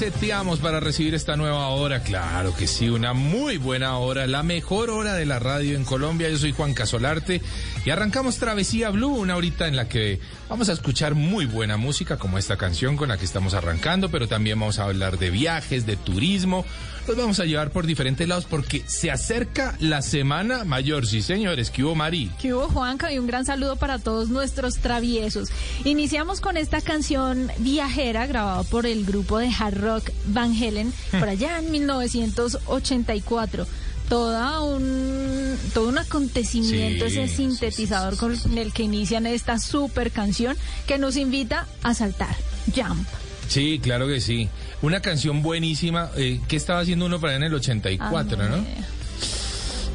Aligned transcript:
Seteamos 0.00 0.60
para 0.60 0.80
recibir 0.80 1.14
esta 1.14 1.36
nueva 1.36 1.68
hora? 1.68 2.02
Claro 2.02 2.56
que 2.56 2.66
sí, 2.66 2.88
una 2.88 3.12
muy 3.12 3.58
buena 3.58 3.98
hora, 3.98 4.26
la 4.26 4.42
mejor 4.42 4.88
hora 4.88 5.12
de 5.12 5.26
la 5.26 5.38
radio 5.38 5.76
en 5.76 5.84
Colombia. 5.84 6.30
Yo 6.30 6.38
soy 6.38 6.52
Juan 6.52 6.72
Casolarte 6.72 7.42
y 7.84 7.90
arrancamos 7.90 8.36
Travesía 8.36 8.90
Blue, 8.90 9.14
una 9.14 9.36
horita 9.36 9.66
en 9.66 9.76
la 9.76 9.88
que 9.88 10.20
vamos 10.48 10.68
a 10.68 10.72
escuchar 10.72 11.14
muy 11.14 11.46
buena 11.46 11.78
música 11.78 12.18
como 12.18 12.36
esta 12.36 12.56
canción 12.56 12.96
con 12.96 13.08
la 13.08 13.16
que 13.16 13.24
estamos 13.24 13.54
arrancando, 13.54 14.10
pero 14.10 14.28
también 14.28 14.60
vamos 14.60 14.78
a 14.78 14.84
hablar 14.84 15.18
de 15.18 15.30
viajes, 15.30 15.86
de 15.86 15.96
turismo. 15.96 16.66
Los 17.08 17.16
vamos 17.16 17.40
a 17.40 17.46
llevar 17.46 17.70
por 17.70 17.86
diferentes 17.86 18.28
lados 18.28 18.44
porque 18.48 18.84
se 18.86 19.10
acerca 19.10 19.74
la 19.80 20.02
Semana 20.02 20.64
Mayor. 20.64 21.06
Sí, 21.06 21.22
señores, 21.22 21.70
¿qué 21.70 21.82
hubo, 21.82 21.94
Mari? 21.94 22.30
¿Qué 22.40 22.52
hubo, 22.52 22.68
Juanca? 22.68 23.10
Y 23.12 23.18
un 23.18 23.26
gran 23.26 23.46
saludo 23.46 23.76
para 23.76 23.98
todos 23.98 24.28
nuestros 24.28 24.76
traviesos. 24.76 25.48
Iniciamos 25.84 26.42
con 26.42 26.58
esta 26.58 26.82
canción 26.82 27.50
viajera 27.58 28.26
grabada 28.26 28.62
por 28.64 28.84
el 28.84 29.06
grupo 29.06 29.38
de 29.38 29.48
hard 29.48 29.80
rock 29.80 30.10
Van 30.26 30.54
Helen 30.54 30.92
por 31.10 31.28
allá 31.28 31.58
en 31.58 31.70
1984 31.70 33.66
toda 34.10 34.60
un 34.60 35.56
todo 35.72 35.88
un 35.88 35.96
acontecimiento 35.98 37.06
ese 37.06 37.28
sintetizador 37.28 38.16
con 38.16 38.36
el 38.58 38.72
que 38.72 38.82
inician 38.82 39.24
esta 39.24 39.58
super 39.58 40.10
canción 40.10 40.56
que 40.86 40.98
nos 40.98 41.16
invita 41.16 41.66
a 41.84 41.94
saltar 41.94 42.34
Jump. 42.74 43.06
Sí, 43.48 43.80
claro 43.82 44.06
que 44.06 44.20
sí. 44.20 44.48
Una 44.82 45.00
canción 45.00 45.42
buenísima. 45.42 46.10
Eh, 46.16 46.40
¿Qué 46.48 46.56
estaba 46.56 46.80
haciendo 46.80 47.06
uno 47.06 47.20
para 47.20 47.36
en 47.36 47.44
el 47.44 47.54
84, 47.54 48.36
no? 48.36 48.64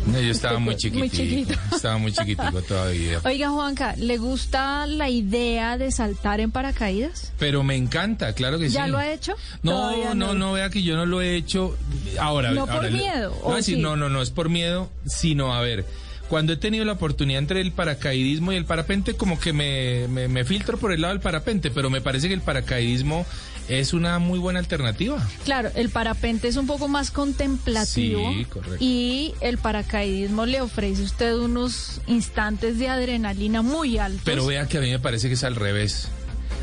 No, 0.06 0.20
yo 0.20 0.32
estaba 0.32 0.60
muy 0.60 0.76
chiquitito. 0.76 1.00
Muy 1.06 1.10
chiquito. 1.10 1.60
Estaba 1.76 1.98
muy 1.98 2.12
chiquitico 2.12 2.62
todavía. 2.62 3.20
Oiga, 3.24 3.50
Juanca, 3.50 3.96
¿le 3.98 4.18
gusta 4.18 4.86
la 4.86 5.10
idea 5.10 5.78
de 5.78 5.92
saltar 5.92 6.40
en 6.40 6.52
paracaídas? 6.52 7.34
Pero 7.40 7.64
me 7.64 7.76
encanta, 7.76 8.34
claro 8.34 8.60
que 8.60 8.70
sí. 8.70 8.76
¿Ya 8.76 8.88
lo 8.88 8.98
ha 8.98 9.12
hecho? 9.12 9.34
No, 9.64 10.14
no, 10.14 10.34
no, 10.34 10.54
vea 10.54 10.70
que 10.70 10.84
yo 10.84 10.96
no 10.96 11.06
lo 11.06 11.22
he 11.22 11.36
hecho. 11.36 11.78
Ahora, 12.20 12.52
no 12.52 12.68
por 12.68 12.90
miedo. 12.92 13.36
No, 13.44 13.78
no, 13.78 13.96
no, 13.96 14.10
no 14.10 14.22
es 14.22 14.30
por 14.30 14.50
miedo, 14.50 14.90
sino 15.06 15.54
a 15.54 15.62
ver. 15.62 15.86
Cuando 16.30 16.54
he 16.54 16.58
tenido 16.58 16.86
la 16.86 16.94
oportunidad 16.94 17.40
entre 17.40 17.62
el 17.62 17.72
paracaidismo 17.72 18.52
y 18.52 18.56
el 18.56 18.66
parapente, 18.66 19.16
como 19.16 19.40
que 19.40 19.54
me, 19.54 20.08
me, 20.08 20.28
me 20.28 20.44
filtro 20.44 20.78
por 20.78 20.92
el 20.92 21.02
lado 21.02 21.14
del 21.14 21.22
parapente, 21.22 21.70
pero 21.70 21.92
me 21.92 22.02
parece 22.02 22.28
que 22.28 22.34
el 22.34 22.42
paracaidismo 22.42 23.28
es 23.68 23.94
una 23.94 24.20
muy 24.20 24.40
buena 24.40 24.60
alternativa. 24.60 25.26
Claro, 25.44 25.70
el 25.76 25.90
parapente 25.90 26.48
es 26.48 26.58
un 26.58 26.68
poco 26.68 26.88
más 26.88 27.12
contemplativo 27.12 28.34
sí, 28.34 28.46
correcto. 28.46 28.78
y 28.80 29.34
el 29.42 29.58
paracaidismo 29.58 30.46
le 30.46 30.62
ofrece 30.62 31.02
a 31.02 31.06
usted 31.06 31.36
unos 31.36 32.02
instantes 32.08 32.80
de 32.80 32.90
adrenalina 32.90 33.62
muy 33.62 33.98
altos. 33.98 34.22
Pero 34.24 34.46
vea 34.46 34.68
que 34.68 34.78
a 34.78 34.82
mí 34.82 34.90
me 34.90 35.00
parece 35.00 35.28
que 35.28 35.34
es 35.36 35.44
al 35.44 35.56
revés. 35.56 36.10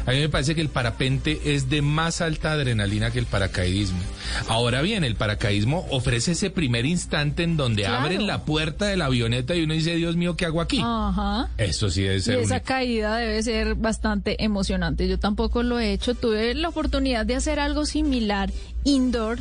A 0.06 0.10
mí 0.10 0.20
me 0.20 0.28
parece 0.28 0.54
que 0.54 0.60
el 0.60 0.68
parapente 0.68 1.40
es 1.44 1.68
de 1.68 1.80
más 1.82 2.20
alta 2.20 2.52
adrenalina 2.52 3.10
que 3.10 3.18
el 3.18 3.26
paracaidismo. 3.26 4.00
Ahora 4.48 4.82
bien, 4.82 5.04
el 5.04 5.14
paracaidismo 5.14 5.86
ofrece 5.90 6.32
ese 6.32 6.50
primer 6.50 6.86
instante 6.86 7.42
en 7.42 7.56
donde 7.56 7.86
abren 7.86 8.26
la 8.26 8.44
puerta 8.44 8.86
de 8.86 8.96
la 8.96 9.06
avioneta 9.06 9.54
y 9.54 9.62
uno 9.62 9.74
dice, 9.74 9.94
Dios 9.94 10.16
mío, 10.16 10.36
¿qué 10.36 10.46
hago 10.46 10.60
aquí? 10.60 10.80
Ajá. 10.82 11.48
Eso 11.56 11.90
sí 11.90 12.02
debe 12.02 12.20
ser. 12.20 12.38
Y 12.38 12.42
esa 12.42 12.60
caída 12.60 13.16
debe 13.16 13.42
ser 13.42 13.74
bastante 13.74 14.42
emocionante. 14.42 15.08
Yo 15.08 15.18
tampoco 15.18 15.62
lo 15.62 15.78
he 15.78 15.92
hecho. 15.92 16.14
Tuve 16.14 16.54
la 16.54 16.68
oportunidad 16.68 17.24
de 17.24 17.36
hacer 17.36 17.60
algo 17.60 17.86
similar 17.86 18.50
indoor 18.84 19.38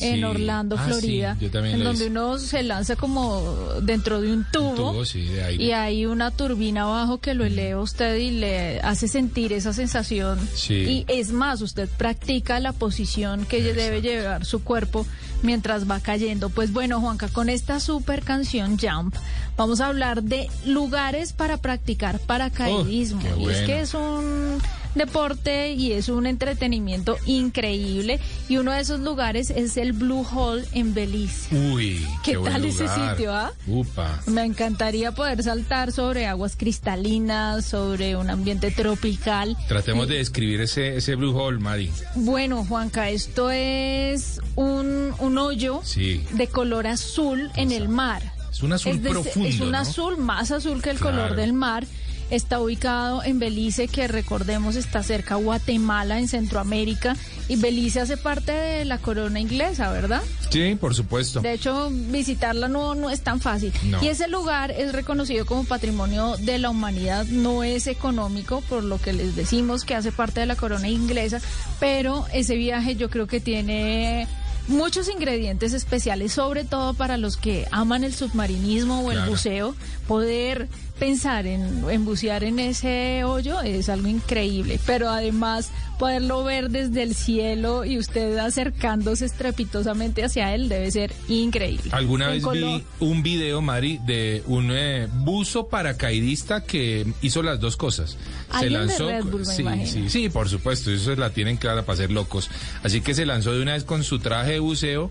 en 0.00 0.24
Orlando, 0.24 0.76
Ah, 0.78 0.84
Florida, 0.86 1.36
sí, 1.38 1.44
yo 1.46 1.50
también 1.50 1.76
en 1.76 1.84
donde 1.84 2.04
hice. 2.04 2.10
uno 2.10 2.38
se 2.38 2.62
lanza 2.62 2.96
como 2.96 3.42
dentro 3.82 4.20
de 4.20 4.32
un 4.32 4.44
tubo, 4.52 4.74
tubo, 4.74 5.04
sí, 5.04 5.22
de 5.26 5.44
aire. 5.44 5.62
y 5.64 5.72
hay 5.72 6.04
una 6.06 6.30
turbina 6.30 6.82
abajo 6.82 7.18
que 7.18 7.34
lo 7.34 7.44
eleva 7.44 7.80
a 7.80 7.82
usted 7.82 8.16
y 8.16 8.30
le 8.32 8.80
hace 8.80 9.06
sentir 9.08 9.52
esa 9.52 9.72
sensación. 9.72 10.38
Sí. 10.54 10.74
Y 10.74 11.04
es 11.08 11.30
más, 11.32 11.60
usted 11.62 11.88
practica 11.88 12.58
la 12.60 12.72
posición 12.72 13.44
que 13.46 13.62
debe 13.62 14.02
llevar 14.02 14.44
su 14.44 14.62
cuerpo 14.64 15.06
mientras 15.42 15.88
va 15.88 16.00
cayendo. 16.00 16.48
Pues 16.50 16.72
bueno, 16.72 17.00
Juanca, 17.00 17.28
con 17.28 17.48
esta 17.48 17.78
super 17.80 18.22
canción 18.22 18.78
Jump, 18.78 19.14
vamos 19.56 19.80
a 19.80 19.86
hablar 19.86 20.22
de 20.22 20.48
lugares 20.66 21.32
para 21.32 21.58
practicar 21.58 22.18
paracaidismo. 22.18 23.20
Oh, 23.20 23.36
qué 23.36 23.42
y 23.42 23.48
es 23.50 23.60
que 23.62 23.80
es 23.80 23.94
un 23.94 24.58
deporte 24.94 25.72
y 25.72 25.92
es 25.92 26.08
un 26.08 26.26
entretenimiento 26.26 27.16
increíble. 27.26 28.20
Y 28.48 28.56
uno 28.58 28.72
de 28.72 28.80
esos 28.80 29.00
lugares 29.00 29.50
es 29.50 29.76
el 29.76 29.92
Blue 29.92 30.26
Hole 30.34 30.64
en 30.72 30.94
Belice. 30.94 31.54
Uy, 31.56 32.06
¿Qué, 32.22 32.32
qué, 32.32 32.36
buen 32.36 32.52
tal 32.52 32.64
ese 32.64 32.82
lugar. 32.84 33.10
sitio, 33.16 33.32
ah? 33.34 33.52
Upa. 33.66 34.20
Me 34.26 34.42
encantaría 34.44 35.12
poder 35.12 35.42
saltar 35.42 35.92
sobre 35.92 36.26
aguas 36.26 36.56
cristalinas, 36.56 37.64
sobre 37.64 38.16
un 38.16 38.30
ambiente 38.30 38.70
tropical. 38.70 39.56
Tratemos 39.68 40.08
de 40.08 40.16
describir 40.16 40.60
ese, 40.60 40.96
ese 40.96 41.14
Blue 41.16 41.36
Hole, 41.36 41.58
Mari. 41.58 41.90
Bueno, 42.14 42.64
Juanca, 42.64 43.10
esto 43.10 43.50
es 43.50 44.40
un, 44.56 45.12
un 45.18 45.38
hoyo 45.38 45.80
Sí. 45.84 46.24
de 46.32 46.46
color 46.48 46.86
azul 46.86 47.50
en 47.56 47.72
el 47.72 47.88
mar. 47.88 48.22
Es 48.50 48.62
un 48.62 48.72
azul 48.72 48.92
es, 48.92 49.02
de- 49.02 49.10
profundo, 49.10 49.48
es 49.48 49.60
un 49.60 49.72
¿no? 49.72 49.78
azul 49.78 50.16
más 50.16 50.50
azul 50.52 50.80
que 50.80 50.90
el 50.90 50.98
Claro. 50.98 51.16
color 51.16 51.36
del 51.36 51.52
mar. 51.52 51.84
Está 52.30 52.58
ubicado 52.60 53.22
en 53.22 53.38
Belice, 53.38 53.86
que 53.86 54.08
recordemos 54.08 54.76
está 54.76 55.02
cerca 55.02 55.34
a 55.34 55.38
Guatemala, 55.38 56.18
en 56.18 56.26
Centroamérica. 56.28 57.16
Y 57.48 57.56
Belice 57.56 58.00
hace 58.00 58.16
parte 58.16 58.50
de 58.52 58.84
la 58.84 58.98
corona 58.98 59.38
inglesa, 59.40 59.90
¿verdad? 59.92 60.22
Sí, 60.50 60.74
por 60.80 60.94
supuesto. 60.94 61.40
De 61.40 61.52
hecho, 61.52 61.90
visitarla 61.92 62.68
no, 62.68 62.94
no 62.94 63.10
es 63.10 63.20
tan 63.20 63.40
fácil. 63.40 63.72
No. 63.84 64.02
Y 64.02 64.08
ese 64.08 64.26
lugar 64.28 64.70
es 64.70 64.92
reconocido 64.92 65.44
como 65.46 65.64
patrimonio 65.64 66.36
de 66.38 66.58
la 66.58 66.70
humanidad, 66.70 67.26
no 67.26 67.62
es 67.62 67.86
económico, 67.86 68.62
por 68.62 68.82
lo 68.82 68.98
que 69.00 69.12
les 69.12 69.36
decimos 69.36 69.84
que 69.84 69.94
hace 69.94 70.10
parte 70.10 70.40
de 70.40 70.46
la 70.46 70.56
corona 70.56 70.88
inglesa, 70.88 71.40
pero 71.78 72.24
ese 72.32 72.56
viaje 72.56 72.96
yo 72.96 73.10
creo 73.10 73.26
que 73.26 73.40
tiene 73.40 74.26
muchos 74.66 75.10
ingredientes 75.10 75.74
especiales, 75.74 76.32
sobre 76.32 76.64
todo 76.64 76.94
para 76.94 77.18
los 77.18 77.36
que 77.36 77.66
aman 77.70 78.02
el 78.02 78.14
submarinismo 78.14 79.00
o 79.00 79.10
el 79.10 79.18
Claro. 79.18 79.30
buceo, 79.32 79.76
poder 80.06 80.68
pensar 80.98 81.46
en, 81.46 81.84
en 81.90 82.04
bucear 82.04 82.44
en 82.44 82.58
ese 82.58 83.24
hoyo 83.24 83.60
es 83.60 83.88
algo 83.88 84.08
increíble, 84.08 84.78
pero 84.86 85.08
además 85.10 85.70
poderlo 85.98 86.44
ver 86.44 86.70
desde 86.70 87.02
el 87.02 87.14
cielo 87.14 87.84
y 87.84 87.98
usted 87.98 88.36
acercándose 88.38 89.24
estrepitosamente 89.26 90.24
hacia 90.24 90.54
él 90.54 90.68
debe 90.68 90.90
ser 90.90 91.12
increíble. 91.28 91.90
Alguna 91.92 92.34
En 92.34 92.42
vez 92.42 92.52
vi 92.52 92.84
un 93.00 93.22
video, 93.22 93.60
Mari, 93.60 93.98
de 94.04 94.42
un 94.46 94.70
eh, 94.72 95.08
buzo 95.12 95.68
paracaidista 95.68 96.64
que 96.64 97.06
hizo 97.22 97.42
las 97.42 97.60
dos 97.60 97.76
cosas. 97.76 98.16
Alguien 98.50 98.86
de 98.86 98.98
Red 98.98 99.24
Bull, 99.24 99.46
me 99.64 99.86
sí, 99.86 99.92
sí, 99.92 100.10
sí, 100.10 100.28
por 100.28 100.48
supuesto, 100.48 100.90
eso 100.90 101.14
la 101.16 101.30
tienen 101.30 101.56
clara 101.56 101.84
para 101.84 101.96
ser 101.96 102.10
locos. 102.10 102.50
Así 102.82 103.00
que 103.00 103.14
se 103.14 103.26
lanzó 103.26 103.52
de 103.52 103.62
una 103.62 103.74
vez 103.74 103.84
con 103.84 104.04
su 104.04 104.18
traje 104.18 104.52
de 104.52 104.58
buceo 104.60 105.10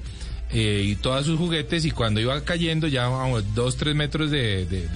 eh, 0.54 0.84
y 0.86 0.96
todos 0.96 1.26
sus 1.26 1.38
juguetes 1.38 1.84
y 1.86 1.92
cuando 1.92 2.20
iba 2.20 2.40
cayendo 2.42 2.88
ya 2.88 3.06
a 3.08 3.42
dos, 3.56 3.76
tres 3.78 3.96
metros 3.96 4.30
de, 4.32 4.66
de- 4.66 4.88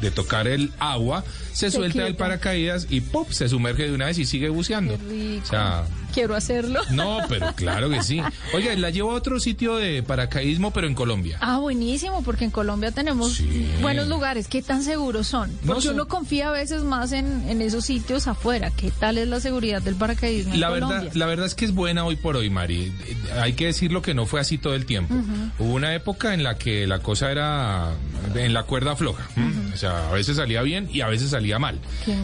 de- 0.00 0.10
tocar 0.10 0.46
el 0.48 0.72
agua, 0.78 1.24
se, 1.52 1.70
Se 1.70 1.76
suelta 1.76 2.06
el 2.06 2.16
paracaídas 2.16 2.86
y 2.90 3.00
¡pum! 3.00 3.24
se 3.30 3.48
sumerge 3.48 3.84
de 3.84 3.92
una 3.92 4.06
vez 4.06 4.18
y 4.18 4.24
sigue 4.26 4.48
buceando. 4.48 4.94
O 4.94 5.46
sea, 5.46 5.84
Quiero 6.14 6.34
hacerlo. 6.36 6.80
no, 6.92 7.18
pero 7.28 7.52
claro 7.56 7.90
que 7.90 8.02
sí. 8.02 8.20
Oiga, 8.54 8.74
la 8.76 8.90
llevo 8.90 9.10
a 9.10 9.14
otro 9.14 9.40
sitio 9.40 9.76
de 9.76 10.02
paracaidismo, 10.02 10.70
pero 10.72 10.86
en 10.86 10.94
Colombia. 10.94 11.38
Ah, 11.40 11.58
buenísimo, 11.58 12.22
porque 12.22 12.44
en 12.44 12.50
Colombia 12.50 12.92
tenemos 12.92 13.32
Sí. 13.34 13.68
buenos 13.82 14.06
lugares. 14.08 14.46
¿Qué 14.48 14.62
tan 14.62 14.82
seguros 14.82 15.26
son? 15.26 15.50
No 15.62 15.74
Porque 15.74 15.82
son- 15.88 15.94
uno 15.94 16.06
confía 16.08 16.48
a 16.48 16.52
veces 16.52 16.82
más 16.84 17.12
en, 17.12 17.48
en 17.48 17.60
esos 17.62 17.84
sitios 17.84 18.26
afuera. 18.28 18.70
¿Qué 18.70 18.90
tal 18.92 19.18
es 19.18 19.26
la 19.28 19.40
seguridad 19.40 19.82
del 19.82 19.96
paracaidismo 19.96 20.54
en 20.54 20.60
La 20.60 20.68
Colombia? 20.68 20.98
verdad, 21.00 21.14
la 21.14 21.26
verdad 21.26 21.46
es 21.46 21.54
que 21.54 21.64
es 21.64 21.74
buena 21.74 22.04
hoy 22.04 22.16
por 22.16 22.36
hoy, 22.36 22.48
Mari. 22.50 22.92
Hay 23.40 23.54
que 23.54 23.66
decirlo 23.66 24.00
que 24.02 24.14
no 24.14 24.26
fue 24.26 24.40
así 24.40 24.56
todo 24.58 24.74
el 24.74 24.86
tiempo. 24.86 25.14
Hubo 25.58 25.72
una 25.74 25.94
época 25.94 26.32
en 26.34 26.42
la 26.44 26.56
que 26.58 26.86
la 26.86 27.00
cosa 27.00 27.30
era 27.32 27.90
en 28.34 28.52
la 28.54 28.62
cuerda 28.62 28.94
floja. 28.96 29.26
O 29.74 29.76
sea, 29.76 30.08
a 30.10 30.12
veces 30.12 30.36
salía 30.36 30.62
bien 30.62 30.88
y 30.92 31.00
a 31.00 31.08
veces 31.08 31.30
salía 31.30 31.58
mal. 31.58 31.80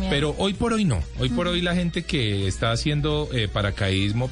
Pero 0.08 0.34
hoy 0.38 0.54
por 0.54 0.72
hoy 0.72 0.84
no. 0.84 1.02
Hoy 1.19 1.28
por 1.31 1.48
hoy 1.48 1.60
la 1.60 1.75
gente 1.75 2.04
que 2.04 2.46
está 2.46 2.70
haciendo 2.70 3.28
eh, 3.32 3.48
paracaidismo 3.48 3.80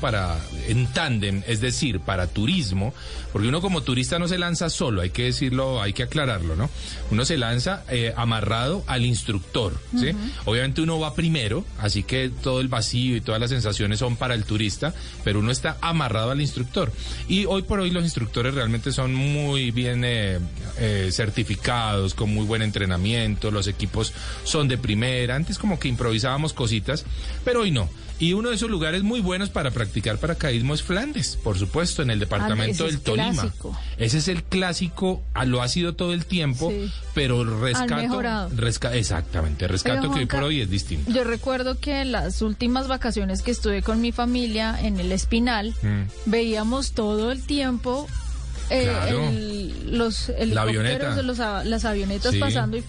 para 0.00 0.38
en 0.66 0.86
tándem, 0.88 1.42
es 1.46 1.60
decir, 1.60 2.00
para 2.00 2.26
turismo, 2.26 2.92
porque 3.32 3.48
uno 3.48 3.60
como 3.60 3.82
turista 3.82 4.18
no 4.18 4.28
se 4.28 4.38
lanza 4.38 4.68
solo, 4.68 5.00
hay 5.00 5.10
que 5.10 5.24
decirlo, 5.24 5.80
hay 5.80 5.92
que 5.92 6.02
aclararlo, 6.02 6.54
¿no? 6.54 6.68
Uno 7.10 7.24
se 7.24 7.38
lanza 7.38 7.84
eh, 7.88 8.12
amarrado 8.16 8.84
al 8.86 9.06
instructor, 9.06 9.78
¿sí? 9.98 10.10
Obviamente 10.44 10.82
uno 10.82 11.00
va 11.00 11.14
primero, 11.14 11.64
así 11.78 12.02
que 12.02 12.30
todo 12.42 12.60
el 12.60 12.68
vacío 12.68 13.16
y 13.16 13.20
todas 13.20 13.40
las 13.40 13.50
sensaciones 13.50 13.98
son 13.98 14.16
para 14.16 14.34
el 14.34 14.44
turista, 14.44 14.92
pero 15.24 15.40
uno 15.40 15.50
está 15.50 15.78
amarrado 15.80 16.30
al 16.30 16.40
instructor. 16.40 16.92
Y 17.28 17.46
hoy 17.46 17.62
por 17.62 17.80
hoy 17.80 17.90
los 17.90 18.04
instructores 18.04 18.54
realmente 18.54 18.92
son 18.92 19.14
muy 19.14 19.70
bien 19.70 20.02
eh, 20.04 20.38
eh, 20.78 21.08
certificados, 21.10 22.14
con 22.14 22.34
muy 22.34 22.44
buen 22.44 22.62
entrenamiento, 22.62 23.50
los 23.50 23.66
equipos 23.66 24.12
son 24.44 24.68
de 24.68 24.76
primera, 24.76 25.36
antes 25.36 25.58
como 25.58 25.78
que 25.78 25.88
improvisábamos 25.88 26.52
cositas, 26.52 27.04
pero 27.44 27.62
hoy 27.62 27.70
no. 27.70 27.88
Y 28.20 28.32
uno 28.32 28.48
de 28.48 28.56
esos 28.56 28.68
lugares 28.68 29.04
muy 29.04 29.20
buenos 29.20 29.48
para 29.48 29.70
practicar 29.70 30.18
paracaidismo 30.18 30.74
es 30.74 30.82
Flandes, 30.82 31.36
por 31.36 31.56
supuesto, 31.56 32.02
en 32.02 32.10
el 32.10 32.18
departamento 32.18 32.86
es 32.86 32.94
del 32.94 33.00
Tolima. 33.00 33.30
clásico. 33.32 33.78
Ese 33.96 34.18
es 34.18 34.26
el 34.26 34.42
clásico, 34.42 35.22
ah, 35.34 35.44
lo 35.44 35.62
ha 35.62 35.68
sido 35.68 35.94
todo 35.94 36.12
el 36.12 36.24
tiempo, 36.24 36.70
Sí. 36.70 36.90
pero 37.14 37.44
rescato. 37.60 38.20
resca- 38.56 38.92
exactamente, 38.94 39.68
rescato 39.68 40.10
que 40.10 40.20
hoy 40.20 40.26
por 40.26 40.42
hoy 40.42 40.60
es 40.60 40.68
distinto. 40.68 41.10
Yo 41.12 41.22
recuerdo 41.22 41.78
que 41.78 42.00
en 42.00 42.10
las 42.12 42.42
últimas 42.42 42.88
vacaciones 42.88 43.42
que 43.42 43.52
estuve 43.52 43.82
con 43.82 44.00
mi 44.00 44.10
familia 44.10 44.76
en 44.82 44.98
el 44.98 45.12
Espinal, 45.12 45.74
Mm. 45.82 46.02
veíamos 46.26 46.92
todo 46.92 47.30
el 47.30 47.42
tiempo 47.44 48.06
eh, 48.70 48.82
Claro. 48.84 49.28
el- 49.30 49.96
los 49.96 50.30
La 50.46 50.62
avioneta. 50.62 51.22
los 51.22 51.38
las 51.38 51.84
avionetas 51.86 52.34
Sí. 52.34 52.38
pasando 52.38 52.76
y, 52.76 52.84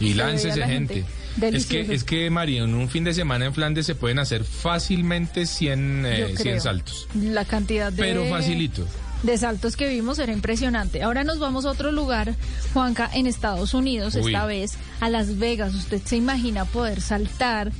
Y 0.00 0.08
se 0.08 0.14
láncese 0.16 0.58
la 0.58 0.66
gente. 0.66 1.04
Delicioso. 1.36 1.88
que, 1.88 1.94
es 1.94 2.04
que, 2.04 2.30
Mari, 2.30 2.58
en 2.58 2.74
un 2.74 2.88
fin 2.88 3.04
de 3.04 3.12
semana 3.14 3.46
en 3.46 3.54
Flandes 3.54 3.86
se 3.86 3.94
pueden 3.94 4.18
hacer 4.18 4.44
fácilmente 4.44 5.46
100, 5.46 6.06
eh, 6.06 6.18
Yo 6.20 6.26
100 6.28 6.36
creo. 6.36 6.60
saltos. 6.60 7.08
La 7.20 7.44
cantidad 7.44 7.92
de... 7.92 8.02
Pero 8.02 8.24
facilito. 8.26 8.86
de 9.22 9.36
saltos 9.38 9.76
que 9.76 9.88
vimos 9.88 10.18
era 10.18 10.32
impresionante. 10.32 11.02
Ahora 11.02 11.24
nos 11.24 11.38
vamos 11.38 11.64
a 11.64 11.70
otro 11.70 11.90
lugar, 11.92 12.34
Juanca, 12.72 13.10
en 13.12 13.26
Estados 13.26 13.74
Unidos, 13.74 14.14
Uy. 14.14 14.26
esta 14.32 14.46
vez 14.46 14.74
a 15.00 15.08
Las 15.08 15.38
Vegas. 15.38 15.74
¿Usted 15.74 16.00
se 16.04 16.16
imagina 16.16 16.64
poder 16.66 17.00
saltar 17.00 17.72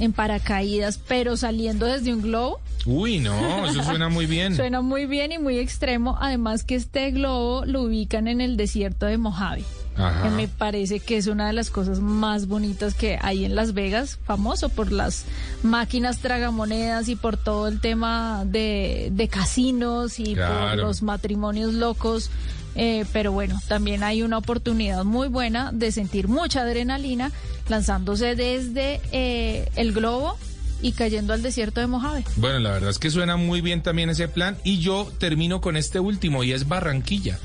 en 0.00 0.12
paracaídas, 0.12 0.98
pero 1.08 1.36
saliendo 1.36 1.86
desde 1.86 2.12
un 2.12 2.22
globo? 2.22 2.60
Uy, 2.86 3.18
no, 3.18 3.66
eso 3.68 3.82
suena 3.84 4.08
muy 4.08 4.26
bien. 4.34 4.54
Suena 4.56 4.80
muy 4.80 5.06
bien 5.06 5.32
y 5.32 5.38
muy 5.38 5.58
extremo. 5.58 6.16
Además 6.20 6.62
que 6.64 6.74
este 6.76 7.10
globo 7.10 7.64
lo 7.66 7.82
ubican 7.82 8.28
en 8.28 8.40
el 8.40 8.56
desierto 8.56 9.06
de 9.06 9.18
Mojave. 9.18 9.64
Ajá. 9.98 10.30
Me 10.30 10.48
parece 10.48 11.00
que 11.00 11.16
es 11.16 11.26
una 11.26 11.48
de 11.48 11.52
las 11.52 11.70
cosas 11.70 12.00
más 12.00 12.46
bonitas 12.46 12.94
que 12.94 13.18
hay 13.20 13.44
en 13.44 13.54
Las 13.54 13.74
Vegas, 13.74 14.18
famoso 14.24 14.68
por 14.68 14.92
las 14.92 15.24
máquinas 15.62 16.18
tragamonedas 16.18 17.08
y 17.08 17.16
por 17.16 17.36
todo 17.36 17.68
el 17.68 17.80
tema 17.80 18.44
de, 18.46 19.10
de 19.12 19.28
casinos 19.28 20.20
y 20.20 20.36
por 20.36 20.76
los 20.76 21.02
matrimonios 21.02 21.74
locos. 21.74 22.30
Eh, 22.74 23.06
pero 23.12 23.32
bueno, 23.32 23.60
también 23.66 24.04
hay 24.04 24.22
una 24.22 24.38
oportunidad 24.38 25.04
muy 25.04 25.26
buena 25.26 25.72
de 25.72 25.90
sentir 25.90 26.28
mucha 26.28 26.60
adrenalina 26.60 27.32
lanzándose 27.68 28.36
desde 28.36 29.00
eh, 29.10 29.68
el 29.74 29.92
globo 29.92 30.38
y 30.80 30.92
cayendo 30.92 31.32
al 31.32 31.42
desierto 31.42 31.80
de 31.80 31.88
Mojave. 31.88 32.24
Bueno, 32.36 32.60
la 32.60 32.70
verdad 32.70 32.90
es 32.90 32.98
que 32.98 33.10
suena 33.10 33.36
muy 33.36 33.60
bien 33.60 33.82
también 33.82 34.10
ese 34.10 34.28
plan. 34.28 34.56
Y 34.62 34.78
yo 34.78 35.10
termino 35.18 35.60
con 35.60 35.76
este 35.76 35.98
último 35.98 36.44
y 36.44 36.52
es 36.52 36.68
Barranquilla. 36.68 37.38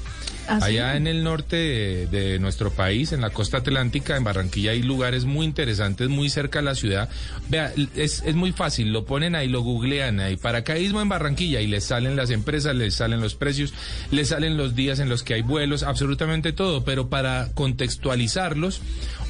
¿Ah, 0.48 0.60
sí? 0.60 0.66
Allá 0.66 0.96
en 0.96 1.08
el 1.08 1.24
norte 1.24 1.56
de, 1.56 2.08
de 2.08 2.40
nuestro 2.40 2.72
país, 2.72 3.12
en 3.12 3.22
la 3.22 3.30
costa 3.30 3.58
atlántica, 3.58 4.18
en 4.18 4.24
Barranquilla, 4.24 4.72
hay 4.72 4.82
lugares 4.82 5.26
muy 5.26 5.46
interesantes, 5.46 6.10
muy 6.10 6.30
cerca 6.30 6.60
de 6.60 6.66
la 6.66 6.76
ciudad. 6.76 7.10
Vea, 7.50 7.74
es, 7.96 8.24
es 8.26 8.36
muy 8.36 8.52
fácil, 8.52 8.92
lo 8.92 9.06
ponen 9.06 9.36
ahí, 9.36 9.48
lo 9.48 9.62
googlean 9.62 10.20
ahí, 10.20 10.38
paracaidismo 10.38 11.02
en 11.02 11.10
Barranquilla, 11.10 11.62
y 11.62 11.68
les 11.68 11.86
salen 11.86 12.16
las 12.16 12.30
empresas, 12.30 12.76
les 12.76 12.96
salen 12.96 13.22
los 13.22 13.36
precios, 13.36 13.74
les 14.12 14.30
salen 14.30 14.58
los 14.58 14.76
días 14.76 15.00
en 15.00 15.10
los 15.10 15.24
que 15.24 15.36
hay 15.36 15.42
vuelos, 15.42 15.84
absolutamente 15.84 16.54
todo. 16.54 16.84
Pero 16.84 17.10
para 17.10 17.50
contextualizarlos, 17.54 18.82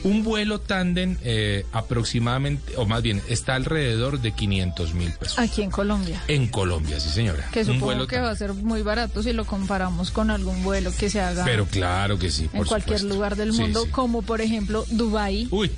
un 0.03 0.24
vuelo 0.24 0.60
tándem 0.60 1.17
eh, 1.24 1.65
aproximadamente, 1.72 2.74
o 2.77 2.86
más 2.86 3.01
bien, 3.01 3.22
está 3.29 3.55
alrededor 3.55 4.20
de 4.22 4.32
500 4.32 4.93
mil 4.93 5.12
pesos. 5.12 5.39
Aquí 5.39 5.62
en 5.62 5.72
Colombia. 5.72 6.22
En 6.27 6.48
Colombia, 6.48 7.00
sí 7.00 7.10
señora. 7.10 7.50
Que 7.51 7.62
Un 7.62 7.65
supongo 7.65 7.86
vuelo 7.86 8.08
que 8.08 8.20
va 8.20 8.29
a 8.29 8.36
ser 8.36 8.53
muy 8.53 8.82
barato 8.82 9.24
si 9.24 9.34
lo 9.34 9.46
comparamos 9.46 10.12
con 10.12 10.29
algún 10.29 10.63
vuelo 10.63 10.91
que 10.98 11.02
se 11.10 11.22
haga 11.22 11.45
Pero 11.45 11.65
claro 11.65 12.17
que 12.19 12.29
sí, 12.31 12.43
en 12.43 12.50
por 12.60 12.67
cualquier 12.67 13.00
supuesto. 13.00 13.15
lugar 13.15 13.36
del 13.36 13.53
mundo, 13.53 13.83
sí. 13.86 13.89
como 13.91 14.22
por 14.22 14.41
ejemplo 14.41 14.86
Dubai. 14.91 15.48
Uy, 15.51 15.72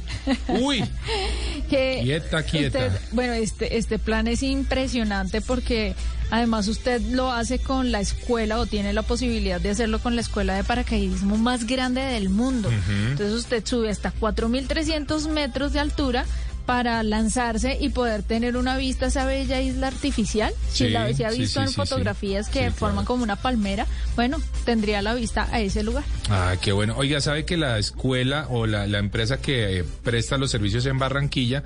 uy. 0.47 0.83
que 1.69 1.99
Quieta, 2.03 2.43
quieta. 2.43 2.79
usted- 2.87 2.99
bueno, 3.11 3.33
este 3.33 3.77
este 3.77 3.99
plan 3.99 4.27
es 4.27 4.43
impresionante 4.43 5.41
porque 5.41 5.95
además 6.31 6.67
usted 6.67 7.01
lo 7.01 7.31
hace 7.31 7.59
con 7.59 7.91
la 7.91 7.99
escuela 7.99 8.59
o 8.59 8.65
tiene 8.65 8.93
la 8.93 9.01
posibilidad 9.03 9.59
de 9.61 9.69
hacerlo 9.71 9.99
con 9.99 10.15
la 10.15 10.21
escuela 10.21 10.55
de 10.55 10.63
paracaidismo 10.63 11.37
más 11.37 11.65
grande 11.65 12.01
del 12.01 12.29
mundo. 12.29 12.69
Entonces 13.09 13.33
usted 13.33 13.65
sube 13.65 13.89
hasta 13.89 14.13
4.300 14.13 15.27
metros 15.29 15.73
de 15.73 15.79
altura 15.79 16.25
para 16.65 17.01
lanzarse 17.03 17.77
y 17.79 17.89
poder 17.89 18.23
tener 18.23 18.57
una 18.57 18.77
vista 18.77 19.05
a 19.05 19.07
esa 19.09 19.25
bella 19.25 19.61
isla 19.61 19.87
artificial. 19.87 20.53
si 20.69 20.89
la 20.89 21.13
se 21.13 21.25
ha 21.25 21.31
sí, 21.31 21.39
visto 21.41 21.61
sí, 21.61 21.67
en 21.67 21.73
fotografías 21.73 22.49
que 22.49 22.71
forman 22.71 22.97
claro. 22.97 23.07
como 23.07 23.23
una 23.23 23.35
palmera, 23.35 23.85
bueno, 24.15 24.37
tendría 24.65 25.01
la 25.01 25.13
vista 25.13 25.47
a 25.51 25.59
ese 25.59 25.83
lugar. 25.83 26.03
Ah, 26.29 26.55
qué 26.61 26.71
bueno. 26.71 26.95
Oiga, 26.97 27.21
¿sabe 27.21 27.45
que 27.45 27.57
la 27.57 27.77
escuela 27.77 28.47
o 28.49 28.65
la, 28.65 28.87
la 28.87 28.97
empresa 28.99 29.37
que 29.37 29.79
eh, 29.79 29.83
presta 30.03 30.37
los 30.37 30.51
servicios 30.51 30.85
en 30.85 30.97
Barranquilla 30.97 31.63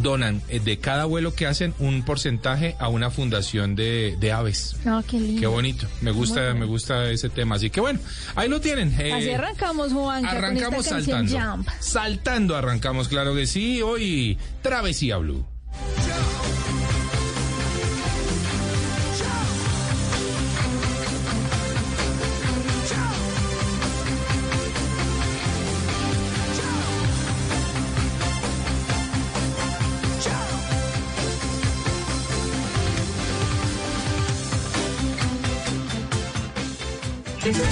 donan 0.00 0.42
eh, 0.48 0.60
de 0.60 0.78
cada 0.78 1.04
vuelo 1.04 1.34
que 1.34 1.46
hacen 1.46 1.74
un 1.78 2.02
porcentaje 2.04 2.76
a 2.78 2.88
una 2.88 3.10
fundación 3.10 3.74
de, 3.74 4.16
de 4.18 4.32
aves. 4.32 4.76
No, 4.84 5.02
qué 5.04 5.18
lindo. 5.20 5.40
Qué 5.40 5.46
bonito. 5.46 5.86
Me 6.00 6.10
gusta, 6.10 6.54
me 6.54 6.64
gusta 6.66 7.10
ese 7.10 7.28
tema. 7.28 7.56
Así 7.56 7.70
que 7.70 7.80
bueno, 7.80 7.98
ahí 8.34 8.48
lo 8.48 8.60
tienen. 8.60 8.94
eh, 9.00 9.12
Así 9.12 9.30
arrancamos, 9.30 9.92
Juan. 9.92 10.24
arrancamos 10.26 10.86
con 10.88 10.98
esta 10.98 11.12
canción 11.12 11.28
saltando. 11.28 11.56
Jump. 11.56 11.68
Saltando 11.80 12.56
arrancamos, 12.56 13.08
claro 13.08 13.34
que 13.34 13.46
sí. 13.46 13.82
Hoy, 13.82 14.38
Travesía 14.62 15.16
Blue. 15.18 15.44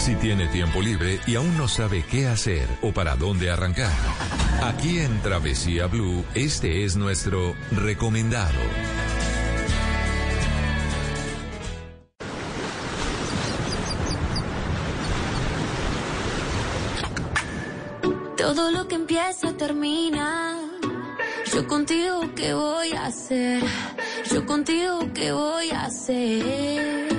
Si 0.01 0.15
tiene 0.15 0.47
tiempo 0.49 0.81
libre 0.81 1.21
y 1.27 1.35
aún 1.35 1.59
no 1.59 1.69
sabe 1.69 2.03
qué 2.11 2.27
hacer 2.27 2.67
o 2.81 2.91
para 2.91 3.17
dónde 3.17 3.51
arrancar. 3.51 3.93
Aquí 4.63 4.99
en 4.99 5.21
Travesía 5.21 5.89
Blue, 5.89 6.25
este 6.35 6.87
es 6.87 6.97
nuestro 6.97 7.55
recomendado. 7.71 8.59
Todo 18.39 18.71
lo 18.71 18.89
que 18.89 18.95
empieza 18.95 19.53
termina. 19.59 20.59
Yo 21.55 21.69
contigo, 21.69 22.23
¿qué 22.35 22.55
voy 22.55 22.93
a 22.93 23.05
hacer? 23.05 23.63
Yo 24.33 24.47
contigo, 24.47 25.11
¿qué 25.13 25.31
voy 25.31 25.71
a 25.73 25.85
hacer? 25.85 27.10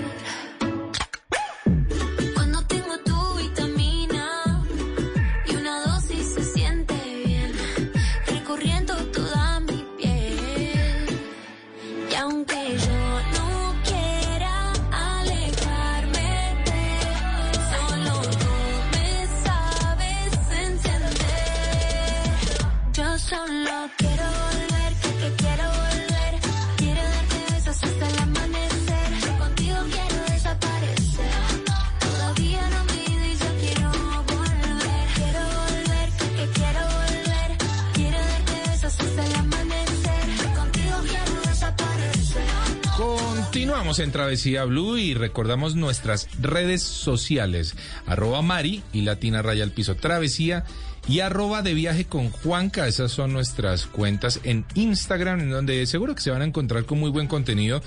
Continuamos 43.62 44.00
en 44.00 44.12
Travesía 44.12 44.64
Blue 44.66 44.98
y 44.98 45.14
recordamos 45.14 45.76
nuestras 45.76 46.28
redes 46.42 46.82
sociales. 46.82 47.76
Arroba 48.06 48.42
Mari 48.42 48.84
y 48.94 49.02
Latina 49.02 49.42
Raya 49.42 49.64
al 49.64 49.72
Piso. 49.72 49.96
Travesía 49.96 50.66
y 51.08 51.20
arroba 51.20 51.62
de 51.62 51.74
viaje 51.74 52.06
con 52.06 52.30
Juanca. 52.30 52.88
Esas 52.88 53.12
son 53.12 53.34
nuestras 53.34 53.86
cuentas 53.86 54.40
en 54.44 54.66
Instagram, 54.76 55.42
en 55.42 55.50
donde 55.50 55.86
seguro 55.86 56.16
que 56.16 56.22
se 56.22 56.32
van 56.32 56.42
a 56.42 56.46
encontrar 56.46 56.86
con 56.86 57.00
muy 57.00 57.10
buen 57.10 57.28
contenido 57.28 57.82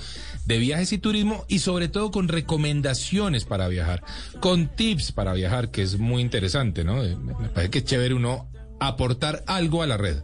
de 0.45 0.57
viajes 0.57 0.93
y 0.93 0.97
turismo 0.97 1.45
y 1.47 1.59
sobre 1.59 1.87
todo 1.87 2.11
con 2.11 2.27
recomendaciones 2.27 3.45
para 3.45 3.67
viajar, 3.67 4.03
con 4.39 4.67
tips 4.67 5.11
para 5.11 5.33
viajar, 5.33 5.71
que 5.71 5.81
es 5.81 5.97
muy 5.97 6.21
interesante, 6.21 6.83
¿no? 6.83 6.95
Me 7.03 7.49
parece 7.49 7.71
que 7.71 7.79
es 7.79 7.85
chévere 7.85 8.13
uno 8.13 8.49
aportar 8.79 9.43
algo 9.47 9.81
a 9.81 9.87
la 9.87 9.97
red. 9.97 10.17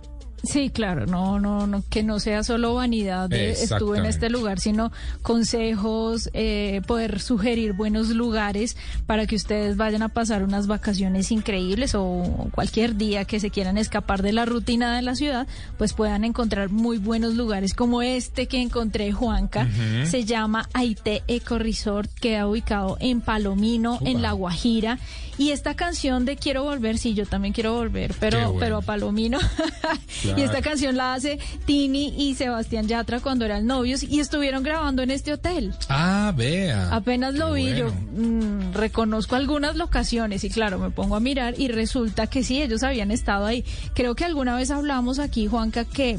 Sí, 0.43 0.69
claro, 0.69 1.05
no, 1.05 1.39
no, 1.39 1.67
no, 1.67 1.83
que 1.89 2.03
no 2.03 2.19
sea 2.19 2.43
solo 2.43 2.73
vanidad 2.73 3.29
de 3.29 3.51
estuve 3.51 3.99
en 3.99 4.05
este 4.05 4.29
lugar, 4.29 4.59
sino 4.59 4.91
consejos, 5.21 6.29
eh, 6.33 6.81
poder 6.87 7.19
sugerir 7.19 7.73
buenos 7.73 8.09
lugares 8.09 8.77
para 9.05 9.27
que 9.27 9.35
ustedes 9.35 9.77
vayan 9.77 10.01
a 10.01 10.09
pasar 10.09 10.43
unas 10.43 10.67
vacaciones 10.67 11.31
increíbles 11.31 11.93
o 11.95 12.49
cualquier 12.53 12.95
día 12.95 13.25
que 13.25 13.39
se 13.39 13.49
quieran 13.51 13.77
escapar 13.77 14.21
de 14.21 14.31
la 14.31 14.45
rutina 14.45 14.95
de 14.95 15.01
la 15.01 15.15
ciudad, 15.15 15.47
pues 15.77 15.93
puedan 15.93 16.23
encontrar 16.23 16.69
muy 16.69 16.97
buenos 16.97 17.35
lugares 17.35 17.73
como 17.73 18.01
este 18.01 18.47
que 18.47 18.61
encontré, 18.61 19.11
Juanca. 19.11 19.67
Se 20.05 20.25
llama 20.25 20.67
Aite 20.73 21.23
Eco 21.27 21.59
Resort, 21.59 22.09
queda 22.19 22.47
ubicado 22.47 22.97
en 22.99 23.21
Palomino, 23.21 23.99
en. 24.01 24.21
La 24.21 24.31
Guajira. 24.33 24.99
Y 25.37 25.51
esta 25.51 25.75
canción 25.75 26.25
de 26.25 26.35
Quiero 26.35 26.63
Volver, 26.63 26.99
sí, 26.99 27.15
yo 27.15 27.25
también 27.25 27.53
quiero 27.53 27.73
volver, 27.73 28.13
pero, 28.19 28.37
bueno. 28.39 28.59
pero 28.59 28.77
a 28.77 28.81
Palomino. 28.81 29.39
Y 30.37 30.41
esta 30.41 30.61
canción 30.61 30.97
la 30.97 31.13
hace 31.13 31.39
Tini 31.65 32.13
y 32.17 32.35
Sebastián 32.35 32.87
Yatra 32.87 33.19
cuando 33.19 33.45
eran 33.45 33.65
novios 33.65 34.03
y 34.03 34.19
estuvieron 34.19 34.63
grabando 34.63 35.01
en 35.03 35.11
este 35.11 35.33
hotel. 35.33 35.73
Ah, 35.89 36.33
vea. 36.35 36.89
Apenas 36.93 37.33
lo 37.35 37.53
vi, 37.53 37.73
yo 37.75 37.91
mm, 37.91 38.73
reconozco 38.73 39.35
algunas 39.35 39.75
locaciones 39.75 40.43
y 40.43 40.49
claro, 40.49 40.79
me 40.79 40.89
pongo 40.91 41.15
a 41.15 41.19
mirar 41.19 41.55
y 41.59 41.67
resulta 41.67 42.27
que 42.27 42.43
sí, 42.43 42.61
ellos 42.61 42.83
habían 42.83 43.11
estado 43.11 43.45
ahí. 43.45 43.63
Creo 43.93 44.15
que 44.15 44.25
alguna 44.25 44.55
vez 44.55 44.71
hablamos 44.71 45.19
aquí, 45.19 45.47
Juanca, 45.47 45.85
que 45.85 46.17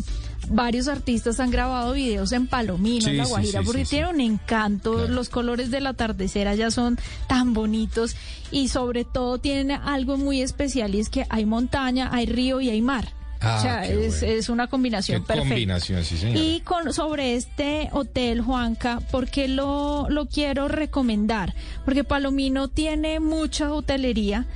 varios 0.49 0.88
artistas 0.88 1.38
han 1.40 1.50
grabado 1.50 1.92
videos 1.92 2.33
en 2.33 2.47
Palomino, 2.47 3.09
en 3.09 3.16
La 3.19 3.26
Guajira, 3.26 3.61
sí, 3.61 3.66
porque 3.66 3.85
sí, 3.85 3.90
tiene 3.97 4.09
un 4.11 4.21
encanto, 4.21 4.95
Claro. 4.95 5.09
los 5.09 5.28
colores 5.28 5.71
del 5.71 5.87
atardecer 5.87 6.49
allá 6.49 6.71
son 6.71 6.99
tan 7.28 7.54
bonitos 7.54 8.16
y 8.50 8.69
sobre 8.69 9.04
todo 9.04 9.38
tienen 9.38 9.71
algo 9.71 10.16
muy 10.19 10.42
especial 10.42 10.95
y 10.95 11.00
es 11.00 11.09
que 11.09 11.26
hay 11.31 11.47
montaña, 11.47 12.11
hay 12.12 12.26
río 12.26 12.61
y 12.61 12.71
hay 12.71 12.83
mar. 12.83 13.09
Ah, 13.42 13.56
o 13.58 13.62
sea, 13.62 13.87
es, 13.87 14.20
bueno. 14.20 14.34
es 14.34 14.49
una 14.49 14.66
combinación 14.68 15.22
Qué 15.22 15.26
perfecta. 15.26 15.49
combinación, 15.50 16.04
sí, 16.04 16.16
señora. 16.16 16.38
Y 16.40 16.61
con, 16.61 16.92
sobre 16.92 17.34
este 17.34 17.88
hotel, 17.92 18.40
Juanca, 18.40 19.00
¿por 19.11 19.28
qué 19.28 19.49
lo, 19.49 20.08
lo 20.08 20.26
quiero 20.26 20.68
recomendar? 20.68 21.54
Porque 21.84 22.04
Palomino 22.04 22.68
tiene 22.68 23.18
mucha 23.20 23.72
hotelería. 23.72 24.46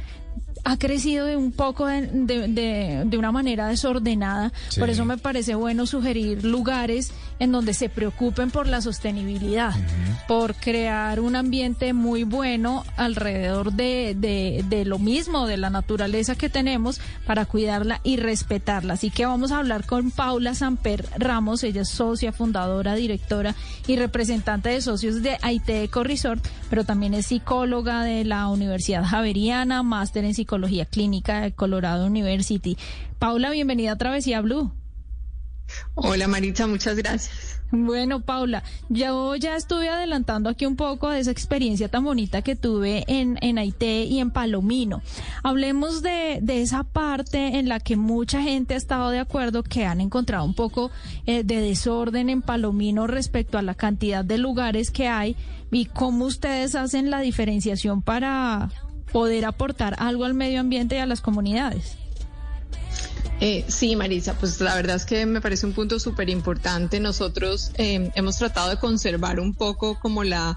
Ha 0.64 0.78
crecido 0.78 1.26
de 1.26 1.36
un 1.36 1.52
poco 1.52 1.86
de, 1.86 2.08
de- 2.12 2.48
de- 2.48 3.02
de 3.06 3.18
una 3.18 3.30
manera 3.30 3.68
desordenada. 3.68 4.52
Sí. 4.68 4.80
Por 4.80 4.90
eso 4.90 5.04
me 5.04 5.16
parece 5.16 5.54
bueno 5.54 5.86
sugerir 5.86 6.44
lugares 6.44 7.12
en 7.38 7.52
donde 7.52 7.74
se 7.74 7.88
preocupen 7.88 8.50
por 8.50 8.66
la 8.66 8.80
sostenibilidad, 8.80 9.72
por 10.26 10.54
crear 10.54 11.20
un 11.20 11.36
ambiente 11.36 11.92
muy 11.92 12.24
bueno 12.24 12.84
alrededor 12.96 13.72
de, 13.72 14.16
de- 14.18 14.64
de 14.68 14.84
lo 14.84 14.98
mismo, 14.98 15.46
de 15.46 15.56
la 15.58 15.68
naturaleza 15.70 16.34
que 16.34 16.48
tenemos, 16.48 17.00
para 17.26 17.44
cuidarla 17.44 18.00
y 18.02 18.16
respetarla. 18.16 18.94
Así 18.94 19.10
que 19.10 19.26
vamos 19.26 19.52
a 19.52 19.58
hablar 19.58 19.84
con 19.86 20.10
Paula 20.10 20.54
Samper 20.54 21.04
Ramos, 21.18 21.62
ella 21.62 21.82
es 21.82 21.88
socia, 21.90 22.32
fundadora, 22.32 22.94
directora 22.94 23.54
y 23.86 23.96
representante 23.96 24.70
de 24.70 24.80
socios 24.80 25.22
de 25.22 25.36
Aite 25.42 25.82
Eco 25.82 26.02
Resort, 26.04 26.44
pero 26.70 26.84
también 26.84 27.12
es 27.14 27.26
psicóloga 27.26 28.02
de 28.02 28.24
la 28.24 28.48
Universidad 28.48 29.04
Javeriana, 29.04 29.82
máster 29.82 30.24
en 30.24 30.34
psicología 30.34 30.86
clínica 30.86 31.40
de 31.42 31.52
Colorado 31.52 32.06
University. 32.06 32.76
Paula, 33.18 33.50
bienvenida 33.50 33.92
a 33.92 33.96
Travesía 33.96 34.40
Blue. 34.40 34.72
Hola 35.94 36.28
Maritza, 36.28 36.66
muchas 36.66 36.96
gracias. 36.96 37.60
Bueno, 37.72 38.20
Paula, 38.20 38.62
yo 38.88 39.34
ya 39.34 39.56
estuve 39.56 39.88
adelantando 39.88 40.48
aquí 40.48 40.66
un 40.66 40.76
poco 40.76 41.10
de 41.10 41.18
esa 41.18 41.32
experiencia 41.32 41.88
tan 41.88 42.04
bonita 42.04 42.42
que 42.42 42.54
tuve 42.54 43.04
en, 43.08 43.38
en 43.40 43.58
Haití 43.58 44.04
y 44.04 44.20
en 44.20 44.30
Palomino. 44.30 45.02
Hablemos 45.42 46.00
de, 46.00 46.38
de 46.42 46.62
esa 46.62 46.84
parte 46.84 47.58
en 47.58 47.68
la 47.68 47.80
que 47.80 47.96
mucha 47.96 48.40
gente 48.40 48.74
ha 48.74 48.76
estado 48.76 49.10
de 49.10 49.18
acuerdo 49.18 49.64
que 49.64 49.84
han 49.84 50.00
encontrado 50.00 50.44
un 50.44 50.54
poco 50.54 50.92
eh, 51.26 51.42
de 51.42 51.60
desorden 51.60 52.30
en 52.30 52.40
Palomino 52.40 53.08
respecto 53.08 53.58
a 53.58 53.62
la 53.62 53.74
cantidad 53.74 54.24
de 54.24 54.38
lugares 54.38 54.92
que 54.92 55.08
hay 55.08 55.34
y 55.72 55.86
cómo 55.86 56.26
ustedes 56.26 56.76
hacen 56.76 57.10
la 57.10 57.20
diferenciación 57.20 58.00
para 58.00 58.70
poder 59.12 59.44
aportar 59.44 59.96
algo 59.98 60.24
al 60.24 60.34
medio 60.34 60.60
ambiente 60.60 60.96
y 60.96 60.98
a 60.98 61.06
las 61.06 61.20
comunidades. 61.20 61.96
Eh, 63.40 63.66
sí, 63.68 63.96
Marisa, 63.96 64.34
pues 64.38 64.60
la 64.60 64.74
verdad 64.74 64.96
es 64.96 65.04
que 65.04 65.26
me 65.26 65.42
parece 65.42 65.66
un 65.66 65.74
punto 65.74 66.00
súper 66.00 66.30
importante. 66.30 67.00
Nosotros 67.00 67.70
eh, 67.76 68.10
hemos 68.14 68.38
tratado 68.38 68.70
de 68.70 68.78
conservar 68.78 69.40
un 69.40 69.54
poco 69.54 69.98
como 70.00 70.24
la 70.24 70.56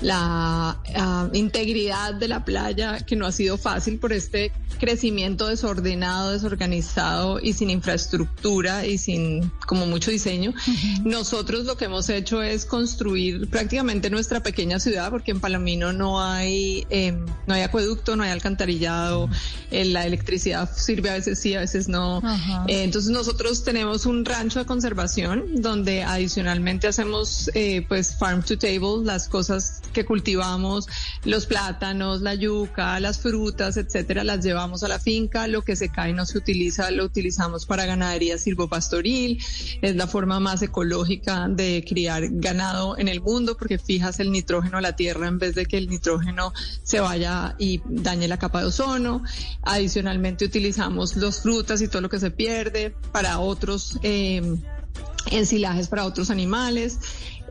la 0.00 0.78
ah, 0.94 1.28
integridad 1.32 2.14
de 2.14 2.28
la 2.28 2.44
playa, 2.44 3.00
que 3.00 3.16
no 3.16 3.26
ha 3.26 3.32
sido 3.32 3.58
fácil 3.58 3.98
por 3.98 4.12
este 4.12 4.52
crecimiento 4.78 5.46
desordenado, 5.48 6.32
desorganizado 6.32 7.40
y 7.40 7.54
sin 7.54 7.70
infraestructura 7.70 8.86
y 8.86 8.98
sin 8.98 9.50
como 9.66 9.86
mucho 9.86 10.10
diseño. 10.10 10.52
Nosotros 11.04 11.64
lo 11.64 11.76
que 11.76 11.86
hemos 11.86 12.08
hecho 12.08 12.42
es 12.42 12.66
construir 12.66 13.48
prácticamente 13.48 14.10
nuestra 14.10 14.42
pequeña 14.42 14.78
ciudad, 14.80 15.10
porque 15.10 15.30
en 15.30 15.40
Palomino 15.40 15.92
no 15.92 16.22
hay, 16.22 16.86
eh, 16.90 17.12
no 17.46 17.54
hay 17.54 17.62
acueducto, 17.62 18.16
no 18.16 18.22
hay 18.22 18.30
alcantarillado, 18.30 19.30
eh, 19.70 19.84
la 19.86 20.06
electricidad 20.06 20.70
sirve 20.76 21.10
a 21.10 21.14
veces 21.14 21.40
sí, 21.40 21.54
a 21.54 21.60
veces 21.60 21.88
no. 21.88 22.22
Eh, 22.68 22.82
entonces 22.84 23.10
nosotros 23.10 23.64
tenemos 23.64 24.06
un 24.06 24.24
rancho 24.24 24.58
de 24.58 24.66
conservación 24.66 25.62
donde 25.62 26.02
adicionalmente 26.02 26.86
hacemos 26.86 27.50
eh, 27.54 27.84
pues 27.88 28.16
farm 28.16 28.42
to 28.42 28.58
table, 28.58 29.04
las 29.04 29.28
cosas 29.28 29.80
que 29.96 30.04
cultivamos, 30.04 30.86
los 31.24 31.46
plátanos, 31.46 32.20
la 32.20 32.34
yuca, 32.34 33.00
las 33.00 33.18
frutas, 33.18 33.78
etcétera, 33.78 34.24
las 34.24 34.44
llevamos 34.44 34.82
a 34.82 34.88
la 34.88 35.00
finca, 35.00 35.48
lo 35.48 35.62
que 35.62 35.74
se 35.74 35.88
cae 35.88 36.12
no 36.12 36.26
se 36.26 36.36
utiliza, 36.36 36.90
lo 36.90 37.06
utilizamos 37.06 37.64
para 37.64 37.86
ganadería 37.86 38.36
silvopastoril, 38.36 39.42
es 39.80 39.96
la 39.96 40.06
forma 40.06 40.38
más 40.38 40.60
ecológica 40.60 41.48
de 41.48 41.82
criar 41.88 42.24
ganado 42.30 42.98
en 42.98 43.08
el 43.08 43.22
mundo 43.22 43.56
porque 43.56 43.78
fijas 43.78 44.20
el 44.20 44.30
nitrógeno 44.30 44.76
a 44.76 44.82
la 44.82 44.96
tierra 44.96 45.28
en 45.28 45.38
vez 45.38 45.54
de 45.54 45.64
que 45.64 45.78
el 45.78 45.88
nitrógeno 45.88 46.52
se 46.82 47.00
vaya 47.00 47.54
y 47.58 47.80
dañe 47.86 48.28
la 48.28 48.38
capa 48.38 48.60
de 48.60 48.66
ozono. 48.66 49.22
Adicionalmente 49.62 50.44
utilizamos 50.44 51.16
las 51.16 51.40
frutas 51.40 51.80
y 51.80 51.88
todo 51.88 52.02
lo 52.02 52.10
que 52.10 52.20
se 52.20 52.30
pierde 52.30 52.94
para 53.12 53.38
otros 53.38 53.98
eh, 54.02 54.42
ensilajes 55.30 55.88
para 55.88 56.04
otros 56.04 56.30
animales. 56.30 56.98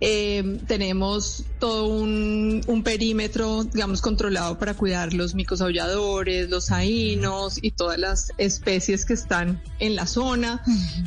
Eh, 0.01 0.59
tenemos 0.67 1.45
todo 1.59 1.87
un, 1.87 2.61
un, 2.67 2.83
perímetro, 2.83 3.63
digamos, 3.63 4.01
controlado 4.01 4.57
para 4.59 4.73
cuidar 4.73 5.13
los 5.13 5.35
micos 5.35 5.61
aulladores, 5.61 6.49
los 6.49 6.71
ainos 6.71 7.59
y 7.61 7.71
todas 7.71 7.97
las 7.97 8.31
especies 8.37 9.05
que 9.05 9.13
están 9.13 9.61
en 9.79 9.95
la 9.95 10.05
zona. 10.05 10.61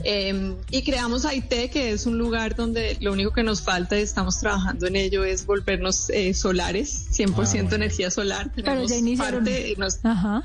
eh, 0.05 0.55
y 0.71 0.83
creamos 0.83 1.25
AIT, 1.25 1.71
que 1.71 1.91
es 1.91 2.07
un 2.07 2.19
lugar 2.19 2.57
donde 2.57 2.97
lo 3.01 3.13
único 3.13 3.33
que 3.33 3.43
nos 3.43 3.63
falta 3.63 3.99
y 3.99 4.03
estamos 4.03 4.39
trabajando 4.41 4.87
en 4.87 4.97
ello 4.97 5.25
es 5.25 5.47
volvernos 5.47 6.11
eh, 6.11 6.35
solares, 6.35 7.07
100% 7.13 7.29
ah, 7.29 7.35
bueno. 7.35 7.75
energía 7.75 8.11
solar. 8.11 8.51
Pero 8.55 8.87
ya 8.87 8.97
iniciaron. 8.97 9.45
Parte, 9.45 9.75
nos, 9.77 10.05
Ajá. 10.05 10.43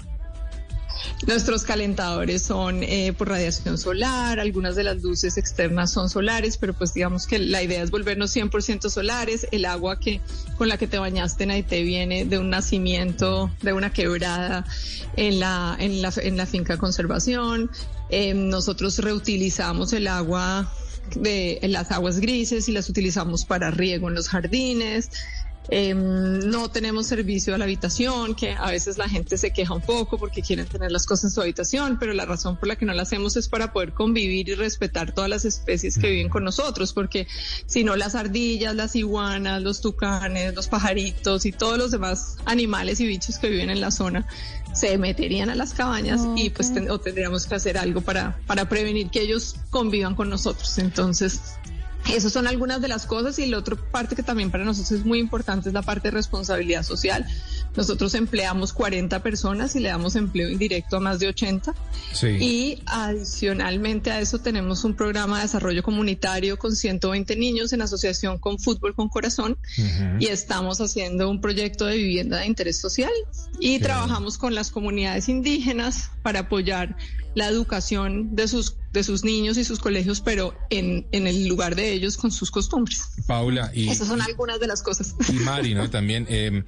Nuestros 1.27 1.63
calentadores 1.63 2.41
son 2.41 2.83
eh, 2.83 3.13
por 3.17 3.29
radiación 3.29 3.77
solar, 3.77 4.39
algunas 4.39 4.75
de 4.75 4.83
las 4.83 5.01
luces 5.01 5.37
externas 5.37 5.91
son 5.91 6.09
solares, 6.09 6.57
pero 6.57 6.73
pues 6.73 6.93
digamos 6.93 7.27
que 7.27 7.39
la 7.39 7.63
idea 7.63 7.81
es 7.81 7.91
volvernos 7.91 8.35
100% 8.35 8.89
solares. 8.89 9.47
El 9.51 9.65
agua 9.65 9.99
que 9.99 10.21
con 10.57 10.67
la 10.67 10.77
que 10.77 10.87
te 10.87 10.97
bañaste 10.97 11.43
en 11.43 11.51
Haití 11.51 11.83
viene 11.83 12.25
de 12.25 12.37
un 12.37 12.49
nacimiento, 12.49 13.51
de 13.61 13.73
una 13.73 13.91
quebrada 13.91 14.65
en 15.15 15.39
la, 15.39 15.75
en 15.79 16.01
la, 16.01 16.13
en 16.17 16.37
la 16.37 16.45
finca 16.45 16.77
conservación. 16.77 17.69
Eh, 18.09 18.33
nosotros 18.33 18.99
reutilizamos 18.99 19.93
el 19.93 20.07
agua 20.07 20.71
de 21.15 21.59
las 21.63 21.91
aguas 21.91 22.19
grises 22.19 22.69
y 22.69 22.71
las 22.71 22.89
utilizamos 22.89 23.45
para 23.45 23.71
riego 23.71 24.07
en 24.09 24.15
los 24.15 24.29
jardines. 24.29 25.09
Eh, 25.69 25.93
no 25.93 26.69
tenemos 26.69 27.07
servicio 27.07 27.55
a 27.55 27.57
la 27.57 27.63
habitación, 27.63 28.35
que 28.35 28.51
a 28.51 28.69
veces 28.69 28.97
la 28.97 29.07
gente 29.07 29.37
se 29.37 29.51
queja 29.51 29.73
un 29.73 29.81
poco 29.81 30.17
porque 30.17 30.41
quieren 30.41 30.65
tener 30.65 30.91
las 30.91 31.05
cosas 31.05 31.25
en 31.25 31.31
su 31.31 31.41
habitación, 31.41 31.97
pero 31.99 32.13
la 32.13 32.25
razón 32.25 32.57
por 32.57 32.67
la 32.67 32.75
que 32.75 32.85
no 32.85 32.93
lo 32.93 33.01
hacemos 33.01 33.37
es 33.37 33.47
para 33.47 33.71
poder 33.71 33.93
convivir 33.93 34.49
y 34.49 34.55
respetar 34.55 35.13
todas 35.13 35.29
las 35.29 35.45
especies 35.45 35.97
que 35.97 36.09
viven 36.09 36.29
con 36.29 36.43
nosotros, 36.43 36.93
porque 36.93 37.27
si 37.65 37.83
no 37.83 37.95
las 37.95 38.15
ardillas, 38.15 38.75
las 38.75 38.95
iguanas, 38.95 39.61
los 39.61 39.81
tucanes, 39.81 40.53
los 40.53 40.67
pajaritos 40.67 41.45
y 41.45 41.51
todos 41.51 41.77
los 41.77 41.91
demás 41.91 42.37
animales 42.45 42.99
y 42.99 43.07
bichos 43.07 43.37
que 43.37 43.49
viven 43.49 43.69
en 43.69 43.81
la 43.81 43.91
zona 43.91 44.27
se 44.73 44.97
meterían 44.97 45.49
a 45.49 45.55
las 45.55 45.73
cabañas 45.73 46.21
okay. 46.21 46.47
y 46.47 46.49
pues 46.49 46.73
ten, 46.73 46.89
o 46.89 46.99
tendríamos 46.99 47.45
que 47.45 47.55
hacer 47.55 47.77
algo 47.77 48.01
para, 48.01 48.39
para 48.47 48.67
prevenir 48.67 49.09
que 49.09 49.21
ellos 49.21 49.55
convivan 49.69 50.15
con 50.15 50.29
nosotros. 50.29 50.77
Entonces, 50.79 51.57
esas 52.11 52.33
son 52.33 52.47
algunas 52.47 52.81
de 52.81 52.87
las 52.87 53.05
cosas 53.05 53.39
y 53.39 53.45
la 53.45 53.57
otra 53.57 53.75
parte 53.75 54.15
que 54.15 54.23
también 54.23 54.51
para 54.51 54.65
nosotros 54.65 54.99
es 54.99 55.05
muy 55.05 55.19
importante 55.19 55.69
es 55.69 55.73
la 55.73 55.81
parte 55.81 56.09
de 56.09 56.11
responsabilidad 56.11 56.83
social. 56.83 57.25
Nosotros 57.75 58.13
empleamos 58.13 58.73
40 58.73 59.21
personas 59.23 59.75
y 59.75 59.79
le 59.79 59.89
damos 59.89 60.15
empleo 60.15 60.49
indirecto 60.49 60.97
a 60.97 60.99
más 60.99 61.19
de 61.19 61.27
80. 61.27 61.73
Sí. 62.13 62.27
Y 62.27 62.83
adicionalmente 62.85 64.11
a 64.11 64.19
eso 64.19 64.39
tenemos 64.39 64.83
un 64.83 64.93
programa 64.93 65.37
de 65.37 65.43
desarrollo 65.43 65.83
comunitario 65.83 66.57
con 66.57 66.75
120 66.75 67.35
niños 67.35 67.73
en 67.73 67.81
asociación 67.81 68.37
con 68.37 68.59
Fútbol 68.59 68.93
con 68.95 69.09
Corazón 69.09 69.57
uh 69.77 69.81
-huh. 69.81 70.17
y 70.19 70.27
estamos 70.27 70.81
haciendo 70.81 71.29
un 71.29 71.41
proyecto 71.41 71.85
de 71.85 71.97
vivienda 71.97 72.39
de 72.39 72.47
interés 72.47 72.79
social 72.79 73.11
y 73.59 73.79
trabajamos 73.79 74.37
con 74.37 74.55
las 74.55 74.71
comunidades 74.71 75.29
indígenas 75.29 76.11
para 76.21 76.41
apoyar 76.41 76.95
la 77.35 77.47
educación 77.47 78.35
de 78.35 78.47
sus 78.47 78.75
de 78.93 79.03
sus 79.03 79.23
niños 79.23 79.57
y 79.57 79.63
sus 79.63 79.79
colegios, 79.79 80.21
pero 80.21 80.53
en, 80.69 81.07
en 81.11 81.25
el 81.25 81.47
lugar 81.47 81.75
de 81.75 81.91
ellos 81.91 82.15
con 82.15 82.31
sus 82.31 82.51
costumbres. 82.51 83.09
Paula, 83.25 83.71
y 83.73 83.89
esas 83.89 84.07
son 84.07 84.21
algunas 84.21 84.59
de 84.59 84.67
las 84.67 84.83
cosas. 84.83 85.15
Y 85.29 85.33
Mari, 85.33 85.73
¿no? 85.73 85.89
También, 85.89 86.27
eh, 86.29 86.63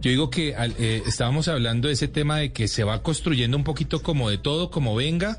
yo 0.00 0.10
digo 0.10 0.28
que 0.28 0.47
eh, 0.56 1.02
estábamos 1.06 1.48
hablando 1.48 1.88
de 1.88 1.94
ese 1.94 2.08
tema 2.08 2.38
de 2.38 2.52
que 2.52 2.68
se 2.68 2.84
va 2.84 3.02
construyendo 3.02 3.56
un 3.56 3.64
poquito 3.64 4.02
como 4.02 4.30
de 4.30 4.38
todo, 4.38 4.70
como 4.70 4.94
venga, 4.94 5.38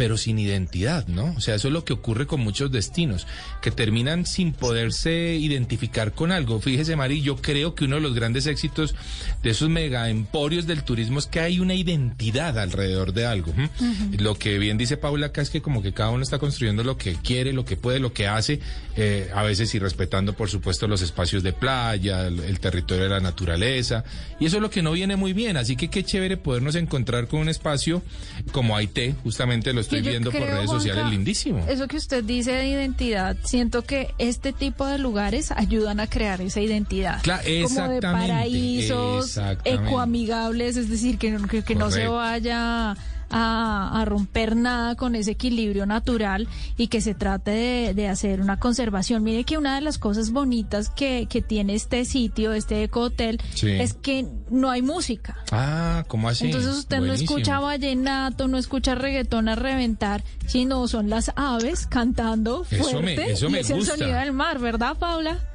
pero 0.00 0.16
sin 0.16 0.38
identidad, 0.38 1.06
¿no? 1.08 1.34
O 1.36 1.42
sea, 1.42 1.56
eso 1.56 1.68
es 1.68 1.74
lo 1.74 1.84
que 1.84 1.92
ocurre 1.92 2.26
con 2.26 2.40
muchos 2.40 2.72
destinos, 2.72 3.26
que 3.60 3.70
terminan 3.70 4.24
sin 4.24 4.54
poderse 4.54 5.34
identificar 5.34 6.12
con 6.12 6.32
algo. 6.32 6.58
Fíjese, 6.58 6.96
Mari, 6.96 7.20
yo 7.20 7.36
creo 7.36 7.74
que 7.74 7.84
uno 7.84 7.96
de 7.96 8.00
los 8.00 8.14
grandes 8.14 8.46
éxitos 8.46 8.94
de 9.42 9.50
esos 9.50 9.68
mega 9.68 10.08
emporios 10.08 10.66
del 10.66 10.84
turismo 10.84 11.18
es 11.18 11.26
que 11.26 11.40
hay 11.40 11.60
una 11.60 11.74
identidad 11.74 12.58
alrededor 12.58 13.12
de 13.12 13.26
algo. 13.26 13.52
¿eh? 13.58 13.68
Uh 13.78 13.84
-huh. 13.84 14.20
Lo 14.20 14.36
que 14.36 14.58
bien 14.58 14.78
dice 14.78 14.96
Paula 14.96 15.26
acá 15.26 15.42
es 15.42 15.50
que 15.50 15.60
como 15.60 15.82
que 15.82 15.92
cada 15.92 16.08
uno 16.08 16.22
está 16.22 16.38
construyendo 16.38 16.82
lo 16.82 16.96
que 16.96 17.16
quiere, 17.16 17.52
lo 17.52 17.66
que 17.66 17.76
puede, 17.76 17.98
lo 17.98 18.14
que 18.14 18.26
hace, 18.26 18.60
eh, 18.96 19.30
a 19.34 19.42
veces 19.42 19.74
y 19.74 19.78
respetando, 19.78 20.32
por 20.32 20.48
supuesto, 20.48 20.88
los 20.88 21.02
espacios 21.02 21.42
de 21.42 21.52
playa, 21.52 22.26
el, 22.26 22.40
el 22.40 22.58
territorio 22.58 23.04
de 23.04 23.10
la 23.10 23.20
naturaleza, 23.20 24.02
y 24.38 24.46
eso 24.46 24.56
es 24.56 24.62
lo 24.62 24.70
que 24.70 24.80
no 24.80 24.92
viene 24.92 25.16
muy 25.16 25.34
bien. 25.34 25.58
Así 25.58 25.76
que 25.76 25.88
qué 25.88 26.04
chévere 26.04 26.38
podernos 26.38 26.74
encontrar 26.74 27.28
con 27.28 27.40
un 27.40 27.50
espacio 27.50 28.02
como 28.50 28.78
Haití, 28.78 29.14
justamente 29.22 29.74
lo 29.74 29.82
estoy 29.96 30.10
viendo 30.10 30.30
por 30.30 30.40
redes 30.40 30.66
Juanca, 30.66 30.72
sociales, 30.72 31.10
lindísimo. 31.10 31.64
Eso 31.68 31.88
que 31.88 31.96
usted 31.96 32.24
dice 32.24 32.52
de 32.52 32.68
identidad, 32.68 33.36
siento 33.44 33.82
que 33.82 34.14
este 34.18 34.52
tipo 34.52 34.86
de 34.86 34.98
lugares 34.98 35.50
ayudan 35.52 36.00
a 36.00 36.06
crear 36.06 36.40
esa 36.40 36.60
identidad. 36.60 37.20
Claro, 37.22 37.42
como 37.64 37.88
de 37.88 38.00
paraísos 38.00 39.38
ecoamigables, 39.64 40.76
es 40.76 40.88
decir, 40.88 41.18
que, 41.18 41.36
que, 41.50 41.62
que 41.62 41.74
no 41.74 41.90
se 41.90 42.06
vaya 42.06 42.96
a, 43.30 44.00
a, 44.00 44.04
romper 44.04 44.56
nada 44.56 44.94
con 44.96 45.14
ese 45.14 45.32
equilibrio 45.32 45.86
natural 45.86 46.48
y 46.76 46.88
que 46.88 47.00
se 47.00 47.14
trate 47.14 47.50
de, 47.50 47.94
de, 47.94 48.08
hacer 48.08 48.40
una 48.40 48.58
conservación. 48.58 49.22
Mire 49.22 49.44
que 49.44 49.58
una 49.58 49.74
de 49.74 49.80
las 49.80 49.98
cosas 49.98 50.30
bonitas 50.30 50.90
que, 50.90 51.26
que 51.28 51.42
tiene 51.42 51.74
este 51.74 52.04
sitio, 52.04 52.52
este 52.52 52.82
ecohotel, 52.82 53.40
sí. 53.54 53.70
es 53.70 53.94
que 53.94 54.26
no 54.50 54.70
hay 54.70 54.82
música. 54.82 55.36
Ah, 55.52 56.04
¿cómo 56.08 56.28
así? 56.28 56.46
Entonces 56.46 56.74
usted 56.76 56.98
Buenísimo. 56.98 57.30
no 57.30 57.38
escucha 57.38 57.60
vallenato, 57.60 58.48
no 58.48 58.58
escucha 58.58 58.94
reggaetón 58.94 59.48
a 59.48 59.54
reventar, 59.54 60.24
sino 60.46 60.86
son 60.88 61.08
las 61.10 61.32
aves 61.36 61.86
cantando 61.86 62.64
fuerte 62.64 62.88
eso 62.88 63.00
me, 63.00 63.30
eso 63.30 63.46
y 63.48 63.52
me 63.52 63.60
es 63.60 63.70
gusta. 63.70 63.94
el 63.94 64.00
sonido 64.00 64.18
del 64.18 64.32
mar, 64.32 64.58
¿verdad, 64.58 64.96
Paula? 64.98 65.49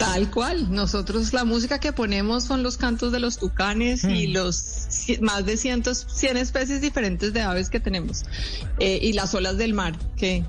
Tal 0.00 0.30
cual. 0.30 0.72
Nosotros 0.72 1.34
la 1.34 1.44
música 1.44 1.78
que 1.78 1.92
ponemos 1.92 2.44
son 2.44 2.62
los 2.62 2.78
cantos 2.78 3.12
de 3.12 3.20
los 3.20 3.36
tucanes 3.36 4.02
mm. 4.02 4.10
y 4.10 4.26
los 4.28 4.88
más 5.20 5.44
de 5.44 5.58
cientos, 5.58 6.06
100 6.10 6.38
especies 6.38 6.80
diferentes 6.80 7.34
de 7.34 7.42
aves 7.42 7.68
que 7.68 7.80
tenemos. 7.80 8.24
Eh, 8.78 8.98
y 9.02 9.12
las 9.12 9.34
olas 9.34 9.58
del 9.58 9.74
mar 9.74 9.94
que 10.16 10.42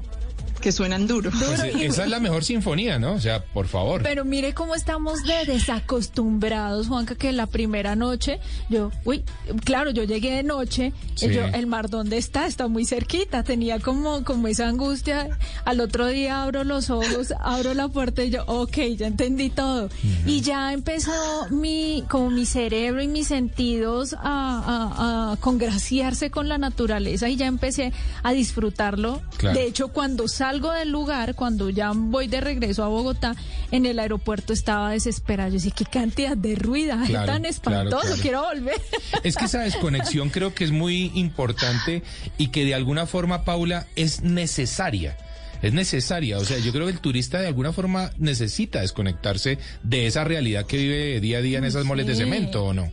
que 0.61 0.71
suenan 0.71 1.07
duro. 1.07 1.31
Pues 1.31 1.59
esa 1.81 2.03
es 2.03 2.09
la 2.09 2.19
mejor 2.19 2.43
sinfonía, 2.43 2.99
¿no? 2.99 3.13
O 3.13 3.19
sea, 3.19 3.43
por 3.43 3.67
favor. 3.67 4.03
Pero 4.03 4.23
mire 4.23 4.53
cómo 4.53 4.75
estamos 4.75 5.23
de 5.23 5.45
desacostumbrados, 5.45 6.87
Juanca, 6.87 7.15
que 7.15 7.31
la 7.31 7.47
primera 7.47 7.95
noche, 7.95 8.39
yo, 8.69 8.91
uy, 9.03 9.23
claro, 9.65 9.91
yo 9.91 10.03
llegué 10.03 10.35
de 10.35 10.43
noche, 10.43 10.93
sí. 11.15 11.29
yo, 11.29 11.43
el 11.45 11.67
mar, 11.67 11.89
¿dónde 11.89 12.17
está? 12.17 12.45
Está 12.47 12.67
muy 12.67 12.85
cerquita, 12.85 13.43
tenía 13.43 13.79
como, 13.79 14.23
como 14.23 14.47
esa 14.47 14.67
angustia. 14.67 15.37
Al 15.65 15.79
otro 15.79 16.07
día 16.07 16.43
abro 16.43 16.63
los 16.63 16.89
ojos, 16.89 17.33
abro 17.41 17.73
la 17.73 17.87
puerta 17.87 18.23
y 18.23 18.29
yo, 18.29 18.43
ok, 18.45 18.77
ya 18.97 19.07
entendí 19.07 19.49
todo. 19.49 19.85
Uh 19.85 19.87
-huh. 19.87 20.27
Y 20.27 20.41
ya 20.41 20.73
empezó 20.73 21.11
mi, 21.49 22.03
como 22.09 22.29
mi 22.29 22.45
cerebro 22.45 23.01
y 23.01 23.07
mis 23.07 23.27
sentidos 23.27 24.13
a, 24.13 24.19
a, 24.21 25.31
a 25.31 25.37
congraciarse 25.37 26.29
con 26.29 26.47
la 26.47 26.57
naturaleza 26.57 27.27
y 27.29 27.35
ya 27.35 27.47
empecé 27.47 27.91
a 28.23 28.31
disfrutarlo. 28.31 29.21
Claro. 29.37 29.57
De 29.57 29.65
hecho, 29.65 29.87
cuando 29.87 30.27
salgo 30.27 30.50
salgo 30.51 30.73
del 30.73 30.91
lugar, 30.91 31.33
cuando 31.35 31.69
ya 31.69 31.93
voy 31.95 32.27
de 32.27 32.41
regreso 32.41 32.83
a 32.83 32.89
Bogotá, 32.89 33.37
en 33.71 33.85
el 33.85 33.99
aeropuerto 33.99 34.51
estaba 34.51 34.91
desesperada. 34.91 35.47
Yo 35.47 35.53
decía, 35.55 35.71
qué 35.73 35.85
cantidad 35.85 36.35
de 36.35 36.55
ruido, 36.55 36.97
claro, 37.07 37.25
tan 37.25 37.45
espantoso, 37.45 37.89
claro, 37.89 38.05
claro. 38.05 38.21
quiero 38.21 38.41
volver. 38.43 38.81
Es 39.23 39.37
que 39.37 39.45
esa 39.45 39.59
desconexión 39.63 40.29
creo 40.29 40.53
que 40.53 40.65
es 40.65 40.71
muy 40.71 41.09
importante 41.15 42.03
y 42.37 42.49
que 42.49 42.65
de 42.65 42.75
alguna 42.75 43.05
forma, 43.05 43.45
Paula, 43.45 43.87
es 43.95 44.21
necesaria 44.23 45.17
es 45.61 45.73
necesaria. 45.73 46.39
O 46.39 46.43
sea, 46.43 46.57
yo 46.57 46.71
creo 46.71 46.87
que 46.87 46.91
el 46.91 46.99
turista 46.99 47.39
de 47.39 47.47
alguna 47.47 47.71
forma 47.71 48.09
necesita 48.17 48.81
desconectarse 48.81 49.59
de 49.83 50.07
esa 50.07 50.23
realidad 50.23 50.65
que 50.65 50.77
vive 50.77 51.21
día 51.21 51.37
a 51.37 51.41
día 51.41 51.59
en 51.59 51.65
esas 51.65 51.85
moles 51.85 52.07
de 52.07 52.15
cemento, 52.15 52.65
¿o 52.65 52.73
no? 52.73 52.91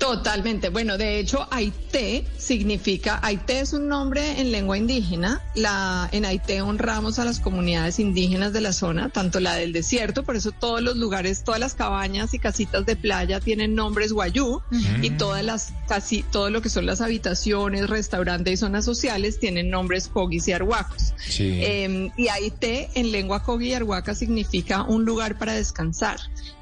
Totalmente. 0.00 0.70
Bueno, 0.70 0.96
de 0.96 1.18
hecho, 1.18 1.46
Aité 1.50 2.24
significa, 2.38 3.20
Aité 3.22 3.60
es 3.60 3.74
un 3.74 3.86
nombre 3.86 4.40
en 4.40 4.50
lengua 4.50 4.78
indígena. 4.78 5.42
La, 5.54 6.08
en 6.10 6.24
Aité 6.24 6.62
honramos 6.62 7.18
a 7.18 7.26
las 7.26 7.38
comunidades 7.38 7.98
indígenas 7.98 8.54
de 8.54 8.62
la 8.62 8.72
zona, 8.72 9.10
tanto 9.10 9.40
la 9.40 9.54
del 9.56 9.74
desierto, 9.74 10.22
por 10.22 10.36
eso 10.36 10.52
todos 10.52 10.80
los 10.80 10.96
lugares, 10.96 11.44
todas 11.44 11.60
las 11.60 11.74
cabañas 11.74 12.32
y 12.32 12.38
casitas 12.38 12.86
de 12.86 12.96
playa 12.96 13.40
tienen 13.40 13.74
nombres 13.74 14.14
guayú 14.14 14.62
y 15.02 15.10
todas 15.10 15.44
las, 15.44 15.74
casi 15.86 16.22
todo 16.22 16.48
lo 16.48 16.62
que 16.62 16.70
son 16.70 16.86
las 16.86 17.02
habitaciones, 17.02 17.90
restaurantes 17.90 18.54
y 18.54 18.56
zonas 18.56 18.86
sociales 18.86 19.38
tienen 19.38 19.68
nombres 19.68 20.08
cogis 20.08 20.48
y 20.48 20.52
arhuacos. 20.52 21.12
Sí. 21.18 21.60
Eh, 21.62 22.10
y 22.16 22.28
Aité 22.28 22.88
en 22.94 23.12
lengua 23.12 23.42
cogi 23.42 23.68
y 23.68 23.74
arhuaca 23.74 24.14
significa 24.14 24.82
un 24.82 25.04
lugar 25.04 25.36
para 25.36 25.52
descansar. 25.52 26.18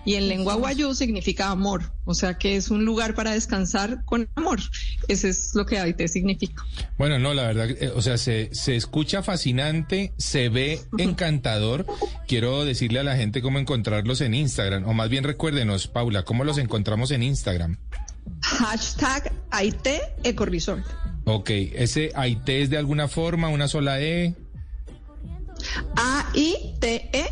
Y 0.08 0.14
en 0.14 0.26
lengua 0.26 0.54
guayú 0.54 0.94
significa 0.94 1.50
amor. 1.50 1.82
O 2.06 2.14
sea 2.14 2.38
que 2.38 2.56
es 2.56 2.70
un 2.70 2.86
lugar 2.86 3.14
para 3.14 3.32
descansar 3.32 4.06
con 4.06 4.26
amor. 4.36 4.58
Ese 5.06 5.28
es 5.28 5.54
lo 5.54 5.66
que 5.66 5.78
Aité 5.78 6.08
significa. 6.08 6.64
Bueno, 6.96 7.18
no, 7.18 7.34
la 7.34 7.42
verdad, 7.42 7.68
eh, 7.68 7.92
o 7.94 8.00
sea, 8.00 8.16
se, 8.16 8.48
se 8.54 8.74
escucha 8.74 9.22
fascinante, 9.22 10.14
se 10.16 10.48
ve 10.48 10.80
encantador. 10.96 11.84
Quiero 12.26 12.64
decirle 12.64 13.00
a 13.00 13.02
la 13.02 13.16
gente 13.16 13.42
cómo 13.42 13.58
encontrarlos 13.58 14.22
en 14.22 14.32
Instagram, 14.32 14.88
o 14.88 14.94
más 14.94 15.10
bien 15.10 15.24
recuérdenos, 15.24 15.88
Paula, 15.88 16.22
cómo 16.22 16.42
los 16.42 16.56
encontramos 16.56 17.10
en 17.10 17.22
Instagram. 17.22 17.76
Hashtag 18.40 19.30
Ecoresort. 20.24 20.86
Ok, 21.26 21.50
ese 21.50 22.12
IT 22.16 22.48
es 22.48 22.70
de 22.70 22.78
alguna 22.78 23.08
forma, 23.08 23.50
una 23.50 23.68
sola 23.68 24.00
E. 24.00 24.34
A-I-T-E, 25.96 27.26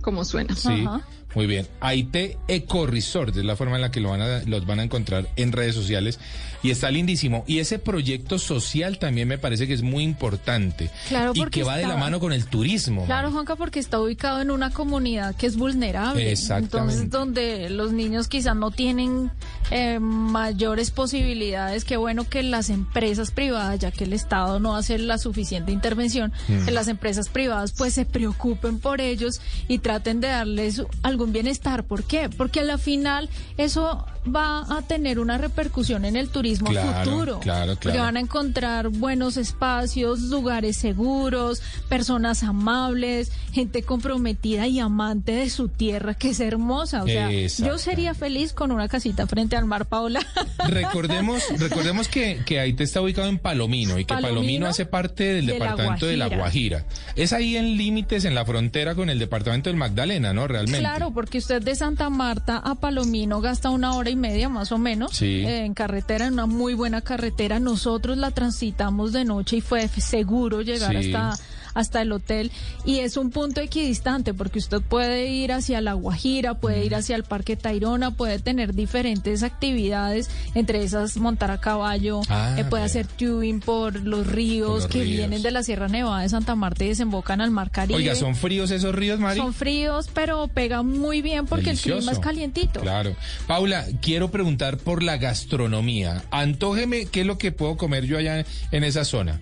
como 0.00 0.24
suena. 0.24 0.54
Sí, 0.54 0.84
Ajá. 0.86 1.04
Muy 1.34 1.46
bien. 1.46 1.66
IT 1.82 2.38
Eco 2.48 2.86
Resort 2.86 3.36
es 3.36 3.44
la 3.44 3.56
forma 3.56 3.76
en 3.76 3.82
la 3.82 3.90
que 3.90 4.00
lo 4.00 4.10
van 4.10 4.20
a, 4.20 4.42
los 4.42 4.66
van 4.66 4.80
a 4.80 4.82
encontrar 4.82 5.28
en 5.36 5.52
redes 5.52 5.74
sociales 5.74 6.18
y 6.62 6.70
está 6.70 6.90
lindísimo. 6.90 7.44
Y 7.46 7.58
ese 7.58 7.78
proyecto 7.78 8.38
social 8.38 8.98
también 8.98 9.28
me 9.28 9.38
parece 9.38 9.66
que 9.66 9.74
es 9.74 9.82
muy 9.82 10.04
importante 10.04 10.90
Claro, 11.08 11.32
y 11.34 11.38
porque 11.40 11.60
que 11.60 11.64
va 11.64 11.76
de 11.76 11.86
la 11.86 11.96
mano 11.96 12.20
con 12.20 12.32
el 12.32 12.46
turismo. 12.46 13.06
Claro. 13.06 13.30
Juanca, 13.30 13.56
porque 13.56 13.78
está 13.78 14.00
ubicado 14.00 14.40
en 14.40 14.50
una 14.50 14.70
comunidad 14.70 15.34
que 15.36 15.46
es 15.46 15.56
vulnerable. 15.56 16.30
Exactamente. 16.32 17.02
Entonces, 17.02 17.10
donde 17.10 17.70
los 17.70 17.92
niños 17.92 18.28
quizás 18.28 18.56
no 18.56 18.70
tienen 18.70 19.30
eh, 19.70 19.98
mayores 20.00 20.90
posibilidades, 20.90 21.84
que 21.84 21.96
bueno 21.96 22.28
que 22.28 22.42
las 22.42 22.70
empresas 22.70 23.30
privadas, 23.30 23.78
ya 23.78 23.90
que 23.90 24.04
el 24.04 24.12
Estado 24.12 24.58
no 24.58 24.74
hace 24.76 24.98
la 24.98 25.18
suficiente 25.18 25.72
intervención, 25.72 26.32
Mm. 26.48 26.64
que 26.64 26.70
las 26.72 26.88
empresas 26.88 27.28
privadas 27.28 27.72
pues 27.72 27.94
se 27.94 28.04
preocupen 28.04 28.78
por 28.80 29.00
ellos 29.00 29.40
y 29.68 29.78
traten 29.78 30.20
de 30.20 30.28
darles 30.28 30.82
algún 31.02 31.32
bienestar. 31.32 31.84
¿Por 31.84 32.02
qué? 32.04 32.28
Porque 32.28 32.60
a 32.60 32.64
la 32.64 32.78
final 32.78 33.28
eso 33.56 34.04
va 34.26 34.66
a 34.76 34.82
tener 34.82 35.18
una 35.18 35.38
repercusión 35.38 36.04
en 36.04 36.16
el 36.16 36.28
turismo 36.28 36.49
Claro, 36.58 37.10
futuro. 37.10 37.40
claro, 37.40 37.72
Porque 37.74 37.90
claro. 37.90 38.02
van 38.02 38.16
a 38.16 38.20
encontrar 38.20 38.88
buenos 38.88 39.36
espacios, 39.36 40.20
lugares 40.22 40.76
seguros, 40.76 41.62
personas 41.88 42.42
amables, 42.42 43.32
gente 43.52 43.82
comprometida 43.82 44.66
y 44.66 44.80
amante 44.80 45.32
de 45.32 45.50
su 45.50 45.68
tierra, 45.68 46.14
que 46.14 46.30
es 46.30 46.40
hermosa. 46.40 47.02
O 47.02 47.06
sea, 47.06 47.30
yo 47.30 47.78
sería 47.78 48.14
feliz 48.14 48.52
con 48.52 48.72
una 48.72 48.88
casita 48.88 49.26
frente 49.26 49.56
al 49.56 49.64
mar, 49.66 49.86
Paula. 49.86 50.20
Recordemos, 50.68 51.42
recordemos 51.58 52.08
que, 52.08 52.42
que 52.44 52.60
Aite 52.60 52.84
está 52.84 53.00
ubicado 53.00 53.28
en 53.28 53.38
Palomino 53.38 53.98
y 53.98 54.04
que 54.04 54.14
Palomino, 54.14 54.34
Palomino 54.40 54.66
hace 54.66 54.86
parte 54.86 55.24
del 55.24 55.46
de 55.46 55.58
la 55.58 55.64
departamento 55.64 56.06
de 56.06 56.16
La 56.16 56.28
Guajira. 56.28 56.84
Es 57.16 57.32
ahí 57.32 57.56
en 57.56 57.76
límites, 57.76 58.24
en 58.24 58.34
la 58.34 58.44
frontera 58.44 58.94
con 58.94 59.10
el 59.10 59.18
departamento 59.18 59.70
del 59.70 59.76
Magdalena, 59.76 60.32
¿no? 60.32 60.46
Realmente. 60.46 60.80
Claro, 60.80 61.12
porque 61.12 61.38
usted 61.38 61.62
de 61.62 61.74
Santa 61.74 62.10
Marta 62.10 62.58
a 62.58 62.74
Palomino 62.76 63.40
gasta 63.40 63.70
una 63.70 63.94
hora 63.94 64.10
y 64.10 64.16
media 64.16 64.48
más 64.48 64.72
o 64.72 64.78
menos 64.78 65.16
Sí. 65.16 65.44
eh, 65.44 65.64
en 65.64 65.74
carretera, 65.74 66.26
en 66.26 66.34
una 66.44 66.46
muy 66.54 66.74
buena 66.74 67.00
carretera. 67.02 67.58
Nosotros 67.60 68.16
la 68.16 68.30
transitamos 68.30 69.12
de 69.12 69.24
noche 69.24 69.56
y 69.56 69.60
fue 69.60 69.86
seguro 69.88 70.62
llegar 70.62 70.92
Sí. 71.02 71.12
hasta 71.12 71.42
hasta 71.74 72.02
el 72.02 72.12
hotel 72.12 72.50
y 72.84 72.98
es 73.00 73.16
un 73.16 73.30
punto 73.30 73.60
equidistante 73.60 74.34
porque 74.34 74.58
usted 74.58 74.80
puede 74.80 75.26
ir 75.26 75.52
hacia 75.52 75.80
La 75.80 75.92
Guajira, 75.94 76.54
puede 76.54 76.80
Mm. 76.80 76.86
ir 76.86 76.94
hacia 76.94 77.16
el 77.16 77.24
Parque 77.24 77.56
Tayrona, 77.56 78.10
puede 78.12 78.38
tener 78.38 78.74
diferentes 78.74 79.42
actividades, 79.42 80.30
entre 80.54 80.82
esas 80.82 81.16
montar 81.16 81.50
a 81.50 81.60
caballo, 81.60 82.20
Ah, 82.28 82.56
eh, 82.58 82.64
puede 82.64 82.84
hacer 82.84 83.06
tubing 83.06 83.60
por 83.60 84.00
los 84.02 84.26
ríos 84.26 84.68
Por 84.70 84.76
los 84.82 84.86
que 84.88 85.02
ríos. 85.02 85.16
vienen 85.18 85.42
de 85.42 85.50
la 85.50 85.62
Sierra 85.62 85.88
Nevada 85.88 86.22
de 86.22 86.28
Santa 86.28 86.54
Marta 86.54 86.84
y 86.84 86.88
desembocan 86.88 87.40
al 87.40 87.50
Mar 87.50 87.70
Caribe. 87.70 87.96
Oiga, 87.98 88.14
¿son 88.14 88.34
fríos 88.34 88.70
esos 88.70 88.94
ríos, 88.94 89.20
Mari? 89.20 89.38
Son 89.38 89.52
fríos, 89.54 90.08
pero 90.12 90.48
pegan 90.48 90.86
muy 90.86 91.22
bien 91.22 91.46
porque 91.46 91.70
el 91.70 91.78
clima 91.78 92.12
es 92.12 92.18
calientito. 92.18 92.80
Claro. 92.80 93.14
Paula, 93.46 93.84
quiero 94.00 94.30
preguntar 94.30 94.78
por 94.78 95.02
la 95.02 95.16
gastronomía. 95.18 96.22
Antójeme 96.30 97.06
qué 97.06 97.20
es 97.22 97.26
lo 97.26 97.38
que 97.38 97.52
puedo 97.52 97.76
comer 97.76 98.04
yo 98.06 98.18
allá 98.18 98.44
en 98.70 98.84
esa 98.84 99.04
zona. 99.04 99.40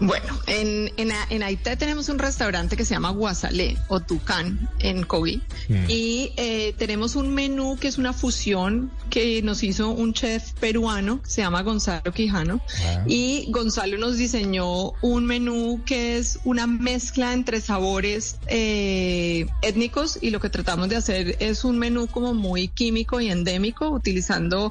Bueno, 0.00 0.26
en, 0.46 0.92
en, 0.96 1.12
en 1.30 1.42
Aité 1.42 1.76
tenemos 1.76 2.08
un 2.08 2.18
restaurante 2.18 2.76
que 2.76 2.84
se 2.84 2.94
llama 2.94 3.10
Guasalé 3.10 3.76
o 3.88 4.00
Tucán 4.00 4.68
en 4.80 5.04
Kobe 5.04 5.40
Mm. 5.68 5.86
y 5.88 6.32
eh, 6.36 6.74
tenemos 6.76 7.16
un 7.16 7.32
menú 7.32 7.78
que 7.80 7.88
es 7.88 7.96
una 7.96 8.12
fusión 8.12 8.90
que 9.08 9.40
nos 9.40 9.62
hizo 9.62 9.90
un 9.90 10.12
chef 10.12 10.52
peruano 10.60 11.22
que 11.22 11.30
se 11.30 11.40
llama 11.40 11.62
Gonzalo 11.62 12.12
Quijano 12.12 12.60
Ah. 12.86 13.04
y 13.06 13.46
Gonzalo 13.50 13.96
nos 13.96 14.18
diseñó 14.18 14.92
un 15.00 15.24
menú 15.24 15.80
que 15.86 16.18
es 16.18 16.38
una 16.44 16.66
mezcla 16.66 17.32
entre 17.32 17.62
sabores 17.62 18.36
eh, 18.48 19.46
étnicos 19.62 20.18
y 20.20 20.28
lo 20.30 20.40
que 20.40 20.50
tratamos 20.50 20.88
de 20.90 20.96
hacer 20.96 21.36
es 21.40 21.64
un 21.64 21.78
menú 21.78 22.06
como 22.08 22.34
muy 22.34 22.68
químico 22.68 23.20
y 23.22 23.30
endémico 23.30 23.88
utilizando 23.88 24.70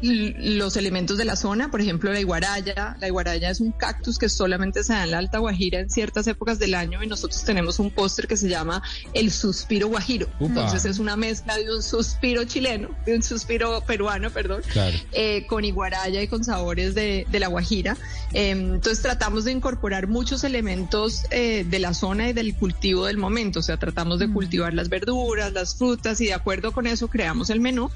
los 0.00 0.76
elementos 0.76 1.18
de 1.18 1.24
la 1.24 1.34
zona, 1.36 1.70
por 1.70 1.80
ejemplo 1.80 2.12
la 2.12 2.20
iguaraya. 2.20 2.96
La 3.00 3.06
iguaraya 3.08 3.50
es 3.50 3.60
un 3.60 3.72
cactus 3.72 4.18
que 4.18 4.28
solamente 4.28 4.84
se 4.84 4.92
da 4.92 5.04
en 5.04 5.10
la 5.10 5.18
Alta 5.18 5.38
Guajira 5.38 5.80
en 5.80 5.90
ciertas 5.90 6.26
épocas 6.26 6.58
del 6.58 6.74
año 6.74 7.02
y 7.02 7.06
nosotros 7.06 7.42
tenemos 7.44 7.78
un 7.78 7.90
póster 7.90 8.28
que 8.28 8.36
se 8.36 8.48
llama 8.48 8.82
el 9.12 9.30
suspiro 9.32 9.88
guajiro. 9.88 10.26
Upa. 10.38 10.46
Entonces 10.46 10.84
es 10.84 10.98
una 10.98 11.16
mezcla 11.16 11.56
de 11.56 11.74
un 11.74 11.82
suspiro 11.82 12.44
chileno, 12.44 12.90
de 13.06 13.16
un 13.16 13.22
suspiro 13.22 13.80
peruano, 13.86 14.30
perdón, 14.30 14.62
Claro. 14.72 14.96
eh, 15.12 15.46
con 15.46 15.64
iguaraya 15.64 16.22
y 16.22 16.28
con 16.28 16.44
sabores 16.44 16.94
de, 16.94 17.26
de 17.30 17.40
la 17.40 17.48
Guajira. 17.48 17.96
Eh, 18.32 18.50
entonces 18.50 19.02
tratamos 19.02 19.44
de 19.44 19.52
incorporar 19.52 20.06
muchos 20.06 20.44
elementos 20.44 21.24
eh, 21.30 21.64
de 21.68 21.78
la 21.78 21.94
zona 21.94 22.28
y 22.28 22.32
del 22.32 22.54
cultivo 22.54 23.06
del 23.06 23.16
momento, 23.18 23.60
o 23.60 23.62
sea, 23.62 23.76
tratamos 23.78 24.18
de 24.18 24.28
cultivar 24.32 24.74
las 24.74 24.88
verduras, 24.88 25.52
las 25.52 25.74
frutas 25.76 26.20
y 26.20 26.26
de 26.26 26.34
acuerdo 26.34 26.72
con 26.72 26.86
eso 26.86 27.08
creamos 27.08 27.50
el 27.50 27.60
menú. 27.60 27.90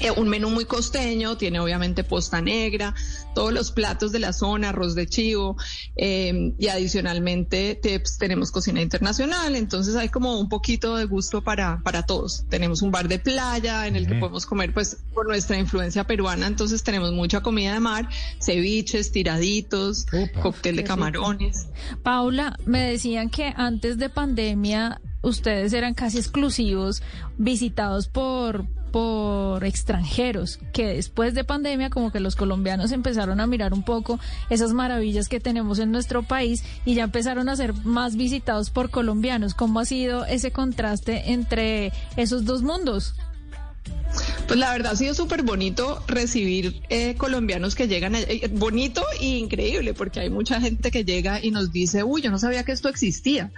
Eh, 0.00 0.10
un 0.10 0.28
menú 0.28 0.50
muy 0.50 0.64
costeño, 0.64 1.36
tiene 1.36 1.60
obviamente 1.60 2.04
posta 2.04 2.40
negra, 2.40 2.94
todos 3.34 3.52
los 3.52 3.70
platos 3.70 4.12
de 4.12 4.18
la 4.18 4.32
zona, 4.32 4.70
arroz 4.70 4.94
de 4.94 5.06
chivo 5.06 5.56
eh, 5.96 6.52
y 6.58 6.68
adicionalmente 6.68 7.74
te- 7.74 8.00
pues, 8.00 8.16
tenemos 8.18 8.50
cocina 8.50 8.80
internacional, 8.80 9.54
entonces 9.56 9.96
hay 9.96 10.08
como 10.08 10.38
un 10.40 10.48
poquito 10.48 10.96
de 10.96 11.04
gusto 11.04 11.42
para, 11.42 11.80
para 11.84 12.02
todos. 12.04 12.44
Tenemos 12.48 12.82
un 12.82 12.90
bar 12.90 13.08
de 13.08 13.18
playa 13.18 13.86
en 13.86 13.96
el 13.96 14.06
que 14.06 14.14
podemos 14.14 14.46
comer 14.46 14.72
pues 14.72 14.96
por 15.14 15.26
nuestra 15.26 15.58
influencia 15.58 16.04
peruana, 16.04 16.46
entonces 16.46 16.82
tenemos 16.82 17.12
mucha 17.12 17.40
comida 17.42 17.74
de 17.74 17.80
mar, 17.80 18.08
ceviches, 18.40 19.12
tiraditos, 19.12 20.06
cóctel 20.42 20.76
de 20.76 20.84
camarones. 20.84 21.66
Paula, 22.02 22.56
me 22.64 22.80
decían 22.80 23.28
que 23.30 23.52
antes 23.56 23.98
de 23.98 24.08
pandemia 24.08 25.00
ustedes 25.22 25.72
eran 25.74 25.92
casi 25.94 26.18
exclusivos, 26.18 27.02
visitados 27.36 28.08
por 28.08 28.66
por 28.90 29.64
extranjeros, 29.64 30.58
que 30.72 30.86
después 30.86 31.34
de 31.34 31.44
pandemia 31.44 31.90
como 31.90 32.10
que 32.12 32.20
los 32.20 32.36
colombianos 32.36 32.92
empezaron 32.92 33.40
a 33.40 33.46
mirar 33.46 33.72
un 33.72 33.82
poco 33.82 34.18
esas 34.50 34.72
maravillas 34.72 35.28
que 35.28 35.40
tenemos 35.40 35.78
en 35.78 35.90
nuestro 35.92 36.22
país 36.22 36.62
y 36.84 36.94
ya 36.94 37.04
empezaron 37.04 37.48
a 37.48 37.56
ser 37.56 37.72
más 37.84 38.16
visitados 38.16 38.70
por 38.70 38.90
colombianos. 38.90 39.54
¿Cómo 39.54 39.80
ha 39.80 39.84
sido 39.84 40.24
ese 40.26 40.50
contraste 40.50 41.32
entre 41.32 41.92
esos 42.16 42.44
dos 42.44 42.62
mundos? 42.62 43.14
Pues 44.48 44.58
la 44.58 44.72
verdad 44.72 44.92
ha 44.92 44.96
sido 44.96 45.14
súper 45.14 45.44
bonito 45.44 46.02
recibir 46.08 46.82
eh, 46.88 47.14
colombianos 47.16 47.76
que 47.76 47.86
llegan, 47.86 48.16
a- 48.16 48.20
eh, 48.20 48.50
bonito 48.52 49.04
e 49.20 49.26
increíble, 49.38 49.94
porque 49.94 50.18
hay 50.18 50.30
mucha 50.30 50.60
gente 50.60 50.90
que 50.90 51.04
llega 51.04 51.42
y 51.42 51.52
nos 51.52 51.70
dice, 51.70 52.02
uy, 52.02 52.20
yo 52.20 52.30
no 52.32 52.38
sabía 52.38 52.64
que 52.64 52.72
esto 52.72 52.88
existía. 52.88 53.52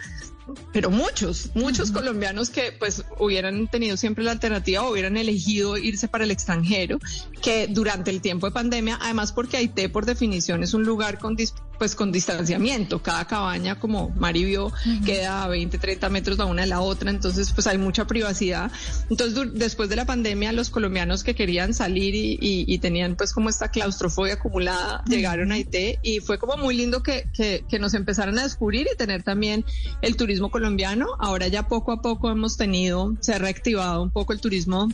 Pero 0.72 0.90
muchos, 0.90 1.50
muchos 1.54 1.90
colombianos 1.92 2.50
que 2.50 2.72
pues 2.72 3.04
hubieran 3.18 3.68
tenido 3.68 3.96
siempre 3.96 4.24
la 4.24 4.32
alternativa 4.32 4.82
o 4.82 4.90
hubieran 4.92 5.16
elegido 5.16 5.76
irse 5.76 6.08
para 6.08 6.24
el 6.24 6.30
extranjero, 6.30 6.98
que 7.40 7.68
durante 7.68 8.10
el 8.10 8.20
tiempo 8.20 8.46
de 8.46 8.52
pandemia, 8.52 8.98
además 9.00 9.32
porque 9.32 9.56
Haití 9.56 9.88
por 9.88 10.04
definición 10.06 10.62
es 10.62 10.74
un 10.74 10.82
lugar 10.84 11.18
con 11.18 11.36
dis- 11.36 11.54
pues 11.82 11.96
con 11.96 12.12
distanciamiento. 12.12 13.02
Cada 13.02 13.24
cabaña, 13.24 13.74
como 13.80 14.10
Mari 14.10 14.44
vio, 14.44 14.72
queda 15.04 15.42
a 15.42 15.48
20, 15.48 15.78
30 15.78 16.08
metros 16.10 16.38
la 16.38 16.44
una 16.44 16.62
de 16.62 16.68
la 16.68 16.80
otra, 16.80 17.10
entonces 17.10 17.50
pues 17.52 17.66
hay 17.66 17.76
mucha 17.76 18.06
privacidad. 18.06 18.70
Entonces 19.10 19.48
después 19.54 19.88
de 19.88 19.96
la 19.96 20.04
pandemia 20.04 20.52
los 20.52 20.70
colombianos 20.70 21.24
que 21.24 21.34
querían 21.34 21.74
salir 21.74 22.14
y, 22.14 22.38
y- 22.40 22.64
y 22.72 22.78
tenían 22.78 23.16
pues 23.16 23.32
como 23.32 23.48
esta 23.48 23.66
claustrofobia 23.66 24.34
acumulada 24.34 25.02
llegaron 25.08 25.50
a 25.50 25.56
Haití 25.56 25.96
y 26.04 26.20
fue 26.20 26.38
como 26.38 26.56
muy 26.56 26.76
lindo 26.76 27.02
que, 27.02 27.24
que, 27.34 27.64
que 27.68 27.80
nos 27.80 27.94
empezaran 27.94 28.38
a 28.38 28.44
descubrir 28.44 28.86
y 28.92 28.96
tener 28.96 29.24
también 29.24 29.64
el 30.02 30.14
turismo 30.14 30.52
colombiano. 30.52 31.08
Ahora 31.18 31.48
ya 31.48 31.66
poco 31.66 31.90
a 31.90 32.00
poco 32.00 32.30
hemos 32.30 32.56
tenido, 32.56 33.16
se 33.18 33.34
ha 33.34 33.38
reactivado 33.38 34.04
un 34.04 34.10
poco 34.10 34.32
el 34.32 34.40
turismo 34.40 34.88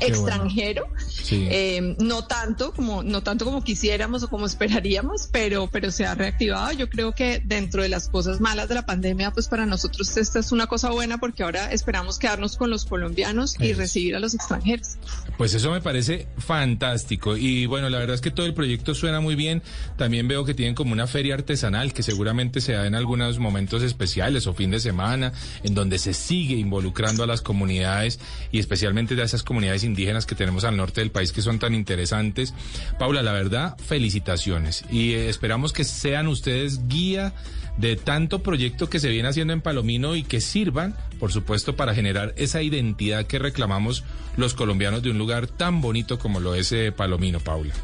extranjero 0.00 0.86
Sí. 1.08 1.46
eh, 1.50 1.96
no 1.98 2.24
tanto 2.26 2.72
como 2.72 3.02
no 3.02 3.22
tanto 3.22 3.44
como 3.44 3.62
quisiéramos 3.62 4.22
o 4.22 4.28
como 4.28 4.46
esperaríamos 4.46 5.28
pero 5.30 5.68
pero 5.70 5.90
se 5.90 6.06
ha 6.06 6.14
reactivado 6.14 6.72
yo 6.72 6.88
creo 6.88 7.12
que 7.12 7.42
dentro 7.44 7.82
de 7.82 7.88
las 7.88 8.08
cosas 8.08 8.40
malas 8.40 8.68
de 8.68 8.74
la 8.74 8.86
pandemia 8.86 9.30
pues 9.32 9.48
para 9.48 9.66
nosotros 9.66 10.16
esta 10.16 10.38
es 10.38 10.52
una 10.52 10.66
cosa 10.66 10.90
buena 10.90 11.18
porque 11.18 11.42
ahora 11.42 11.72
esperamos 11.72 12.18
quedarnos 12.18 12.56
con 12.56 12.70
los 12.70 12.84
colombianos 12.84 13.56
y 13.60 13.72
recibir 13.72 14.16
a 14.16 14.20
los 14.20 14.34
extranjeros 14.34 14.96
Pues 15.36 15.54
eso 15.54 15.70
me 15.70 15.80
parece 15.80 16.26
fantástico. 16.38 17.36
Y 17.36 17.66
bueno, 17.66 17.88
la 17.88 17.98
verdad 17.98 18.14
es 18.14 18.20
que 18.20 18.30
todo 18.30 18.46
el 18.46 18.54
proyecto 18.54 18.94
suena 18.94 19.20
muy 19.20 19.36
bien. 19.36 19.62
También 19.96 20.26
veo 20.26 20.44
que 20.44 20.54
tienen 20.54 20.74
como 20.74 20.92
una 20.92 21.06
feria 21.06 21.34
artesanal 21.34 21.92
que 21.92 22.02
seguramente 22.02 22.60
se 22.60 22.72
da 22.72 22.86
en 22.86 22.94
algunos 22.94 23.38
momentos 23.38 23.82
especiales 23.82 24.46
o 24.46 24.54
fin 24.54 24.70
de 24.70 24.80
semana, 24.80 25.32
en 25.62 25.74
donde 25.74 25.98
se 25.98 26.12
sigue 26.14 26.56
involucrando 26.56 27.22
a 27.22 27.26
las 27.26 27.40
comunidades 27.40 28.18
y 28.50 28.58
especialmente 28.58 29.20
a 29.20 29.24
esas 29.24 29.42
comunidades 29.42 29.77
indígenas 29.84 30.26
que 30.26 30.34
tenemos 30.34 30.64
al 30.64 30.76
norte 30.76 31.00
del 31.00 31.10
país 31.10 31.32
que 31.32 31.42
son 31.42 31.58
tan 31.58 31.74
interesantes. 31.74 32.54
Paula, 32.98 33.22
la 33.22 33.32
verdad, 33.32 33.76
felicitaciones. 33.78 34.84
Y 34.90 35.12
eh, 35.12 35.28
esperamos 35.28 35.72
que 35.72 35.84
sean 35.84 36.26
ustedes 36.28 36.86
guía 36.88 37.34
de 37.78 37.96
tanto 37.96 38.42
proyecto 38.42 38.90
que 38.90 38.98
se 38.98 39.08
viene 39.08 39.28
haciendo 39.28 39.52
en 39.52 39.60
Palomino 39.60 40.16
y 40.16 40.24
que 40.24 40.40
sirvan, 40.40 40.96
por 41.20 41.32
supuesto, 41.32 41.76
para 41.76 41.94
generar 41.94 42.34
esa 42.36 42.60
identidad 42.60 43.26
que 43.26 43.38
reclamamos 43.38 44.04
los 44.36 44.54
colombianos 44.54 45.02
de 45.02 45.10
un 45.10 45.18
lugar 45.18 45.46
tan 45.46 45.80
bonito 45.80 46.18
como 46.18 46.40
lo 46.40 46.54
es 46.54 46.72
eh, 46.72 46.92
Palomino, 46.92 47.40
Paula. 47.40 47.74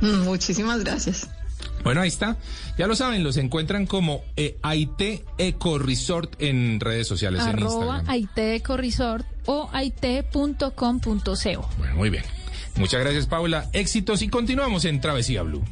Muchísimas 0.00 0.84
gracias 0.84 1.28
Bueno, 1.82 2.02
ahí 2.02 2.08
está. 2.08 2.36
Ya 2.76 2.86
lo 2.86 2.96
saben, 2.96 3.22
los 3.22 3.36
encuentran 3.36 3.86
como 3.86 4.22
eh, 4.36 4.56
Aite 4.62 5.24
Eco 5.38 5.78
Resort 5.78 6.34
en 6.40 6.80
redes 6.80 7.06
sociales, 7.06 7.42
en 7.42 7.50
Arroba 7.50 7.98
Instagram. 7.98 8.10
Aiteco 8.10 8.76
Resort 8.76 9.26
o 9.46 9.70
aite.com.co. 9.72 11.68
Bueno, 11.78 11.94
muy 11.94 12.10
bien. 12.10 12.24
Muchas 12.76 13.00
gracias, 13.00 13.26
Paula. 13.26 13.68
Éxitos 13.72 14.22
y 14.22 14.28
continuamos 14.28 14.84
en 14.84 15.00
Travesía 15.00 15.42
Blue. 15.42 15.62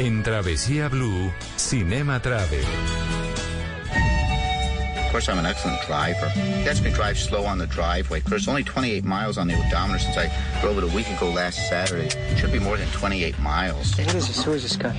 En 0.00 0.22
Travesía 0.22 0.88
Blue, 0.88 1.30
Cinema 1.56 2.22
Travel. 2.22 2.64
Of 5.04 5.12
course, 5.12 5.28
I'm 5.28 5.38
an 5.38 5.44
excellent 5.44 5.78
driver. 5.86 6.30
He 6.30 6.64
lets 6.64 6.80
me 6.80 6.90
drive 6.90 7.18
slow 7.18 7.44
on 7.44 7.58
the 7.58 7.66
driveway. 7.66 8.20
There's 8.20 8.48
only 8.48 8.64
28 8.64 9.04
miles 9.04 9.36
on 9.36 9.46
the 9.46 9.56
odometer 9.56 9.98
since 9.98 10.16
I 10.16 10.30
drove 10.62 10.78
it 10.78 10.84
a 10.84 10.96
week 10.96 11.06
ago 11.10 11.30
last 11.30 11.68
Saturday. 11.68 12.08
Should 12.36 12.50
be 12.50 12.58
more 12.58 12.78
than 12.78 12.88
28 12.92 13.38
miles. 13.40 13.94
What 13.98 14.14
is 14.14 14.26
this? 14.26 14.42
Who 14.42 14.54
is 14.54 14.62
this 14.62 14.78
guy? 14.78 14.98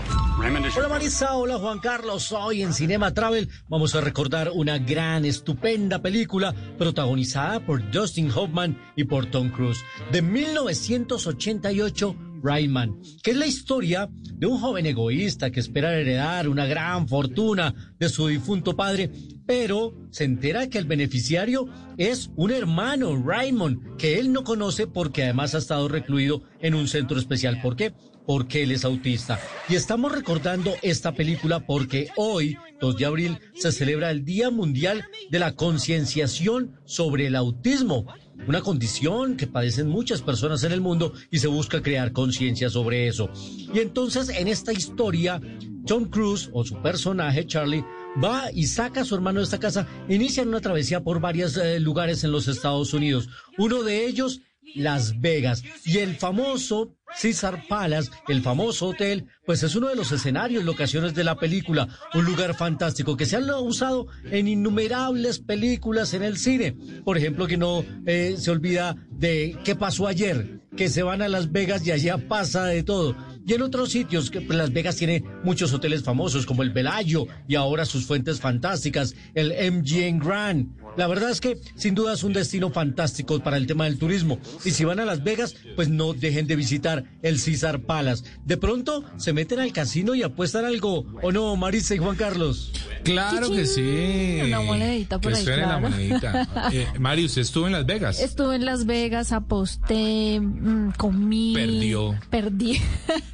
Hola 0.75 0.87
Marisa, 0.87 1.31
hola 1.31 1.57
Juan 1.57 1.79
Carlos. 1.79 2.31
Hoy 2.31 2.61
en 2.61 2.71
Cinema 2.71 3.11
Travel 3.11 3.49
vamos 3.69 3.95
a 3.95 4.01
recordar 4.01 4.51
una 4.53 4.77
gran, 4.77 5.25
estupenda 5.25 6.03
película 6.03 6.53
protagonizada 6.77 7.59
por 7.65 7.89
Dustin 7.89 8.29
Hoffman 8.29 8.79
y 8.95 9.05
por 9.05 9.25
Tom 9.25 9.49
Cruise 9.49 9.83
de 10.11 10.21
1988. 10.21 12.15
Rayman, 12.43 12.99
que 13.23 13.31
es 13.31 13.37
la 13.37 13.47
historia 13.47 14.09
de 14.11 14.47
un 14.47 14.59
joven 14.59 14.85
egoísta 14.85 15.51
que 15.51 15.59
espera 15.59 15.93
heredar 15.93 16.49
una 16.49 16.65
gran 16.65 17.07
fortuna 17.07 17.93
de 17.99 18.09
su 18.09 18.27
difunto 18.27 18.75
padre, 18.75 19.11
pero 19.45 19.93
se 20.11 20.23
entera 20.23 20.69
que 20.69 20.77
el 20.77 20.85
beneficiario 20.85 21.67
es 21.97 22.31
un 22.35 22.51
hermano, 22.51 23.21
Raymond, 23.21 23.97
que 23.97 24.19
él 24.19 24.31
no 24.31 24.43
conoce 24.43 24.87
porque 24.87 25.23
además 25.23 25.55
ha 25.55 25.59
estado 25.59 25.87
recluido 25.87 26.43
en 26.61 26.75
un 26.75 26.87
centro 26.87 27.17
especial. 27.17 27.61
¿Por 27.61 27.75
qué? 27.75 27.93
porque 28.25 28.63
él 28.63 28.71
es 28.71 28.85
autista. 28.85 29.39
Y 29.69 29.75
estamos 29.75 30.11
recordando 30.11 30.73
esta 30.81 31.13
película 31.13 31.65
porque 31.65 32.09
hoy, 32.15 32.57
2 32.79 32.97
de 32.97 33.05
abril, 33.05 33.39
se 33.55 33.71
celebra 33.71 34.11
el 34.11 34.23
Día 34.23 34.49
Mundial 34.49 35.03
de 35.29 35.39
la 35.39 35.53
Concienciación 35.55 36.79
sobre 36.85 37.27
el 37.27 37.35
Autismo, 37.35 38.05
una 38.47 38.61
condición 38.61 39.37
que 39.37 39.47
padecen 39.47 39.87
muchas 39.87 40.21
personas 40.21 40.63
en 40.63 40.71
el 40.71 40.81
mundo 40.81 41.13
y 41.29 41.39
se 41.39 41.47
busca 41.47 41.81
crear 41.81 42.11
conciencia 42.11 42.69
sobre 42.69 43.07
eso. 43.07 43.29
Y 43.73 43.79
entonces 43.79 44.29
en 44.29 44.47
esta 44.47 44.73
historia, 44.73 45.41
Tom 45.85 46.05
Cruise 46.05 46.49
o 46.53 46.63
su 46.63 46.81
personaje, 46.81 47.45
Charlie, 47.45 47.85
va 48.23 48.51
y 48.51 48.67
saca 48.67 49.01
a 49.01 49.05
su 49.05 49.15
hermano 49.15 49.39
de 49.39 49.45
esta 49.45 49.59
casa, 49.59 49.87
inician 50.09 50.47
una 50.47 50.59
travesía 50.59 51.03
por 51.03 51.19
varios 51.19 51.57
eh, 51.57 51.79
lugares 51.79 52.23
en 52.23 52.31
los 52.31 52.47
Estados 52.47 52.93
Unidos. 52.93 53.29
Uno 53.57 53.83
de 53.83 54.05
ellos 54.05 54.41
las 54.75 55.19
Vegas. 55.19 55.63
Y 55.85 55.99
el 55.99 56.15
famoso 56.15 56.95
Caesar 57.19 57.65
Palace, 57.67 58.09
el 58.27 58.41
famoso 58.41 58.87
hotel, 58.87 59.25
pues 59.45 59.63
es 59.63 59.75
uno 59.75 59.89
de 59.89 59.95
los 59.95 60.11
escenarios, 60.11 60.63
locaciones 60.63 61.13
de 61.13 61.23
la 61.23 61.35
película, 61.35 61.87
un 62.13 62.25
lugar 62.25 62.55
fantástico 62.55 63.17
que 63.17 63.25
se 63.25 63.35
han 63.35 63.49
usado 63.49 64.07
en 64.25 64.47
innumerables 64.47 65.39
películas 65.39 66.13
en 66.13 66.23
el 66.23 66.37
cine. 66.37 66.75
Por 67.03 67.17
ejemplo, 67.17 67.47
que 67.47 67.57
no 67.57 67.83
eh, 68.05 68.35
se 68.37 68.51
olvida 68.51 68.95
de 69.09 69.57
qué 69.63 69.75
pasó 69.75 70.07
ayer, 70.07 70.61
que 70.77 70.89
se 70.89 71.03
van 71.03 71.21
a 71.21 71.27
Las 71.27 71.51
Vegas 71.51 71.85
y 71.85 71.91
allá 71.91 72.17
pasa 72.17 72.65
de 72.65 72.83
todo. 72.83 73.15
Y 73.45 73.53
en 73.53 73.61
otros 73.61 73.89
sitios, 73.91 74.29
que 74.29 74.41
pues, 74.41 74.57
Las 74.57 74.71
Vegas 74.71 74.95
tiene 74.95 75.23
muchos 75.43 75.73
hoteles 75.73 76.03
famosos 76.03 76.45
como 76.45 76.63
el 76.63 76.69
Bellagio 76.71 77.27
y 77.47 77.55
ahora 77.55 77.85
sus 77.85 78.05
fuentes 78.05 78.39
fantásticas, 78.39 79.15
el 79.33 79.51
MGM 79.71 80.19
Grand. 80.19 80.81
La 80.97 81.07
verdad 81.07 81.29
es 81.29 81.39
que 81.39 81.57
sin 81.75 81.95
duda 81.95 82.13
es 82.13 82.23
un 82.23 82.33
destino 82.33 82.69
fantástico 82.69 83.39
para 83.39 83.57
el 83.57 83.65
tema 83.65 83.85
del 83.85 83.97
turismo. 83.97 84.39
Y 84.65 84.71
si 84.71 84.83
van 84.83 84.99
a 84.99 85.05
Las 85.05 85.23
Vegas, 85.23 85.55
pues 85.75 85.89
no 85.89 86.13
dejen 86.13 86.47
de 86.47 86.55
visitar 86.55 87.05
el 87.21 87.41
Caesar 87.41 87.81
Palace. 87.81 88.25
De 88.45 88.57
pronto 88.57 89.05
se 89.17 89.31
meten 89.31 89.59
al 89.59 89.71
casino 89.71 90.15
y 90.15 90.23
apuestan 90.23 90.65
algo, 90.65 91.05
¿o 91.21 91.31
no, 91.31 91.55
Marisa 91.55 91.95
y 91.95 91.97
Juan 91.97 92.17
Carlos? 92.17 92.73
Claro 93.03 93.49
que 93.49 93.65
sí. 93.65 94.39
Una 94.43 94.61
monedita 94.61 95.19
por 95.19 95.31
que 95.31 95.37
ahí, 95.39 95.43
suene 95.45 95.61
la 95.61 95.79
claro. 95.79 95.89
monedita. 95.89 96.47
Eh, 96.71 96.87
Mari, 96.99 97.25
usted 97.25 97.41
estuvo 97.41 97.65
en 97.65 97.73
Las 97.73 97.85
Vegas. 97.85 98.19
Estuve 98.19 98.55
en 98.55 98.65
Las 98.65 98.85
Vegas, 98.85 99.31
aposté, 99.31 100.39
mm, 100.39 100.91
comí. 100.97 101.53
Perdió. 101.53 102.17
Perdí. 102.29 102.79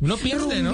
Uno 0.00 0.16
pierde, 0.16 0.62
¿no? 0.62 0.72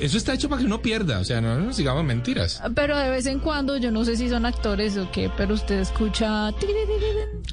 Eso 0.00 0.16
está 0.18 0.34
hecho 0.34 0.48
para 0.48 0.60
que 0.60 0.66
uno 0.66 0.80
pierda. 0.82 1.18
O 1.20 1.24
sea, 1.24 1.40
no 1.40 1.58
nos 1.60 1.76
digamos 1.76 2.04
mentiras. 2.04 2.62
Pero 2.74 2.96
de 2.96 3.10
vez 3.10 3.26
en 3.26 3.38
cuando, 3.40 3.76
yo 3.76 3.90
no 3.90 4.04
sé 4.04 4.16
si 4.16 4.28
son 4.28 4.46
actores 4.46 4.96
o 4.96 5.10
qué, 5.10 5.30
pero 5.36 5.54
usted 5.54 5.80
escucha 5.80 6.50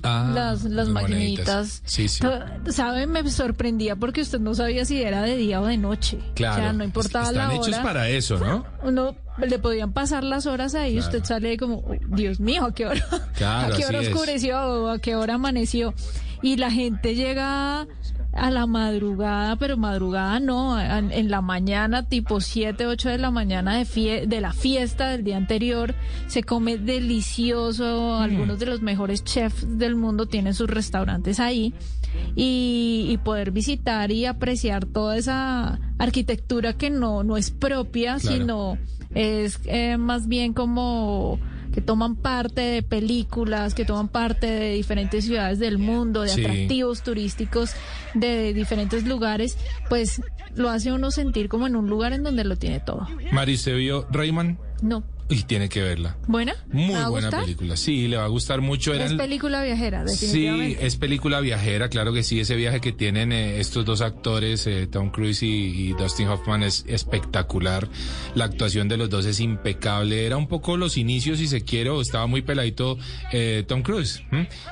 Ah, 0.04 0.32
las, 0.34 0.64
las 0.66 0.88
maquinitas. 0.90 1.82
Sí, 1.86 2.08
sí. 2.08 2.22
¿Sabe? 2.70 3.08
Me 3.08 3.30
sorprendía 3.30 3.96
porque 3.96 4.22
usted 4.22 4.40
no 4.40 4.54
sabía 4.56 4.86
si 4.86 5.02
era 5.02 5.22
de 5.22 5.36
día 5.38 5.62
o 5.62 5.66
de 5.66 5.78
noche. 5.78 6.20
Claro. 6.36 6.56
O 6.56 6.60
sea, 6.60 6.74
no 6.74 6.84
importaba 6.84 7.26
Están 7.30 7.48
la 7.50 7.54
hechos 7.56 7.68
hora. 7.70 7.84
para 7.84 8.10
eso, 8.10 8.38
¿no? 8.40 8.66
Uno 8.84 9.16
le 9.38 9.60
podían 9.60 9.94
pasar 9.94 10.24
las 10.24 10.46
horas 10.46 10.76
ahí 10.76 10.96
y 10.96 11.00
usted 11.00 11.24
sale 11.24 11.58
como, 11.58 11.78
"Uy, 11.80 12.00
Dios 12.10 12.40
mío, 12.40 12.66
¿a 12.66 12.74
qué 12.74 12.86
hora? 12.86 13.06
Claro, 13.36 13.74
¿A 13.74 13.78
qué 13.78 13.86
hora 13.86 14.02
es. 14.02 14.10
oscureció 14.10 14.58
o 14.60 14.90
a 14.90 15.00
qué 15.00 15.16
hora 15.16 15.36
amaneció? 15.36 15.94
Y 16.42 16.58
la 16.58 16.72
gente 16.72 17.16
llega 17.16 17.88
a 18.34 18.52
la 18.52 18.66
madrugada, 18.68 19.56
pero 19.56 19.76
madrugada 19.78 20.40
no, 20.40 20.80
en 20.80 21.30
la 21.32 21.42
mañana, 21.42 22.04
tipo 22.08 22.40
7, 22.42 22.86
8 22.86 23.10
de 23.10 23.18
la 23.18 23.32
mañana 23.32 23.78
de, 23.78 23.86
fie- 23.86 24.28
de 24.28 24.40
la 24.42 24.54
fiesta 24.54 25.10
del 25.10 25.24
día 25.24 25.36
anterior, 25.38 25.96
se 26.28 26.44
come 26.44 26.78
delicioso, 26.78 28.16
algunos 28.16 28.60
de 28.60 28.66
los 28.68 28.82
mejores 28.82 29.24
chefs 29.24 29.78
del 29.78 29.96
mundo 29.96 30.26
tienen 30.28 30.54
sus 30.54 30.70
restaurantes 30.70 31.40
ahí. 31.40 31.74
Y, 32.36 33.06
y 33.10 33.18
poder 33.18 33.52
visitar 33.52 34.12
y 34.12 34.26
apreciar 34.26 34.86
toda 34.86 35.16
esa 35.18 35.80
arquitectura 36.00 36.74
que 36.74 36.90
no, 36.90 37.24
no 37.24 37.38
es 37.38 37.52
propia, 37.52 38.18
Claro. 38.18 38.38
sino 38.38 38.78
es 39.14 39.60
eh, 39.66 39.98
más 39.98 40.28
bien 40.28 40.54
como 40.54 41.40
que 41.80 41.86
toman 41.86 42.18
parte 42.18 42.60
de 42.60 42.84
películas, 42.84 43.74
que 43.74 43.86
toman 43.86 44.10
parte 44.10 44.48
de 44.48 44.74
diferentes 44.74 45.24
ciudades 45.24 45.60
del 45.60 45.78
mundo, 45.78 46.24
de 46.24 46.28
Sí. 46.30 46.42
atractivos 46.42 47.04
turísticos 47.04 47.72
de 48.14 48.54
diferentes 48.54 49.06
lugares, 49.08 49.58
pues 49.88 50.22
lo 50.56 50.70
hace 50.70 50.92
uno 50.92 51.10
sentir 51.10 51.48
como 51.48 51.68
en 51.68 51.78
un 51.78 51.90
lugar 51.90 52.12
en 52.12 52.24
donde 52.24 52.44
lo 52.44 52.58
tiene 52.58 52.82
todo. 52.82 53.08
Mari, 53.32 53.54
¿usted 53.56 53.78
vio 53.78 54.06
Rayman? 54.12 54.58
No, 54.82 55.04
Y 55.32 55.44
tiene 55.44 55.70
que 55.70 55.82
verla. 55.84 56.18
¿Buena? 56.28 56.56
Muy 56.72 56.88
¿Me 56.88 56.94
va 56.94 57.06
a 57.06 57.10
buena 57.10 57.28
gustar? 57.28 57.44
película. 57.44 57.78
Sí, 57.78 58.08
le 58.08 58.18
va 58.18 58.24
a 58.26 58.28
gustar 58.30 58.62
mucho. 58.62 58.94
Es 58.96 59.14
película 59.14 59.62
viajera, 59.64 60.08
Sí, 60.08 60.26
definitivamente. 60.26 60.88
es 60.88 60.96
película 60.96 61.40
viajera, 61.40 61.88
claro 61.90 62.14
que 62.14 62.24
sí. 62.24 62.40
Ese 62.40 62.56
viaje 62.56 62.82
que 62.82 62.92
tienen 62.94 63.32
eh, 63.32 63.60
estos 63.60 63.86
dos 63.86 64.02
actores, 64.02 64.66
eh, 64.66 64.88
Tom 64.88 65.12
Cruise 65.12 65.44
y, 65.44 65.48
y 65.90 65.94
Dustin 65.94 66.28
Hoffman, 66.30 66.64
es 66.64 66.84
espectacular. 66.88 67.88
La 68.34 68.46
actuación 68.46 68.88
de 68.88 68.98
los 68.98 69.10
dos 69.12 69.26
es 69.28 69.40
impecable. 69.40 70.26
Era 70.26 70.36
un 70.36 70.48
poco 70.48 70.78
los 70.78 70.98
inicios, 70.98 71.38
si 71.38 71.48
se 71.48 71.62
quiere, 71.62 71.92
o 71.92 72.02
estaba 72.02 72.26
muy 72.26 72.42
peladito 72.42 72.98
eh, 73.32 73.64
Tom 73.68 73.84
Cruise, 73.84 74.24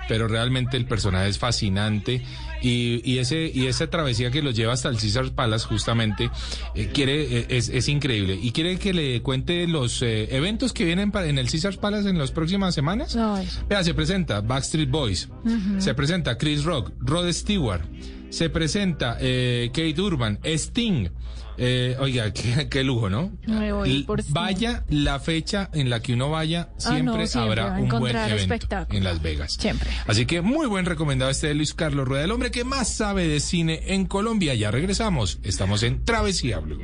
pero 0.10 0.28
realmente 0.28 0.76
el 0.76 0.86
personaje 0.88 1.30
es 1.30 1.38
fascinante. 1.38 2.24
Y, 2.62 3.02
y 3.04 3.20
ese 3.20 3.52
y 3.54 3.68
esa 3.68 3.90
travesía 3.90 4.32
que 4.32 4.42
los 4.42 4.56
lleva 4.56 4.74
hasta 4.74 4.90
el 4.90 4.98
Caesar 4.98 5.32
Palace 5.32 5.66
justamente 5.68 6.30
eh, 6.76 6.90
quiere 6.94 7.40
eh, 7.40 7.46
es, 7.50 7.70
es 7.70 7.88
increíble 7.88 8.40
y 8.42 8.52
quiere 8.52 8.78
que 8.80 8.94
le 8.94 9.22
cuente 9.22 9.68
los 9.68 10.02
eh, 10.02 10.36
eventos 10.36 10.74
que 10.74 10.86
vienen 10.86 11.12
para, 11.12 11.28
en 11.28 11.38
el 11.38 11.50
Caesar 11.50 11.78
Palace 11.78 12.10
en 12.10 12.18
las 12.18 12.32
próximas 12.32 12.74
semanas 12.74 13.16
Ay. 13.16 13.48
Vea, 13.70 13.84
se 13.84 13.94
presenta 13.94 14.42
Backstreet 14.42 14.90
Boys, 14.90 15.30
se 15.78 15.94
presenta 15.94 16.38
Chris 16.38 16.64
Rock, 16.64 16.92
Rod 17.00 17.32
Stewart, 17.32 17.84
se 18.30 18.50
presenta 18.50 19.18
eh, 19.20 19.70
Kate 19.74 20.02
Urban, 20.02 20.40
Sting. 20.44 21.10
Eh, 21.58 21.96
oiga, 22.00 22.32
qué, 22.34 22.68
qué 22.70 22.84
lujo, 22.84 23.10
¿no? 23.10 23.32
Me 23.48 23.72
voy 23.74 24.04
por. 24.04 24.24
Vaya 24.30 24.84
la 24.90 25.20
fecha 25.20 25.70
en 25.74 25.90
la 25.90 26.02
que 26.02 26.14
uno 26.14 26.30
vaya, 26.30 26.70
Ah, 26.86 27.00
no, 27.02 27.14
siempre, 27.26 27.30
habrá 27.36 27.72
un 27.80 27.90
buen 27.90 28.16
evento 28.16 28.36
espectáculo. 28.36 28.98
en 28.98 29.04
Las 29.04 29.22
Vegas. 29.22 29.54
Siempre. 29.60 29.90
Así 30.06 30.26
que 30.26 30.42
muy 30.42 30.68
buen 30.68 30.86
recomendado 30.86 31.32
este 31.32 31.48
de 31.48 31.56
Luis 31.56 31.74
Carlos 31.74 32.08
Rueda, 32.08 32.24
el 32.26 32.32
hombre 32.32 32.52
que 32.52 32.64
más 32.64 32.88
sabe 32.94 33.28
de 33.28 33.40
cine 33.40 33.82
en 33.88 34.06
Colombia. 34.06 34.54
Ya 34.54 34.70
regresamos, 34.72 35.40
estamos 35.44 35.84
en 35.84 36.04
Travesía 36.06 36.60
Blue. 36.60 36.78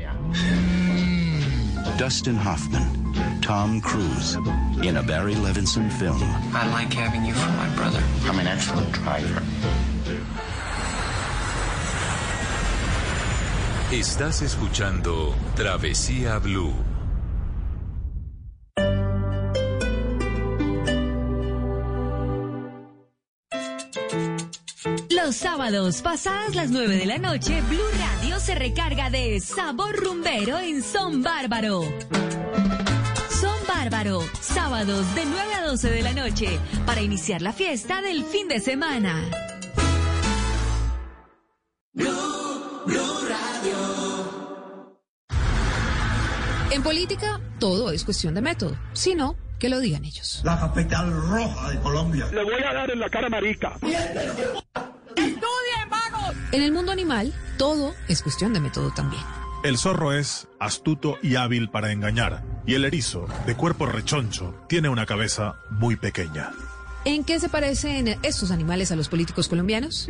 Dustin 2.00 2.38
Hoffman, 2.40 3.14
Tom 3.42 3.80
Cruise, 3.80 4.38
in 4.82 4.98
a 4.98 5.02
Barry 5.02 5.36
Levinson 5.36 5.90
film. 5.92 6.20
I 6.54 6.66
like 6.72 6.92
having 6.94 7.24
you 7.26 7.34
for 7.36 7.52
my 7.52 7.68
brother. 7.76 8.02
I'm 8.28 8.40
an 8.40 8.48
excellent 8.48 8.92
driver. 8.94 9.44
Estás 13.94 14.42
escuchando 14.42 15.36
Travesía 15.56 16.40
Blue. 16.40 16.74
Los 25.12 25.36
sábados, 25.36 26.02
pasadas 26.02 26.56
las 26.56 26.72
9 26.72 26.98
de 26.98 27.06
la 27.06 27.20
noche, 27.20 27.62
Blue 27.70 27.78
Radio 28.00 28.40
se 28.40 28.56
recarga 28.56 29.12
de 29.12 29.40
sabor 29.40 29.96
rumbero 29.96 30.58
en 30.58 30.82
Son 30.82 31.22
Bárbaro. 31.22 31.84
Son 33.30 33.68
Bárbaro, 33.68 34.24
sábados 34.42 35.06
de 35.14 35.24
9 35.24 35.54
a 35.54 35.68
12 35.68 35.92
de 35.92 36.02
la 36.02 36.14
noche, 36.14 36.60
para 36.88 37.02
iniciar 37.02 37.44
la 37.44 37.54
fiesta 37.54 38.02
del 38.02 38.24
fin 38.26 38.48
de 38.48 38.60
semana. 38.60 39.30
En 46.74 46.82
política, 46.82 47.40
todo 47.60 47.92
es 47.92 48.04
cuestión 48.04 48.34
de 48.34 48.42
método. 48.42 48.76
Si 48.94 49.14
no, 49.14 49.36
que 49.60 49.70
lo 49.70 49.80
digan 49.80 50.06
ellos. 50.06 50.42
La 50.44 50.60
capital 50.60 51.14
roja 51.14 51.70
de 51.70 51.80
Colombia. 51.80 52.28
Le 52.34 52.44
voy 52.44 52.64
a 52.64 52.74
dar 52.74 52.90
en 52.90 53.00
la 53.00 53.12
cara 53.12 53.30
marica. 53.30 53.78
En 56.52 56.64
el 56.64 56.72
mundo 56.72 56.92
animal, 56.92 57.32
todo 57.60 57.94
es 58.08 58.24
cuestión 58.24 58.56
de 58.56 58.60
método 58.60 58.92
también. 58.92 59.22
El 59.64 59.78
zorro 59.78 60.14
es 60.14 60.48
astuto 60.60 61.20
y 61.22 61.36
hábil 61.36 61.70
para 61.70 61.92
engañar, 61.92 62.44
y 62.66 62.74
el 62.74 62.86
erizo, 62.86 63.28
de 63.46 63.56
cuerpo 63.56 63.86
rechoncho, 63.86 64.56
tiene 64.68 64.90
una 64.90 65.06
cabeza 65.06 65.58
muy 65.70 65.96
pequeña. 65.96 66.50
¿En 67.06 67.26
qué 67.26 67.38
se 67.38 67.50
parecen 67.50 68.18
estos 68.24 68.50
animales 68.50 68.92
a 68.92 68.96
los 68.96 69.10
políticos 69.10 69.50
colombianos? 69.50 70.10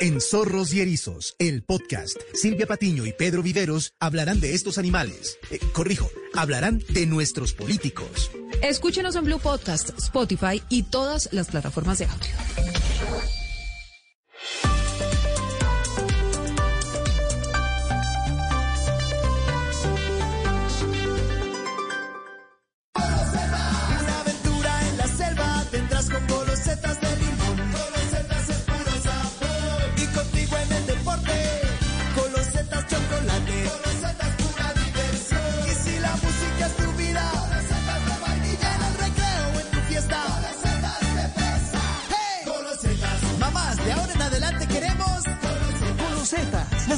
En 0.00 0.20
Zorros 0.20 0.74
y 0.74 0.80
Erizos, 0.80 1.34
el 1.38 1.62
podcast, 1.62 2.14
Silvia 2.34 2.66
Patiño 2.66 3.06
y 3.06 3.12
Pedro 3.12 3.42
Viveros 3.42 3.94
hablarán 4.00 4.38
de 4.38 4.54
estos 4.54 4.76
animales. 4.76 5.38
Eh, 5.50 5.58
corrijo, 5.72 6.10
hablarán 6.34 6.82
de 6.90 7.06
nuestros 7.06 7.54
políticos. 7.54 8.30
Escúchenos 8.62 9.16
en 9.16 9.24
Blue 9.24 9.38
Podcast, 9.38 9.90
Spotify 9.98 10.62
y 10.68 10.82
todas 10.82 11.32
las 11.32 11.48
plataformas 11.48 11.98
de 11.98 12.04
audio. 12.04 12.30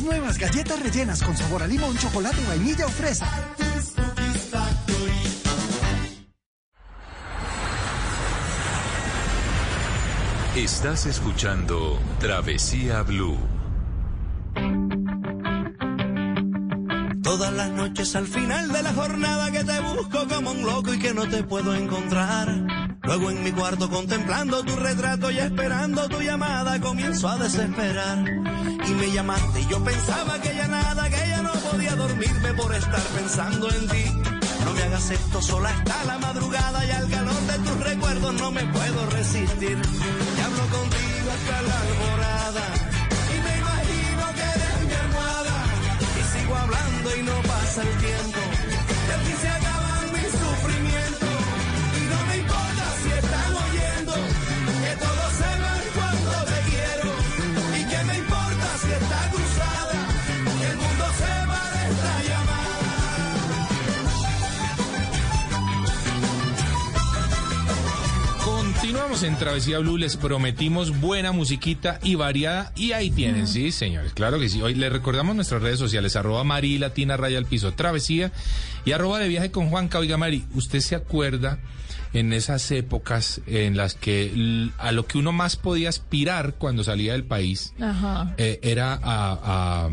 Las 0.02 0.10
nuevas 0.10 0.38
galletas 0.38 0.80
rellenas 0.82 1.22
con 1.22 1.36
sabor 1.36 1.62
a 1.62 1.66
limón, 1.66 1.96
chocolate, 1.96 2.44
vainilla 2.46 2.86
o 2.86 2.88
fresa. 2.88 3.26
Estás 10.56 11.06
escuchando 11.06 11.98
Travesía 12.18 13.02
Blue. 13.02 13.38
Todas 17.22 17.52
las 17.52 17.70
noches 17.70 18.14
al 18.16 18.26
final 18.26 18.72
de 18.72 18.82
la 18.82 18.92
jornada 18.92 19.50
que 19.50 19.64
te 19.64 19.80
busco 19.80 20.28
como 20.28 20.50
un 20.50 20.62
loco 20.62 20.92
y 20.92 20.98
que 20.98 21.14
no 21.14 21.26
te 21.28 21.42
puedo 21.44 21.74
encontrar. 21.74 22.48
Luego 23.02 23.30
en 23.30 23.42
mi 23.42 23.52
cuarto 23.52 23.88
contemplando 23.88 24.62
tu 24.62 24.76
retrato 24.76 25.30
y 25.30 25.38
esperando 25.38 26.08
tu 26.08 26.20
llamada 26.20 26.80
comienzo 26.80 27.28
a 27.28 27.38
desesperar. 27.38 28.51
Y 28.86 28.94
me 28.94 29.10
llamaste 29.12 29.60
y 29.60 29.66
yo 29.66 29.82
pensaba 29.84 30.40
que 30.40 30.54
ya 30.54 30.66
nada, 30.68 31.08
que 31.08 31.28
ya 31.28 31.42
no 31.42 31.52
podía 31.52 31.94
dormirme 31.94 32.54
por 32.54 32.74
estar 32.74 33.02
pensando 33.16 33.70
en 33.70 33.88
ti. 33.88 34.04
No 34.64 34.72
me 34.72 34.82
hagas 34.82 35.10
esto 35.10 35.40
sola 35.42 35.68
hasta 35.70 36.04
la 36.04 36.18
madrugada 36.18 36.84
y 36.84 36.90
al 36.90 37.08
calor 37.08 37.40
de 37.50 37.58
tus 37.58 37.80
recuerdos 37.80 38.34
no 38.34 38.50
me 38.50 38.64
puedo 38.66 39.06
resistir. 39.10 39.78
Y 39.78 40.40
hablo 40.40 40.64
contigo 40.78 41.28
hasta 41.36 41.62
la 41.62 41.80
alborada 41.80 42.66
y 43.34 43.40
me 43.46 43.58
imagino 43.58 44.24
que 44.36 44.44
eres 44.56 44.76
mi 44.88 44.94
almohada 45.04 45.56
y 46.18 46.38
sigo 46.38 46.54
hablando 46.56 47.16
y 47.16 47.22
no 47.22 47.42
pasa 47.42 47.82
el 47.82 47.98
tiempo. 47.98 48.40
Se 49.42 49.71
En 69.22 69.36
Travesía 69.36 69.78
Blue, 69.78 69.98
les 69.98 70.16
prometimos 70.16 70.98
buena 71.00 71.30
musiquita 71.30 72.00
y 72.02 72.16
variada 72.16 72.72
y 72.74 72.90
ahí 72.92 73.08
tienen, 73.10 73.46
sí 73.46 73.70
señores, 73.70 74.12
claro 74.14 74.40
que 74.40 74.48
sí. 74.48 74.60
Hoy 74.60 74.74
les 74.74 74.90
recordamos 74.92 75.36
nuestras 75.36 75.62
redes 75.62 75.78
sociales, 75.78 76.16
arroba 76.16 76.42
Mari 76.42 76.78
Latina 76.78 77.16
Raya 77.16 77.38
al 77.38 77.46
Piso 77.46 77.72
Travesía 77.72 78.32
y 78.84 78.90
arroba 78.92 79.20
de 79.20 79.28
viaje 79.28 79.52
con 79.52 79.70
Juanca. 79.70 80.00
Oiga 80.00 80.16
Mari, 80.16 80.44
¿usted 80.54 80.80
se 80.80 80.96
acuerda 80.96 81.60
en 82.12 82.32
esas 82.32 82.68
épocas 82.72 83.40
en 83.46 83.76
las 83.76 83.94
que 83.94 84.68
a 84.78 84.90
lo 84.92 85.06
que 85.06 85.18
uno 85.18 85.30
más 85.32 85.54
podía 85.56 85.88
aspirar 85.88 86.54
cuando 86.58 86.82
salía 86.82 87.12
del 87.12 87.24
país 87.24 87.74
Ajá. 87.80 88.34
eh, 88.38 88.58
era 88.62 88.92
a, 88.94 89.38
a- 89.84 89.90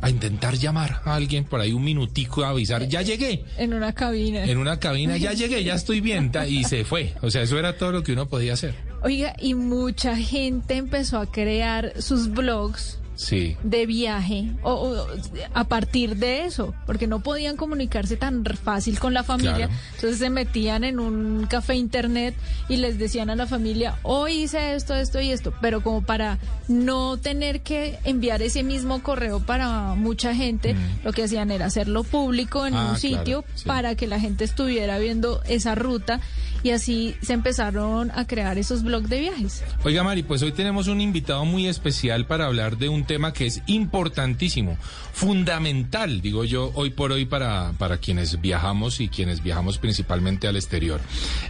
a 0.00 0.10
intentar 0.10 0.54
llamar 0.54 1.00
a 1.04 1.14
alguien 1.14 1.44
por 1.44 1.60
ahí 1.60 1.72
un 1.72 1.84
minutico 1.84 2.44
a 2.44 2.50
avisar, 2.50 2.86
ya 2.88 3.02
llegué 3.02 3.44
En 3.56 3.74
una 3.74 3.92
cabina. 3.92 4.44
en 4.44 4.58
una 4.58 4.78
cabina, 4.78 5.16
ya 5.16 5.32
llegué, 5.32 5.64
ya 5.64 5.74
estoy 5.74 6.00
bien, 6.00 6.30
y 6.48 6.64
se 6.64 6.84
fue. 6.84 7.14
O 7.22 7.30
sea, 7.30 7.42
eso 7.42 7.58
era 7.58 7.76
todo 7.76 7.92
lo 7.92 8.02
que 8.02 8.12
uno 8.12 8.26
podía 8.28 8.52
hacer. 8.54 8.74
Oiga, 9.02 9.34
y 9.40 9.54
mucha 9.54 10.16
gente 10.16 10.76
empezó 10.76 11.18
a 11.18 11.30
crear 11.30 11.92
sus 12.00 12.28
blogs 12.30 12.98
Sí. 13.18 13.56
de 13.64 13.84
viaje 13.84 14.52
o, 14.62 14.70
o 14.72 15.06
a 15.52 15.64
partir 15.64 16.14
de 16.16 16.44
eso, 16.44 16.72
porque 16.86 17.08
no 17.08 17.18
podían 17.20 17.56
comunicarse 17.56 18.16
tan 18.16 18.44
fácil 18.44 19.00
con 19.00 19.12
la 19.12 19.24
familia. 19.24 19.66
Claro. 19.66 19.72
Entonces 19.96 20.18
se 20.20 20.30
metían 20.30 20.84
en 20.84 21.00
un 21.00 21.46
café 21.50 21.74
internet 21.74 22.36
y 22.68 22.76
les 22.76 22.96
decían 22.96 23.28
a 23.28 23.34
la 23.34 23.48
familia, 23.48 23.96
hoy 24.04 24.44
hice 24.44 24.76
esto, 24.76 24.94
esto 24.94 25.20
y 25.20 25.32
esto, 25.32 25.52
pero 25.60 25.82
como 25.82 26.02
para 26.02 26.38
no 26.68 27.16
tener 27.16 27.60
que 27.62 27.98
enviar 28.04 28.40
ese 28.40 28.62
mismo 28.62 29.02
correo 29.02 29.40
para 29.40 29.94
mucha 29.96 30.32
gente, 30.32 30.76
lo 31.02 31.12
que 31.12 31.24
hacían 31.24 31.50
era 31.50 31.66
hacerlo 31.66 32.04
público 32.04 32.66
en 32.66 32.74
Mm. 32.74 32.76
Ah, 32.76 32.80
un 32.92 32.96
claro, 33.00 33.00
sitio 33.18 33.44
sí. 33.56 33.64
para 33.66 33.94
que 33.96 34.06
la 34.06 34.20
gente 34.20 34.44
estuviera 34.44 34.98
viendo 34.98 35.42
esa 35.48 35.74
ruta 35.74 36.20
y 36.62 36.70
así 36.70 37.14
se 37.22 37.32
empezaron 37.32 38.10
a 38.12 38.26
crear 38.26 38.58
esos 38.58 38.82
blogs 38.82 39.08
de 39.08 39.20
viajes. 39.20 39.62
Oiga, 39.84 40.02
Mari, 40.02 40.22
pues 40.22 40.42
hoy 40.42 40.52
tenemos 40.52 40.88
un 40.88 41.00
invitado 41.00 41.44
muy 41.44 41.66
especial 41.66 42.26
para 42.26 42.46
hablar 42.46 42.78
de 42.78 42.88
un 42.88 43.04
tema 43.04 43.32
que 43.32 43.46
es 43.46 43.62
importantísimo, 43.66 44.76
fundamental, 45.12 46.20
digo 46.20 46.44
yo, 46.44 46.72
hoy 46.74 46.90
por 46.90 47.12
hoy 47.12 47.24
para, 47.24 47.72
para 47.78 47.98
quienes 47.98 48.40
viajamos 48.40 49.00
y 49.00 49.08
quienes 49.08 49.42
viajamos 49.42 49.78
principalmente 49.78 50.48
al 50.48 50.56
exterior. 50.56 51.00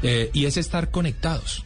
Eh, 0.03 0.31
y 0.33 0.47
es 0.47 0.57
estar 0.57 0.91
conectados. 0.91 1.65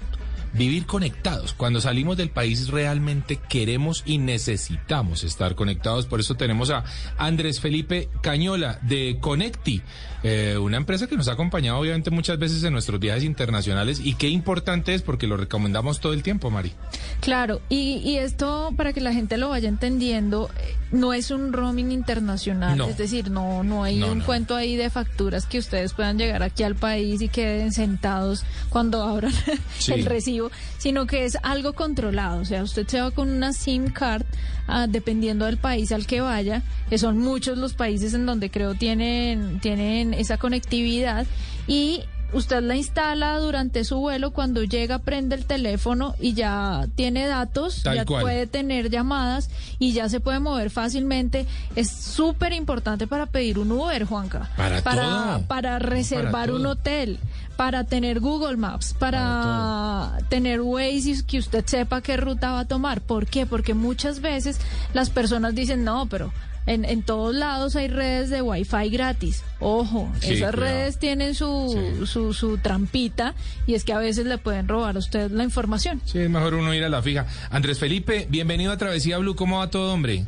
Vivir 0.55 0.87
conectados. 0.87 1.55
Cuando 1.55 1.81
salimos 1.81 2.17
del 2.17 2.31
país 2.31 2.69
realmente 2.69 3.37
queremos 3.49 4.03
y 4.07 4.19
necesitamos 4.19 5.25
estar 5.25 5.55
conectados. 5.55 6.07
Por 6.07 6.21
eso 6.21 6.35
tenemos 6.35 6.71
a 6.71 6.85
Andrés 7.19 7.61
Felipe 7.61 8.09
Cañola 8.23 8.79
de 8.83 9.17
Conecti, 9.21 9.83
eh, 10.23 10.57
una 10.61 10.77
empresa 10.77 11.07
que 11.09 11.17
nos 11.17 11.29
ha 11.29 11.33
acompañado 11.33 11.79
obviamente 11.79 12.11
muchas 12.11 12.39
veces 12.39 12.63
en 12.65 12.73
nuestros 12.73 13.01
viajes 13.01 13.25
internacionales 13.25 14.01
y 14.03 14.15
qué 14.15 14.29
importante 14.29 14.95
es 14.95 15.03
porque 15.03 15.27
lo 15.27 15.37
recomendamos 15.37 16.01
todo 16.01 16.13
el 16.13 16.23
tiempo, 16.23 16.51
Mari. 16.51 16.73
Claro, 17.21 17.61
y, 17.69 17.97
y 18.05 18.19
esto 18.19 18.71
para 18.77 18.93
que 18.93 19.01
la 19.01 19.13
gente 19.13 19.37
lo 19.39 19.49
vaya 19.49 19.69
entendiendo, 19.69 20.51
eh, 20.61 20.77
no 20.93 21.13
es 21.13 21.31
un 21.31 21.53
roaming 21.53 21.91
internacional, 21.93 22.77
No. 22.79 22.89
es 22.89 22.99
decir, 22.99 23.31
no, 23.31 23.65
no 23.65 23.83
hay 23.85 23.97
No, 23.97 24.13
un 24.13 24.19
no. 24.19 24.25
cuento 24.27 24.55
ahí 24.55 24.77
de 24.77 24.91
facturas 24.91 25.47
que 25.47 25.59
ustedes 25.59 25.93
puedan 25.93 26.19
llegar 26.19 26.43
aquí 26.43 26.63
al 26.63 26.75
país 26.77 27.21
y 27.23 27.29
queden 27.29 27.73
sentados 27.73 28.45
cuando 28.69 29.03
abran 29.03 29.33
Sí. 29.79 29.93
el 29.93 30.05
recibo, 30.05 30.42
sino 30.79 31.07
que 31.07 31.25
es 31.25 31.39
algo 31.43 31.73
controlado, 31.75 32.41
o 32.41 32.45
sea, 32.45 32.63
usted 32.63 32.87
se 32.87 33.01
va 33.01 33.11
con 33.11 33.31
una 33.31 33.53
SIM 33.53 33.91
card, 33.91 34.25
ah, 34.67 34.87
dependiendo 34.89 35.45
del 35.47 35.59
país 35.59 35.93
al 35.93 36.07
que 36.07 36.21
vaya, 36.21 36.63
que 36.89 36.99
son 36.99 37.19
muchos 37.19 37.59
los 37.59 37.75
países 37.75 38.15
en 38.15 38.27
donde 38.27 38.51
creo 38.51 38.75
tienen, 38.75 39.61
tienen 39.61 40.15
esa 40.15 40.39
conectividad 40.39 41.27
y 41.67 42.03
Usted 42.33 42.63
la 42.63 42.77
instala 42.77 43.39
durante 43.39 43.85
su 43.85 43.99
vuelo, 43.99 44.31
cuando 44.31 44.65
llega 44.65 45.01
prende 45.01 45.37
el 45.37 45.45
teléfono 45.45 46.15
y 46.19 46.33
ya 46.33 46.87
tiene 46.95 47.27
datos, 47.27 47.83
Tal 47.83 47.97
ya 47.97 48.05
cual. 48.07 48.23
puede 48.23 48.47
tener 48.47 48.89
llamadas 48.89 49.51
y 49.79 49.93
ya 49.93 50.09
se 50.09 50.19
puede 50.19 50.41
mover 50.41 50.71
fácilmente. 50.71 51.47
Es 51.77 51.91
súper 51.91 52.55
importante 52.55 53.07
para 53.07 53.27
pedir 53.27 53.59
un 53.59 53.71
Uber, 53.71 54.05
Juanca. 54.05 54.51
Para 54.57 54.81
todo. 54.81 55.43
para 55.47 55.79
reservar 55.79 56.51
un 56.53 56.65
hotel, 56.65 57.19
para 57.63 57.85
tener 57.85 58.19
Google 58.19 58.57
Maps, 58.57 58.93
para, 58.93 60.19
tener 60.29 60.61
Waze 60.63 61.11
y 61.11 61.23
que 61.23 61.39
usted 61.39 61.65
sepa 61.65 62.01
qué 62.03 62.17
ruta 62.17 62.51
va 62.51 62.59
a 62.61 62.65
tomar. 62.65 63.03
¿Por 63.03 63.27
qué? 63.27 63.47
Porque 63.47 63.73
muchas 63.73 64.21
veces 64.21 64.59
las 64.95 65.11
personas 65.11 65.55
dicen, 65.55 65.85
no, 65.85 66.07
pero 66.07 66.33
en, 66.67 66.85
en 66.85 67.05
todos 67.05 67.33
lados 67.33 67.77
hay 67.77 67.87
redes 67.87 68.31
de 68.31 68.43
Wi-Fi 68.43 68.91
gratis. 68.91 69.45
Ojo, 69.61 70.11
Sí, 70.19 70.33
esas 70.35 70.51
cuidado. 70.51 70.57
redes 70.57 70.99
tienen 70.99 71.37
su, 71.37 72.05
su, 72.05 72.35
su 72.35 72.59
trampita 72.59 73.37
y 73.69 73.75
es 73.75 73.85
que 73.85 73.93
a 73.93 73.99
veces 73.99 74.27
le 74.27 74.39
pueden 74.39 74.67
robar 74.67 74.97
a 74.97 74.99
usted 74.99 75.31
la 75.31 75.45
información. 75.45 76.03
Sí, 76.05 76.19
es 76.19 76.29
mejor 76.29 76.55
uno 76.55 76.75
ir 76.75 76.83
a 76.83 76.89
la 76.89 77.01
fija. 77.01 77.29
Andrés 77.51 77.79
Felipe, 77.79 78.27
bienvenido 78.29 78.73
a 78.73 78.77
Travesía 78.77 79.19
Blue. 79.19 79.37
¿Cómo 79.37 79.59
va 79.61 79.71
todo, 79.71 79.93
hombre? 79.95 80.27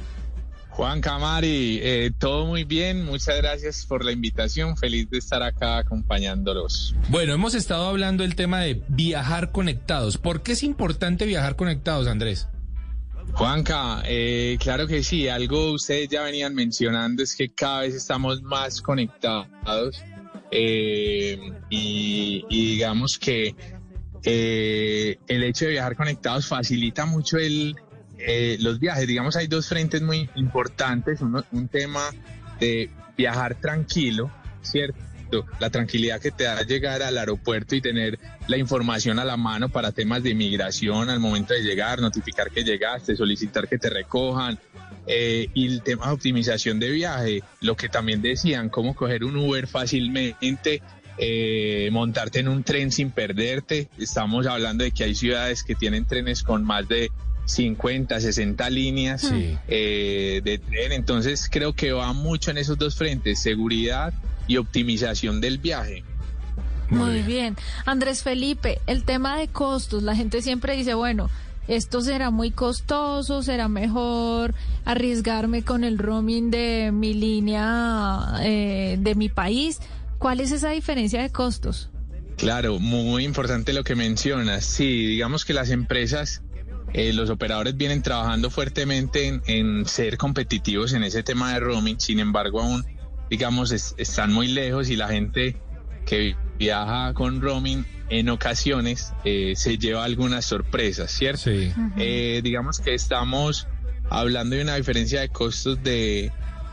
Juan 0.74 1.00
Camari, 1.00 1.78
eh, 1.80 2.10
todo 2.18 2.46
muy 2.46 2.64
bien, 2.64 3.04
muchas 3.04 3.36
gracias 3.36 3.86
por 3.86 4.04
la 4.04 4.10
invitación, 4.10 4.76
feliz 4.76 5.08
de 5.08 5.18
estar 5.18 5.40
acá 5.40 5.78
acompañándolos. 5.78 6.96
Bueno, 7.10 7.32
hemos 7.32 7.54
estado 7.54 7.86
hablando 7.86 8.24
del 8.24 8.34
tema 8.34 8.58
de 8.58 8.82
viajar 8.88 9.52
conectados. 9.52 10.18
¿Por 10.18 10.42
qué 10.42 10.52
es 10.52 10.64
importante 10.64 11.26
viajar 11.26 11.54
conectados, 11.54 12.08
Andrés? 12.08 12.48
Juanca, 13.34 14.02
eh, 14.04 14.58
claro 14.58 14.88
que 14.88 15.04
sí, 15.04 15.28
algo 15.28 15.70
ustedes 15.70 16.08
ya 16.08 16.22
venían 16.22 16.56
mencionando 16.56 17.22
es 17.22 17.36
que 17.36 17.50
cada 17.50 17.82
vez 17.82 17.94
estamos 17.94 18.42
más 18.42 18.82
conectados 18.82 20.02
eh, 20.50 21.38
y, 21.70 22.44
y 22.50 22.70
digamos 22.72 23.16
que 23.16 23.54
eh, 24.26 25.18
el 25.28 25.44
hecho 25.44 25.66
de 25.66 25.72
viajar 25.72 25.96
conectados 25.96 26.46
facilita 26.46 27.04
mucho 27.04 27.36
el, 27.36 27.76
eh, 28.26 28.56
los 28.60 28.78
viajes. 28.80 29.06
Digamos, 29.06 29.36
hay 29.36 29.46
dos 29.46 29.68
frentes 29.68 30.02
muy 30.02 30.28
importantes. 30.34 31.20
Uno, 31.20 31.44
un 31.52 31.68
tema 31.68 32.02
de 32.58 32.90
viajar 33.16 33.54
tranquilo, 33.60 34.30
¿cierto? 34.62 35.46
La 35.58 35.70
tranquilidad 35.70 36.20
que 36.20 36.30
te 36.30 36.44
da 36.44 36.62
llegar 36.62 37.02
al 37.02 37.18
aeropuerto 37.18 37.74
y 37.74 37.80
tener 37.80 38.18
la 38.46 38.56
información 38.56 39.18
a 39.18 39.24
la 39.24 39.36
mano 39.36 39.68
para 39.68 39.90
temas 39.90 40.22
de 40.22 40.34
migración 40.34 41.10
al 41.10 41.18
momento 41.18 41.54
de 41.54 41.62
llegar, 41.62 42.00
notificar 42.00 42.50
que 42.50 42.62
llegaste, 42.62 43.16
solicitar 43.16 43.66
que 43.68 43.78
te 43.78 43.90
recojan. 43.90 44.58
eh, 45.06 45.48
y 45.54 45.66
el 45.66 45.82
tema 45.82 46.06
de 46.06 46.12
optimización 46.12 46.80
de 46.80 46.90
viaje, 46.90 47.42
lo 47.60 47.76
que 47.76 47.88
también 47.88 48.22
decían, 48.22 48.68
cómo 48.68 48.94
coger 48.94 49.24
un 49.24 49.36
Uber 49.36 49.66
fácilmente, 49.66 50.82
eh, 51.18 51.88
montarte 51.92 52.40
en 52.40 52.48
un 52.48 52.62
tren 52.62 52.90
sin 52.90 53.10
perderte. 53.10 53.88
Estamos 53.98 54.46
hablando 54.46 54.84
de 54.84 54.92
que 54.92 55.04
hay 55.04 55.14
ciudades 55.14 55.62
que 55.62 55.74
tienen 55.74 56.06
trenes 56.06 56.42
con 56.42 56.64
más 56.64 56.88
de 56.88 57.10
50, 57.46 58.20
60 58.20 58.70
líneas 58.70 59.20
Sí. 59.22 59.56
eh, 59.68 60.40
de 60.44 60.58
tren. 60.58 60.92
Entonces 60.92 61.48
creo 61.50 61.72
que 61.74 61.92
va 61.92 62.12
mucho 62.12 62.50
en 62.50 62.58
esos 62.58 62.78
dos 62.78 62.96
frentes, 62.96 63.38
seguridad 63.38 64.12
y 64.46 64.56
optimización 64.56 65.40
del 65.40 65.58
viaje. 65.58 66.04
Muy 66.90 67.22
bien. 67.22 67.56
Andrés 67.86 68.22
Felipe, 68.22 68.78
el 68.86 69.04
tema 69.04 69.38
de 69.38 69.48
costos, 69.48 70.02
la 70.02 70.14
gente 70.14 70.42
siempre 70.42 70.76
dice, 70.76 70.94
bueno, 70.94 71.30
esto 71.66 72.02
será 72.02 72.30
muy 72.30 72.50
costoso, 72.50 73.42
será 73.42 73.68
mejor 73.68 74.54
arriesgarme 74.84 75.62
con 75.64 75.82
el 75.82 75.96
roaming 75.98 76.50
de 76.50 76.90
mi 76.92 77.14
línea 77.14 78.34
eh, 78.42 78.96
de 79.00 79.14
mi 79.14 79.28
país. 79.30 79.80
¿Cuál 80.18 80.40
es 80.40 80.52
esa 80.52 80.70
diferencia 80.70 81.22
de 81.22 81.30
costos? 81.30 81.90
Claro, 82.36 82.78
muy 82.78 83.24
importante 83.24 83.72
lo 83.72 83.82
que 83.84 83.94
mencionas. 83.94 84.64
Sí, 84.66 85.06
digamos 85.06 85.44
que 85.44 85.54
las 85.54 85.70
empresas, 85.70 86.42
eh, 86.94 87.12
los 87.12 87.28
operadores 87.28 87.76
vienen 87.76 88.00
trabajando 88.02 88.48
fuertemente 88.50 89.26
en, 89.26 89.42
en 89.46 89.84
ser 89.86 90.16
competitivos 90.16 90.92
en 90.94 91.02
ese 91.04 91.22
tema 91.22 91.52
de 91.52 91.60
roaming, 91.60 92.00
sin 92.00 92.20
embargo 92.20 92.62
aún, 92.62 92.84
digamos, 93.28 93.70
es- 93.72 93.94
están 93.98 94.32
muy 94.32 94.48
lejos 94.48 94.88
y 94.88 94.96
la 94.96 95.08
gente 95.08 95.56
que 96.06 96.34
viaja 96.58 97.12
con 97.14 97.40
roaming 97.42 97.84
en 98.10 98.28
ocasiones 98.28 99.12
eh, 99.24 99.54
se 99.56 99.76
lleva 99.78 100.04
algunas 100.04 100.44
sorpresas, 100.44 101.10
¿cierto? 101.10 101.42
Sí. 101.44 101.72
Eh, 101.96 102.40
digamos 102.44 102.78
que 102.78 102.94
estamos 102.94 103.66
hablando 104.10 104.54
de 104.56 104.62
una 104.62 104.76
diferencia 104.76 105.20
de 105.20 105.30
costos 105.30 105.82
de 105.82 106.30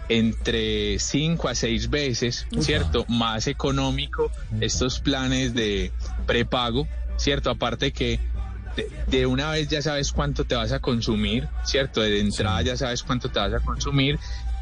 entre 0.10 1.00
5 1.00 1.48
a 1.48 1.56
6 1.56 1.90
veces, 1.90 2.46
¿cierto? 2.60 3.06
Más 3.08 3.48
económico 3.48 4.30
estos 4.60 5.00
planes 5.00 5.54
de 5.54 5.92
prepago, 6.28 6.88
¿cierto? 7.18 7.50
Aparte 7.50 7.92
que 7.94 8.20
de, 8.76 8.90
de 9.08 9.26
una 9.26 9.52
vez 9.52 9.68
ya 9.68 9.82
sabes 9.82 10.12
cuánto 10.12 10.46
te 10.46 10.56
vas 10.56 10.72
a 10.72 10.80
consumir, 10.80 11.48
¿cierto? 11.64 12.02
De 12.02 12.20
entrada 12.20 12.62
ya 12.62 12.78
sabes 12.78 13.04
cuánto 13.04 13.30
te 13.30 13.40
vas 13.40 13.54
a 13.54 13.60
consumir. 13.60 14.20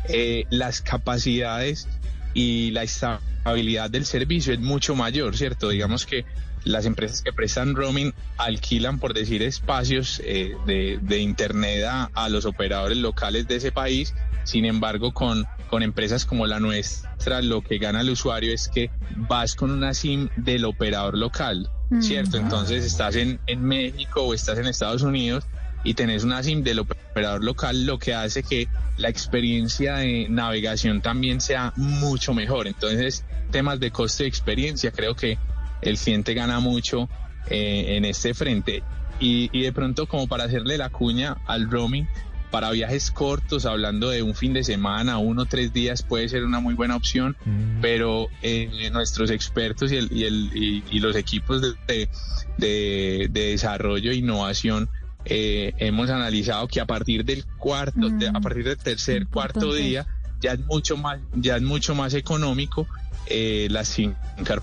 Eh, 0.08 0.46
las 0.50 0.82
capacidades 0.82 1.88
y 2.34 2.72
la 2.72 2.84
estabilidad 2.84 3.90
del 3.90 4.06
servicio 4.06 4.54
es 4.54 4.60
mucho 4.60 4.96
mayor, 4.96 5.36
¿cierto? 5.36 5.70
Digamos 5.70 6.06
que 6.06 6.26
las 6.64 6.86
empresas 6.86 7.22
que 7.22 7.32
prestan 7.32 7.76
roaming 7.76 8.14
alquilan, 8.38 9.00
por 9.00 9.14
decir, 9.14 9.42
espacios 9.44 10.22
eh, 10.26 10.56
de, 10.66 11.00
de 11.02 11.20
Internet 11.20 11.86
a, 11.86 12.10
a 12.14 12.30
los 12.30 12.46
operadores 12.46 12.98
locales 12.98 13.48
de 13.48 13.56
ese 13.58 13.72
país. 13.72 14.14
Sin 14.44 14.66
embargo, 14.66 15.14
con, 15.14 15.46
con 15.70 15.84
empresas 15.84 16.26
como 16.26 16.48
la 16.48 16.60
nuestra, 16.60 17.42
lo 17.42 17.62
que 17.62 17.78
gana 17.78 18.02
el 18.02 18.10
usuario 18.10 18.54
es 18.54 18.68
que 18.68 18.90
vas 19.16 19.56
con 19.56 19.72
una 19.72 19.94
SIM 19.94 20.30
del 20.38 20.66
operador 20.66 21.18
local, 21.18 21.70
¿cierto? 22.00 22.38
Entonces 22.38 22.86
estás 22.86 23.16
en, 23.16 23.40
en 23.48 23.64
México 23.64 24.24
o 24.24 24.34
estás 24.34 24.60
en 24.60 24.66
Estados 24.66 25.02
Unidos 25.02 25.46
y 25.84 25.94
tenés 25.94 26.24
una 26.24 26.44
SIM 26.44 26.64
del 26.64 26.80
operador 26.80 27.44
local, 27.44 27.86
lo 27.86 27.98
que 27.98 28.14
hace 28.14 28.44
que 28.44 28.68
la 28.98 29.10
experiencia 29.10 29.96
de 29.96 30.28
navegación 30.30 31.02
también 31.02 31.42
sea 31.42 31.74
mucho 31.76 32.34
mejor. 32.34 32.68
Entonces, 32.68 33.26
temas 33.52 33.80
de 33.80 33.92
coste 33.92 34.24
de 34.24 34.30
experiencia, 34.30 34.92
creo 34.92 35.16
que 35.16 35.38
el 35.82 35.98
cliente 35.98 36.34
gana 36.34 36.60
mucho 36.60 37.10
eh, 37.50 37.96
en 37.98 38.06
este 38.06 38.34
frente. 38.34 38.84
Y, 39.20 39.50
y 39.58 39.64
de 39.64 39.74
pronto, 39.74 40.08
como 40.08 40.28
para 40.28 40.46
hacerle 40.46 40.78
la 40.78 40.90
cuña 40.90 41.38
al 41.46 41.70
roaming, 41.70 42.08
para 42.52 42.72
viajes 42.72 43.12
cortos, 43.12 43.66
hablando 43.66 44.10
de 44.10 44.24
un 44.24 44.34
fin 44.36 44.54
de 44.54 44.64
semana, 44.64 45.18
uno 45.20 45.44
o 45.44 45.46
tres 45.46 45.72
días, 45.74 46.02
puede 46.04 46.28
ser 46.30 46.44
una 46.44 46.60
muy 46.60 46.74
buena 46.74 46.96
opción, 46.96 47.36
pero 47.82 48.28
eh, 48.42 48.90
nuestros 48.92 49.30
expertos 49.32 49.92
y, 49.92 49.98
el, 49.98 50.10
y, 50.12 50.24
el, 50.26 50.50
y, 50.56 50.84
y 50.92 51.00
los 51.00 51.16
equipos 51.16 51.62
de, 51.62 52.10
de, 52.58 53.28
de 53.30 53.40
desarrollo 53.52 54.12
e 54.12 54.16
innovación 54.16 54.90
eh, 55.26 55.74
hemos 55.78 56.10
analizado 56.10 56.68
que 56.68 56.80
a 56.82 56.86
partir 56.86 57.26
del 57.26 57.46
cuarto, 57.58 58.10
de- 58.10 58.28
a 58.30 58.40
partir 58.42 58.64
del 58.64 58.78
tercer, 58.78 59.28
cuarto 59.28 59.74
día, 59.74 60.08
ya 60.42 60.54
es 60.54 60.60
mucho 60.66 60.98
más, 60.98 61.20
ya 61.36 61.58
es 61.58 61.62
mucho 61.62 61.94
más 61.96 62.14
económico 62.14 62.88
eh, 63.28 63.68
la 63.70 63.84
SIM 63.86 64.16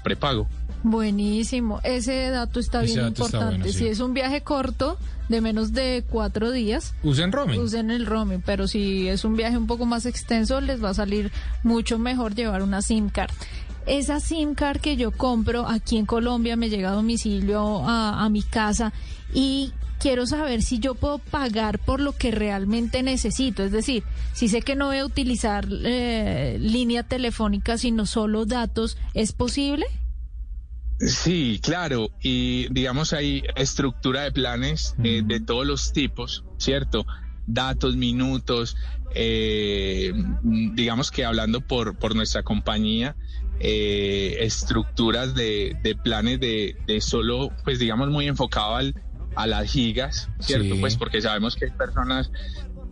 prepago. 0.03 0.49
Buenísimo, 0.89 1.80
ese 1.82 2.30
dato 2.30 2.61
está 2.61 2.84
Ese 2.84 2.95
bien 2.95 3.07
dato 3.07 3.24
está 3.24 3.39
importante. 3.39 3.57
bueno, 3.59 3.72
sí. 3.72 3.78
Si 3.80 3.87
es 3.89 3.99
un 3.99 4.14
viaje 4.14 4.43
corto, 4.43 4.97
de 5.28 5.41
menos 5.41 5.72
de 5.72 6.05
cuatro 6.09 6.53
días, 6.53 6.95
Usen 7.03 7.32
roaming. 7.32 7.61
usen 7.61 7.91
el 7.91 8.07
roaming, 8.07 8.41
pero 8.41 8.68
si 8.68 9.09
es 9.09 9.24
un 9.24 9.34
viaje 9.34 9.57
un 9.59 9.66
poco 9.66 9.84
más 9.84 10.07
extenso, 10.07 10.61
les 10.61 10.82
va 10.82 10.91
a 10.91 10.95
salir 10.95 11.32
mucho 11.64 11.99
mejor 11.99 12.37
llevar 12.37 12.62
una 12.62 12.82
SIM 12.82 13.09
card. 13.09 13.32
Esa 13.87 14.20
SIM 14.20 14.55
card 14.55 14.78
que 14.80 14.97
yo 14.97 15.11
compro 15.11 15.66
aquí 15.66 15.97
en 15.99 16.07
Colombia 16.07 16.55
me 16.55 16.70
llega 16.70 16.91
a 16.91 16.95
domicilio 16.95 17.82
a, 17.84 18.24
a 18.24 18.28
mi 18.28 18.43
casa 18.45 18.93
y 19.34 19.72
quiero 19.99 20.24
saber 20.24 20.62
si 20.62 20.78
yo 20.78 20.95
puedo 20.95 21.18
pagar 21.18 21.80
por 21.80 21.99
lo 22.01 22.12
que 22.12 22.30
realmente 22.30 23.03
necesito. 23.03 23.64
Es 23.64 23.72
decir, 23.72 24.05
si 24.34 24.47
sé 24.49 24.62
que 24.62 24.76
no 24.76 24.87
voy 24.87 24.99
a 24.99 25.05
utilizar 25.05 25.66
eh, 25.84 26.59
línea 26.61 27.03
telefónica, 27.03 27.76
sino 27.76 28.07
solo 28.07 28.47
datos, 28.47 28.97
¿es 29.14 29.32
posible? 29.32 29.84
Sí, 30.99 31.61
claro. 31.62 32.11
Y 32.20 32.72
digamos 32.72 33.12
hay 33.12 33.42
estructura 33.55 34.22
de 34.22 34.32
planes 34.32 34.94
eh, 35.03 35.22
de 35.24 35.40
todos 35.40 35.66
los 35.66 35.92
tipos, 35.92 36.44
¿cierto? 36.59 37.07
Datos, 37.47 37.97
minutos, 37.97 38.76
eh, 39.14 40.12
digamos 40.42 41.11
que 41.11 41.24
hablando 41.24 41.61
por, 41.61 41.99
por 41.99 42.16
nuestra 42.16 42.42
compañía, 42.42 43.14
eh, 43.61 44.38
estructuras 44.40 45.34
de, 45.34 45.76
de 45.82 45.94
planes 45.94 46.40
de, 46.40 46.76
de 46.86 47.01
solo, 47.01 47.51
pues 47.64 47.78
digamos 47.78 48.09
muy 48.11 48.26
enfocado 48.26 48.76
al, 48.76 48.94
a 49.34 49.47
las 49.47 49.70
gigas, 49.70 50.30
¿cierto? 50.40 50.74
Sí. 50.74 50.80
Pues 50.80 50.97
porque 50.97 51.20
sabemos 51.20 51.57
que 51.57 51.66
hay 51.66 51.70
personas 51.72 52.30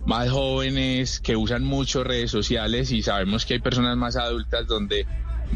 más 0.07 0.31
jóvenes 0.31 1.21
que 1.21 1.37
usan 1.37 1.65
mucho 1.65 2.05
redes 2.05 2.31
sociales 2.31 2.93
y 2.93 3.03
sabemos 3.03 3.47
que 3.47 3.55
hay 3.55 3.61
personas 3.61 3.97
más 3.97 4.17
adultas 4.17 4.67
donde 4.67 5.07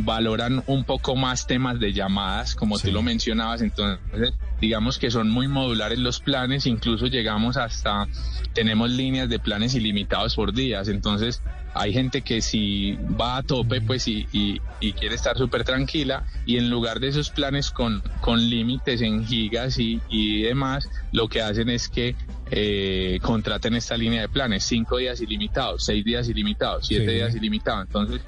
valoran 0.04 0.62
un 0.66 0.84
poco 0.84 1.16
más 1.16 1.46
temas 1.46 1.78
de 1.80 1.92
llamadas, 1.92 2.54
como 2.54 2.78
tú 2.78 2.90
lo 2.92 3.02
mencionabas, 3.02 3.62
entonces 3.62 4.34
digamos 4.60 4.98
que 4.98 5.10
son 5.10 5.30
muy 5.30 5.46
modulares 5.48 5.98
los 5.98 6.20
planes, 6.20 6.66
incluso 6.66 7.06
llegamos 7.06 7.56
hasta, 7.56 8.08
tenemos 8.54 8.90
líneas 8.90 9.28
de 9.28 9.38
planes 9.38 9.74
ilimitados 9.74 10.34
por 10.34 10.52
días, 10.52 10.88
entonces 10.88 11.42
hay 11.74 11.92
gente 11.92 12.22
que 12.22 12.40
si 12.40 12.94
va 13.20 13.36
a 13.36 13.42
tope 13.42 13.80
pues 13.80 14.08
y, 14.08 14.26
y- 14.32 14.60
y 14.80 14.92
quiere 14.94 15.14
estar 15.16 15.36
súper 15.36 15.64
tranquila 15.64 16.24
y 16.46 16.56
en 16.56 16.70
lugar 16.70 16.98
de 17.00 17.08
esos 17.08 17.30
planes 17.30 17.70
con, 17.70 18.00
con 18.20 18.48
límites 18.48 19.00
en 19.00 19.24
gigas 19.26 19.78
y, 19.78 20.00
y 20.08 20.42
demás, 20.42 20.88
lo 21.12 21.28
que 21.28 21.42
hacen 21.42 21.68
es 21.68 21.88
que 21.88 22.14
eh, 22.50 23.18
contraten 23.22 23.74
esta 23.74 23.96
línea 23.96 24.22
de 24.22 24.28
planes, 24.28 24.64
cinco 24.64 24.96
días 24.96 25.20
ilimitados, 25.20 25.84
seis 25.84 26.04
días 26.04 26.28
ilimitados, 26.28 26.86
siete 26.86 27.06
Sí. 27.08 27.12
días 27.14 27.34
ilimitados, 27.34 27.86
entonces 27.86 28.20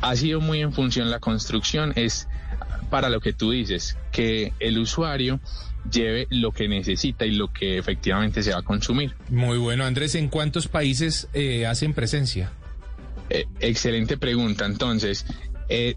ha 0.00 0.16
sido 0.16 0.40
muy 0.40 0.60
en 0.60 0.72
función 0.72 1.10
la 1.10 1.20
construcción, 1.20 1.92
es 1.96 2.28
para 2.90 3.08
lo 3.10 3.20
que 3.20 3.32
tú 3.32 3.50
dices, 3.50 3.96
que 4.12 4.52
el 4.60 4.78
usuario 4.78 5.40
lleve 5.90 6.26
lo 6.30 6.52
que 6.52 6.68
necesita 6.68 7.26
y 7.26 7.32
lo 7.32 7.52
que 7.52 7.78
efectivamente 7.78 8.42
se 8.42 8.52
va 8.52 8.58
a 8.58 8.62
consumir. 8.62 9.14
Muy 9.28 9.58
bueno, 9.58 9.84
Andrés. 9.84 10.14
¿En 10.14 10.28
cuántos 10.28 10.68
países 10.68 11.28
eh, 11.34 11.66
hacen 11.66 11.94
presencia? 11.94 12.52
Eh, 13.30 13.46
excelente 13.60 14.16
pregunta. 14.16 14.66
Entonces, 14.66 15.26
eh, 15.68 15.94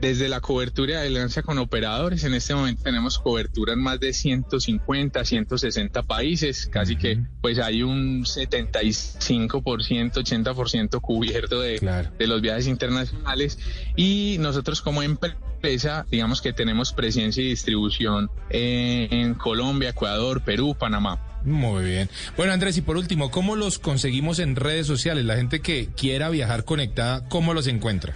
desde 0.00 0.28
la 0.28 0.40
cobertura 0.40 1.00
de 1.00 1.06
alianza 1.06 1.42
con 1.42 1.58
operadores, 1.58 2.24
en 2.24 2.34
este 2.34 2.54
momento 2.54 2.82
tenemos 2.82 3.18
cobertura 3.18 3.72
en 3.72 3.80
más 3.80 3.98
de 4.00 4.12
150, 4.12 5.24
160 5.24 6.02
países, 6.02 6.68
casi 6.70 6.96
que 6.96 7.18
pues 7.40 7.58
hay 7.58 7.82
un 7.82 8.24
75%, 8.24 10.12
80% 10.12 11.00
cubierto 11.00 11.60
de, 11.60 12.10
de 12.18 12.26
los 12.26 12.40
viajes 12.40 12.66
internacionales 12.66 13.58
y 13.96 14.36
nosotros 14.40 14.82
como 14.82 15.02
empresa, 15.02 16.06
digamos 16.10 16.42
que 16.42 16.52
tenemos 16.52 16.92
presencia 16.92 17.42
y 17.42 17.48
distribución 17.48 18.30
eh, 18.50 19.08
en 19.10 19.34
Colombia, 19.34 19.90
Ecuador, 19.90 20.42
Perú, 20.42 20.76
Panamá. 20.78 21.22
Muy 21.44 21.84
bien. 21.84 22.10
Bueno, 22.36 22.52
Andrés, 22.52 22.76
y 22.76 22.82
por 22.82 22.96
último, 22.96 23.30
¿cómo 23.30 23.54
los 23.54 23.78
conseguimos 23.78 24.40
en 24.40 24.56
redes 24.56 24.86
sociales? 24.86 25.24
La 25.24 25.36
gente 25.36 25.60
que 25.60 25.88
quiera 25.96 26.28
viajar 26.28 26.64
conectada, 26.64 27.28
¿cómo 27.28 27.54
los 27.54 27.68
encuentra? 27.68 28.14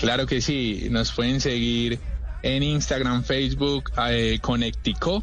Claro 0.00 0.26
que 0.26 0.40
sí, 0.40 0.88
nos 0.90 1.12
pueden 1.12 1.40
seguir 1.42 2.00
en 2.42 2.62
Instagram, 2.62 3.22
Facebook, 3.22 3.90
eh, 4.08 4.38
Conectico, 4.40 5.22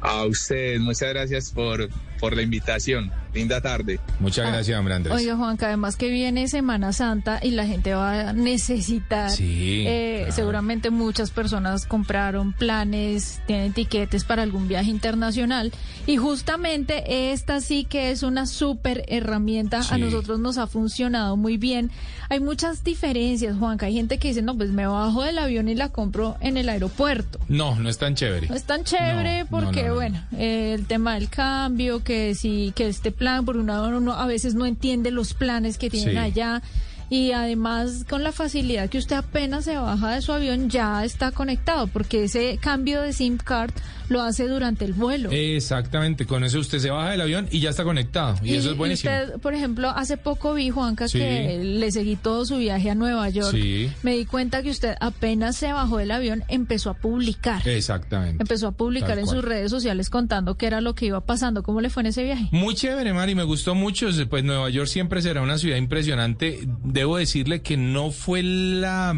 A 0.00 0.24
ustedes, 0.24 0.80
muchas 0.80 1.10
gracias 1.10 1.50
por, 1.50 1.90
por 2.18 2.34
la 2.34 2.42
invitación. 2.42 3.12
Linda 3.34 3.60
tarde. 3.60 4.00
Muchas 4.18 4.48
gracias, 4.48 4.78
hombre, 4.78 4.94
Andrés. 4.94 5.14
Oiga, 5.16 5.36
Juanca, 5.36 5.66
además 5.66 5.96
que 5.96 6.08
viene 6.08 6.48
Semana 6.48 6.92
Santa 6.92 7.40
y 7.42 7.52
la 7.52 7.66
gente 7.66 7.94
va 7.94 8.30
a 8.30 8.32
necesitar. 8.32 9.30
Sí, 9.30 9.84
eh, 9.86 10.18
claro. 10.20 10.34
Seguramente 10.34 10.90
muchas 10.90 11.30
personas 11.30 11.86
compraron 11.86 12.52
planes, 12.52 13.40
tienen 13.46 13.72
tiquetes 13.72 14.24
para 14.24 14.42
algún 14.42 14.68
viaje 14.68 14.90
internacional. 14.90 15.72
Y 16.06 16.16
justamente 16.16 17.32
esta 17.32 17.60
sí 17.60 17.84
que 17.84 18.10
es 18.10 18.22
una 18.22 18.46
súper 18.46 19.04
herramienta. 19.08 19.80
A 19.90 19.98
nosotros 19.98 20.40
nos 20.40 20.58
ha 20.58 20.66
funcionado 20.66 21.36
muy 21.36 21.56
bien. 21.56 21.90
Hay 22.28 22.40
muchas 22.40 22.84
diferencias, 22.84 23.56
Juanca. 23.58 23.86
Hay 23.86 23.94
gente 23.94 24.18
que 24.18 24.28
dice, 24.28 24.42
no, 24.42 24.56
pues 24.56 24.70
me 24.70 24.86
bajo 24.86 25.22
del 25.22 25.38
avión 25.38 25.68
y 25.68 25.74
la 25.74 25.88
compro 25.88 26.36
en 26.40 26.56
el 26.56 26.68
aeropuerto. 26.68 27.38
No, 27.48 27.74
no 27.76 27.88
es 27.88 27.98
tan 27.98 28.14
chévere. 28.14 28.48
No 28.48 28.54
es 28.54 28.64
tan 28.64 28.84
chévere 28.84 29.40
No, 29.44 29.46
porque, 29.50 29.82
no, 29.82 29.88
no, 29.88 29.88
no. 29.88 29.94
bueno, 29.94 30.22
eh, 30.36 30.74
el 30.74 30.86
tema 30.86 31.14
del 31.14 31.28
cambio, 31.28 32.04
que 32.04 32.34
sí, 32.34 32.72
que 32.74 32.88
este 32.88 33.10
plan, 33.20 33.44
por 33.44 33.56
una 33.58 33.82
uno 33.82 34.14
a 34.14 34.26
veces 34.26 34.54
no 34.54 34.64
entiende 34.64 35.10
los 35.10 35.34
planes 35.34 35.76
que 35.78 35.90
tienen 35.90 36.14
Sí. 36.14 36.18
allá. 36.18 36.62
Y 37.10 37.32
además 37.32 38.04
con 38.08 38.22
la 38.22 38.32
facilidad 38.32 38.88
que 38.88 38.96
usted 38.98 39.16
apenas 39.16 39.64
se 39.64 39.76
baja 39.76 40.12
de 40.14 40.22
su 40.22 40.32
avión 40.32 40.70
ya 40.70 41.04
está 41.04 41.30
conectado, 41.32 41.86
porque 41.88 42.24
ese 42.24 42.56
cambio 42.58 43.02
de 43.02 43.12
SIM 43.12 43.36
card 43.36 43.72
lo 44.10 44.20
hace 44.22 44.46
durante 44.46 44.84
el 44.84 44.92
vuelo. 44.92 45.30
Exactamente, 45.32 46.26
con 46.26 46.44
eso 46.44 46.58
usted 46.58 46.78
se 46.80 46.90
baja 46.90 47.10
del 47.12 47.20
avión 47.22 47.48
y 47.50 47.60
ya 47.60 47.70
está 47.70 47.84
conectado. 47.84 48.36
Y, 48.42 48.54
eso 48.54 48.72
es 48.72 48.76
buenísimo. 48.76 49.12
usted, 49.12 49.40
por 49.40 49.54
ejemplo, 49.54 49.88
hace 49.90 50.16
poco 50.16 50.52
vi, 50.52 50.68
Juanca, 50.70 51.08
Sí. 51.08 51.18
que 51.18 51.60
le 51.64 51.90
seguí 51.92 52.16
todo 52.16 52.44
su 52.44 52.58
viaje 52.58 52.90
a 52.90 52.94
Nueva 52.94 53.28
York. 53.30 53.52
Sí. 53.52 53.90
Me 54.02 54.16
di 54.16 54.26
cuenta 54.26 54.62
que 54.62 54.70
usted 54.70 54.94
apenas 55.00 55.56
se 55.56 55.72
bajó 55.72 55.98
del 55.98 56.10
avión, 56.10 56.44
empezó 56.48 56.90
a 56.90 56.94
publicar. 56.94 57.66
Exactamente. 57.66 58.42
Empezó 58.42 58.68
a 58.68 58.72
publicar 58.72 59.10
Tal 59.10 59.20
en 59.20 59.24
cual. 59.26 59.36
sus 59.36 59.44
redes 59.44 59.70
sociales 59.70 60.10
contando 60.10 60.56
qué 60.56 60.66
era 60.66 60.80
lo 60.80 60.94
que 60.94 61.06
iba 61.06 61.20
pasando. 61.24 61.62
¿Cómo 61.62 61.80
le 61.80 61.88
fue 61.88 62.02
en 62.02 62.08
ese 62.08 62.24
viaje? 62.24 62.48
Muy 62.50 62.74
chévere, 62.74 63.12
Mari, 63.12 63.34
me 63.34 63.44
gustó 63.44 63.74
mucho. 63.74 64.08
Pues 64.28 64.44
Nueva 64.44 64.68
York 64.70 64.88
siempre 64.88 65.22
será 65.22 65.40
una 65.42 65.56
ciudad 65.58 65.76
impresionante. 65.76 66.60
Debo 66.82 67.16
decirle 67.16 67.62
que 67.62 67.76
no 67.76 68.10
fue 68.10 68.42
la 68.42 69.14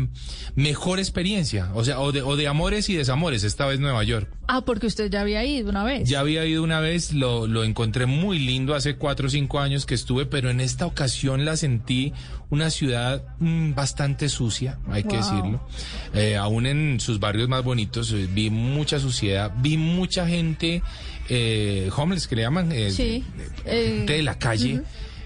mejor 0.55 0.99
experiencia, 0.99 1.71
o 1.75 1.85
sea, 1.85 2.01
o 2.01 2.13
de, 2.13 2.21
o 2.23 2.37
de 2.37 2.47
amores 2.49 2.89
y 2.91 2.95
desamores, 2.95 3.43
esta 3.45 3.67
vez 3.67 3.81
Nueva 3.81 4.03
York. 4.05 4.29
Ah, 4.55 4.61
porque 4.61 4.87
usted 4.87 5.11
ya 5.11 5.23
había 5.23 5.43
ido 5.47 5.71
una 5.71 5.83
vez. 5.83 6.07
Ya 6.07 6.21
había 6.21 6.45
ido 6.45 6.63
una 6.63 6.79
vez, 6.79 7.15
lo, 7.15 7.47
lo 7.47 7.65
encontré 7.65 8.05
muy 8.05 8.39
lindo 8.39 8.75
hace 8.75 8.97
cuatro 8.97 9.29
o 9.29 9.31
cinco 9.31 9.61
años 9.61 9.87
que 9.87 9.95
estuve, 9.95 10.27
pero 10.27 10.51
en 10.51 10.61
esta 10.61 10.85
ocasión 10.85 11.47
la 11.47 11.57
sentí 11.57 12.13
una 12.51 12.69
ciudad 12.69 13.25
mm, 13.39 13.73
bastante 13.73 14.29
sucia, 14.29 14.79
hay 14.91 15.05
que 15.05 15.17
decirlo. 15.17 15.67
Eh, 16.13 16.37
aún 16.37 16.67
en 16.67 17.01
sus 17.01 17.19
barrios 17.19 17.49
más 17.49 17.65
bonitos 17.65 18.13
eh, 18.13 18.29
vi 18.31 18.51
mucha 18.51 19.01
suciedad, 19.01 19.51
vi 19.57 19.79
mucha 19.79 20.29
gente 20.29 20.83
eh, 21.31 21.89
homeless 21.97 22.27
que 22.27 22.37
le 22.37 22.43
llaman, 22.43 22.73
eh, 22.73 22.91
Sí. 22.91 23.25
Eh, 23.65 23.95
gente 23.97 24.13
de 24.13 24.23
la 24.23 24.39
calle. 24.39 24.83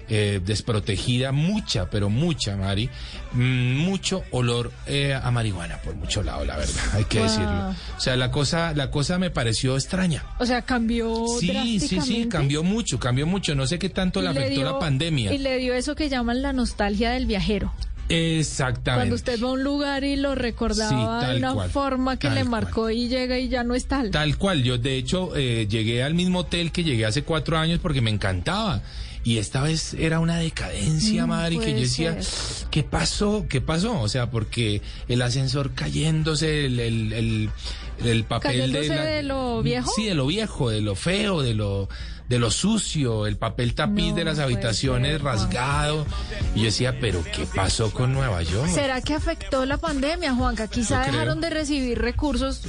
Eh, 0.09 0.39
desprotegida, 0.45 1.31
mucha, 1.31 1.89
pero 1.89 2.09
mucha, 2.09 2.55
Mari, 2.55 2.89
mm, 3.33 3.75
mucho 3.77 4.23
olor 4.31 4.71
eh, 4.85 5.13
a 5.13 5.29
marihuana 5.31 5.77
por 5.81 5.95
mucho 5.95 6.23
lado, 6.23 6.45
la 6.45 6.57
verdad, 6.57 6.73
hay 6.93 7.03
que 7.05 7.19
Wow. 7.19 7.27
decirlo. 7.27 7.69
O 7.97 7.99
sea, 7.99 8.15
la 8.15 8.31
cosa, 8.31 8.73
la 8.73 8.89
cosa 8.91 9.17
me 9.19 9.29
pareció 9.29 9.75
extraña. 9.75 10.23
O 10.39 10.45
sea, 10.45 10.61
cambió 10.61 11.13
Sí, 11.39 11.79
sí, 11.79 11.99
sí, 12.01 12.27
cambió 12.29 12.63
mucho, 12.63 12.99
cambió 12.99 13.27
mucho. 13.27 13.53
No 13.55 13.67
sé 13.67 13.77
qué 13.79 13.89
tanto 13.89 14.21
le 14.21 14.29
afectó 14.29 14.49
dio- 14.61 14.63
la 14.63 14.79
pandemia. 14.79 15.33
Y 15.33 15.37
le 15.39 15.57
dio 15.57 15.73
eso 15.73 15.95
que 15.95 16.09
llaman 16.09 16.41
la 16.41 16.53
nostalgia 16.53 17.11
del 17.11 17.25
viajero. 17.25 17.71
Exactamente. 18.09 18.99
Cuando 19.09 19.15
usted 19.15 19.43
va 19.43 19.49
a 19.49 19.51
un 19.51 19.63
lugar 19.63 20.03
y 20.03 20.15
lo 20.15 20.33
recordaba 20.35 21.21
Sí, 21.21 21.27
de 21.31 21.37
una 21.37 21.53
cual, 21.53 21.69
forma 21.69 22.17
que 22.17 22.29
le 22.29 22.41
cual. 22.41 22.49
marcó 22.49 22.89
y 22.89 23.07
llega 23.09 23.37
y 23.37 23.49
ya 23.49 23.63
no 23.63 23.75
es 23.75 23.85
tal. 23.87 24.11
Tal 24.11 24.37
cual, 24.37 24.63
yo 24.63 24.77
de 24.77 24.95
hecho 24.97 25.35
eh, 25.35 25.67
llegué 25.69 26.03
al 26.03 26.13
mismo 26.13 26.39
hotel 26.39 26.71
que 26.71 26.83
llegué 26.83 27.05
hace 27.05 27.23
cuatro 27.23 27.57
años 27.57 27.79
porque 27.81 28.01
me 28.01 28.09
encantaba. 28.09 28.81
Y 29.27 29.39
esta 29.39 29.61
vez 29.61 29.93
era 29.93 30.21
una 30.21 30.37
decadencia, 30.37 31.25
Mm, 31.25 31.29
Mari, 31.29 31.57
que 31.59 31.73
yo 31.73 31.79
decía, 31.79 32.17
¿qué 32.71 32.83
pasó? 32.83 33.45
¿Qué 33.49 33.59
pasó? 33.59 33.99
O 33.99 34.07
sea, 34.07 34.31
porque 34.31 34.81
el 35.09 35.21
ascensor 35.21 35.73
cayéndose, 35.73 36.65
el, 36.65 36.79
el, 36.79 37.11
el, 37.11 37.49
el 38.05 38.23
papel 38.23 38.71
de, 38.71 38.79
¿Cayéndose 38.79 38.95
la- 38.95 39.03
de 39.03 39.23
lo 39.23 39.61
viejo? 39.61 39.91
Sí, 39.93 40.05
de 40.05 40.13
lo 40.15 40.27
viejo, 40.27 40.69
de 40.69 40.79
lo 40.79 40.95
feo, 40.95 41.41
de 41.41 41.55
lo, 41.55 41.89
de 42.29 42.39
lo 42.39 42.51
sucio, 42.51 43.25
el 43.25 43.37
papel 43.37 43.73
tapiz 43.73 44.09
No, 44.09 44.15
de 44.15 44.23
las 44.25 44.35
puede 44.35 44.45
habitaciones 44.45 45.21
rasgado. 45.21 46.05
Y 46.55 46.59
yo 46.59 46.65
decía, 46.65 46.99
¿pero 46.99 47.23
qué 47.33 47.45
pasó 47.55 47.91
con 47.91 48.13
Nueva 48.13 48.41
York? 48.43 48.67
¿Será 48.69 49.01
que 49.01 49.13
afectó 49.13 49.65
la 49.65 49.77
pandemia, 49.77 50.33
Juanca? 50.33 50.67
Quizá 50.67 50.95
Yo 50.97 51.01
creo. 51.03 51.13
dejaron 51.13 51.41
de 51.41 51.49
recibir 51.49 51.99
recursos, 51.99 52.63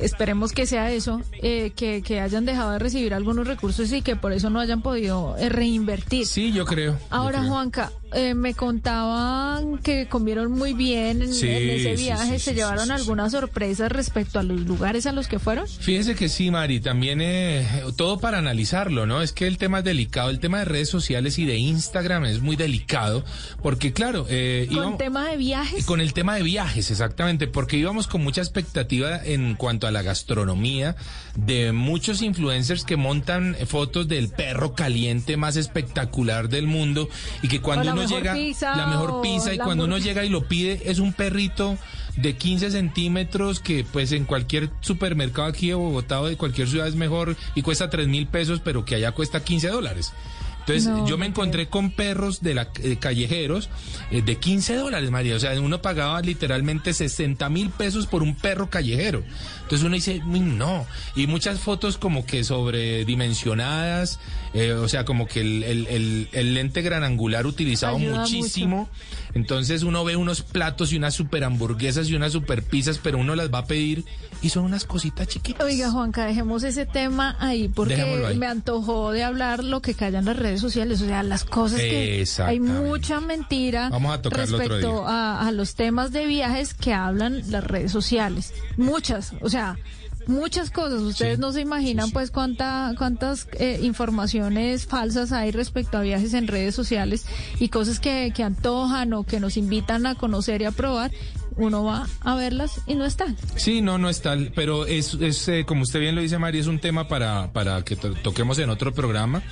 esperemos 0.00 0.52
que 0.52 0.66
sea 0.66 0.90
eso, 0.90 1.20
eh, 1.42 1.72
que, 1.76 2.02
que 2.02 2.20
hayan 2.20 2.44
dejado 2.46 2.72
de 2.72 2.78
recibir 2.78 3.14
algunos 3.14 3.46
recursos 3.46 3.92
y 3.92 4.02
que 4.02 4.16
por 4.16 4.32
eso 4.32 4.48
no 4.50 4.60
hayan 4.60 4.82
podido 4.82 5.36
eh, 5.38 5.48
reinvertir. 5.48 6.26
Sí, 6.26 6.52
yo 6.52 6.64
creo. 6.64 6.92
yo 6.92 6.98
Ahora, 7.10 7.40
creo. 7.40 7.50
Juanca, 7.50 7.92
eh, 8.14 8.34
me 8.34 8.54
contaban 8.54 9.78
que 9.78 10.06
comieron 10.08 10.52
muy 10.52 10.72
bien 10.74 11.22
en, 11.22 11.32
Sí, 11.32 11.48
en 11.48 11.70
ese 11.70 11.96
viaje. 11.96 12.38
sí, 12.38 12.44
¿Se 12.46 12.54
llevaron 12.54 12.90
algunas 12.90 13.32
sorpresas 13.32 13.90
respecto 13.90 14.38
a 14.38 14.42
los 14.42 14.60
lugares 14.62 15.06
a 15.06 15.12
los 15.12 15.28
que 15.28 15.38
fueron? 15.38 15.66
Fíjese 15.66 16.14
que 16.14 16.28
sí, 16.28 16.50
Mari, 16.50 16.80
también 16.80 17.20
eh, 17.22 17.66
todo 17.96 18.18
para 18.18 18.38
analizarlo, 18.38 19.06
¿no? 19.06 19.22
Es 19.22 19.32
que 19.32 19.46
el 19.46 19.58
tema 19.58 19.78
es 19.78 19.84
delicado, 19.84 20.30
el 20.30 20.40
tema 20.40 20.58
de 20.58 20.64
redes 20.66 20.88
sociales 20.88 21.38
y 21.38 21.44
de 21.46 21.56
Instagram 21.58 22.24
es 22.26 22.40
muy 22.40 22.56
delicado, 22.56 23.24
porque 23.62 23.92
claro, 23.92 24.26
eh, 24.28 24.66
Con 24.68 24.76
íbamos- 24.76 24.98
tema 24.98 25.28
de 25.28 25.36
viajes. 25.36 25.84
con 25.86 26.00
el 26.00 26.12
tema 26.12 26.34
de 26.36 26.42
viajes, 26.42 26.90
exactamente, 26.90 27.46
porque 27.46 27.76
íbamos 27.76 28.06
con 28.06 28.22
mucha 28.22 28.40
expectativa 28.40 29.20
en 29.24 29.54
cuanto 29.54 29.86
a 29.86 29.90
la 29.90 30.02
gastronomía 30.02 30.96
de 31.36 31.72
muchos 31.72 32.22
influencers 32.22 32.84
que 32.84 32.96
montan 32.96 33.56
fotos 33.66 34.08
del 34.08 34.28
perro 34.28 34.74
caliente 34.74 35.36
más 35.36 35.56
espectacular 35.56 36.48
del 36.48 36.66
mundo 36.66 37.08
y 37.42 37.48
que 37.48 37.60
cuando 37.60 37.82
O 37.82 37.84
la 37.84 38.01
uno 38.04 38.08
mejor 38.08 38.22
llega, 38.22 38.34
pizza, 38.34 38.76
la 38.76 38.86
mejor 38.86 39.22
pizza 39.22 39.54
y 39.54 39.58
cuando 39.58 39.84
uno 39.84 39.98
llega 39.98 40.24
y 40.24 40.28
lo 40.28 40.46
pide 40.46 40.82
es 40.84 40.98
un 40.98 41.12
perrito 41.12 41.78
de 42.16 42.36
15 42.36 42.70
centímetros 42.70 43.60
que 43.60 43.84
pues 43.90 44.12
en 44.12 44.24
cualquier 44.24 44.70
supermercado 44.80 45.48
aquí 45.48 45.68
de 45.68 45.74
Bogotá 45.74 46.20
o 46.20 46.28
de 46.28 46.36
cualquier 46.36 46.68
ciudad 46.68 46.86
es 46.86 46.94
mejor 46.94 47.36
y 47.54 47.62
cuesta 47.62 47.88
3 47.88 48.06
mil 48.08 48.26
pesos, 48.26 48.60
pero 48.62 48.84
que 48.84 48.96
allá 48.96 49.12
cuesta 49.12 49.42
15 49.42 49.68
dólares. 49.68 50.12
Entonces 50.60 50.86
No, 50.86 51.08
yo 51.08 51.18
me 51.18 51.26
encontré 51.26 51.66
con 51.68 51.90
perros 51.90 52.40
de 52.40 52.54
la 52.54 52.68
eh, 52.82 52.96
callejeros 52.96 53.68
eh, 54.12 54.22
de 54.22 54.36
15 54.36 54.76
dólares, 54.76 55.10
María. 55.10 55.34
O 55.34 55.40
sea, 55.40 55.60
uno 55.60 55.82
pagaba 55.82 56.20
literalmente 56.20 56.94
60 56.94 57.48
mil 57.48 57.70
pesos 57.70 58.06
por 58.06 58.22
un 58.22 58.36
perro 58.36 58.70
callejero. 58.70 59.24
Entonces 59.62 59.84
uno 59.84 59.96
dice, 59.96 60.22
"Uy, 60.24 60.38
no. 60.38 60.86
Y 61.16 61.26
muchas 61.26 61.58
fotos 61.58 61.98
como 61.98 62.24
que 62.26 62.44
sobredimensionadas, 62.44 64.20
eh, 64.54 64.72
o 64.72 64.88
sea, 64.88 65.04
como 65.04 65.26
que 65.26 65.40
el, 65.40 65.62
el- 65.62 65.86
el- 65.88 66.28
el 66.32 66.54
lente 66.54 66.82
gran 66.82 67.04
angular 67.04 67.46
utilizado 67.46 67.96
Ayuda 67.96 68.20
muchísimo. 68.20 68.88
Entonces 69.34 69.82
uno 69.82 70.04
ve 70.04 70.16
unos 70.16 70.42
platos 70.42 70.92
y 70.92 70.96
unas 70.96 71.14
super 71.14 71.42
hamburguesas 71.44 72.08
y 72.10 72.14
unas 72.14 72.32
super 72.32 72.62
pizzas, 72.62 72.98
pero 73.02 73.16
uno 73.18 73.34
las 73.34 73.50
va 73.52 73.58
a 73.60 73.64
pedir 73.66 74.04
y 74.42 74.50
son 74.50 74.64
unas 74.64 74.84
cositas 74.84 75.26
chiquitas. 75.26 75.64
Oiga, 75.64 75.90
Juanca, 75.90 76.26
dejemos 76.26 76.64
ese 76.64 76.84
tema 76.84 77.36
ahí 77.40 77.68
porque 77.68 77.94
ahí. 78.02 78.36
me 78.36 78.46
antojó 78.46 79.10
de 79.12 79.22
hablar 79.24 79.64
lo 79.64 79.80
que 79.80 79.94
callan 79.94 80.26
las 80.26 80.36
redes 80.36 80.60
sociales, 80.60 81.00
o 81.00 81.06
sea, 81.06 81.22
las 81.22 81.44
cosas 81.44 81.80
que 81.80 82.24
hay 82.44 82.60
mucha 82.60 83.20
mentira 83.20 83.88
Vamos 83.88 84.18
a 84.18 84.28
respecto 84.28 85.04
a 85.06 85.50
los 85.52 85.74
temas 85.76 86.12
de 86.12 86.26
viajes 86.26 86.74
que 86.74 86.92
hablan 86.92 87.50
las 87.50 87.64
redes 87.64 87.90
sociales. 87.92 88.52
Muchas, 88.76 89.32
o 89.40 89.48
sea, 89.48 89.78
muchas 90.26 90.70
cosas. 90.70 91.00
Ustedes 91.02 91.38
no 91.38 91.52
se 91.52 91.60
imaginan 91.60 92.10
pues 92.10 92.30
cuánta, 92.30 92.92
cuántas 92.98 93.48
eh, 93.58 93.80
informaciones 93.82 94.86
falsas 94.86 95.32
hay 95.32 95.50
respecto 95.50 95.98
a 95.98 96.02
viajes 96.02 96.34
en 96.34 96.46
redes 96.48 96.74
sociales 96.74 97.24
y 97.58 97.68
cosas 97.68 98.00
que, 98.00 98.32
que 98.34 98.42
antojan 98.42 99.12
o 99.12 99.24
que 99.24 99.40
nos 99.40 99.56
invitan 99.56 100.06
a 100.06 100.14
conocer 100.14 100.62
y 100.62 100.64
a 100.64 100.70
probar. 100.72 101.10
Uno 101.56 101.84
va 101.84 102.06
a 102.22 102.34
verlas 102.34 102.80
y 102.86 102.94
no 102.94 103.04
están. 103.04 103.36
Sí, 103.56 103.82
no, 103.82 103.98
no 103.98 104.08
es 104.08 104.22
tal, 104.22 104.52
pero 104.54 104.86
es, 104.86 105.12
es 105.20 105.46
eh, 105.48 105.64
como 105.66 105.82
usted 105.82 106.00
bien 106.00 106.14
lo 106.14 106.22
dice, 106.22 106.38
María, 106.38 106.62
es 106.62 106.66
un 106.66 106.78
tema 106.78 107.08
para, 107.08 107.52
para 107.52 107.82
que 107.84 107.94
to- 107.94 108.14
toquemos 108.14 108.58
en 108.58 108.70
otro 108.70 108.94
programa 108.94 109.42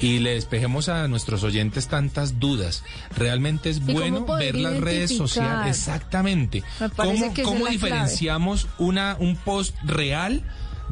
y 0.00 0.18
le 0.18 0.34
despejemos 0.34 0.88
a 0.88 1.06
nuestros 1.08 1.42
oyentes 1.42 1.88
tantas 1.88 2.40
dudas. 2.40 2.84
Realmente 3.16 3.70
es 3.70 3.84
bueno 3.84 4.24
ver 4.26 4.56
las 4.56 4.78
redes 4.78 5.16
sociales. 5.16 5.76
Exactamente. 5.78 6.62
¿Cómo, 6.96 7.32
cómo 7.44 7.66
diferenciamos 7.66 8.68
una, 8.78 9.16
un 9.18 9.36
post 9.36 9.76
real? 9.84 10.42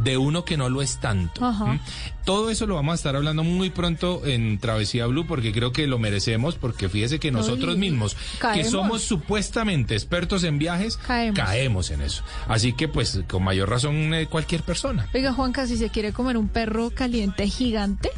de 0.03 0.17
uno 0.17 0.45
que 0.45 0.57
no 0.57 0.69
lo 0.69 0.83
es 0.83 0.99
tanto. 0.99 1.45
Ajá. 1.45 1.73
¿m? 1.73 1.81
Todo 2.25 2.51
eso 2.51 2.67
lo 2.67 2.75
vamos 2.75 2.93
a 2.93 2.95
estar 2.97 3.17
hablando 3.17 3.43
muy 3.43 3.71
pronto 3.71 4.25
en 4.25 4.59
Travesía 4.59 5.07
Blue 5.07 5.27
porque 5.27 5.53
creo 5.53 5.73
que 5.73 5.87
lo 5.87 5.99
merecemos 5.99 6.57
porque 6.57 6.89
fíjese 6.89 7.19
que 7.19 7.31
nosotros 7.31 7.75
Uy, 7.75 7.81
mismos 7.81 8.17
que 8.55 8.65
somos 8.65 9.03
supuestamente 9.03 9.95
expertos 9.95 10.45
en 10.45 10.59
viajes 10.59 10.99
Caemos. 10.99 11.39
caemos 11.39 11.91
en 11.91 12.03
eso. 12.03 12.23
Así 12.47 12.75
que 12.75 12.87
pues 12.87 13.21
con 13.29 13.43
mayor 13.43 13.71
razón 13.71 14.15
eh, 14.15 14.27
cualquier 14.27 14.63
persona. 14.63 15.09
Oiga, 15.15 15.33
Juanca, 15.33 15.67
si 15.67 15.77
se 15.77 15.89
quiere 15.89 16.13
comer 16.13 16.37
un 16.37 16.49
perro 16.49 16.91
caliente 16.91 17.49
gigante, 17.49 18.11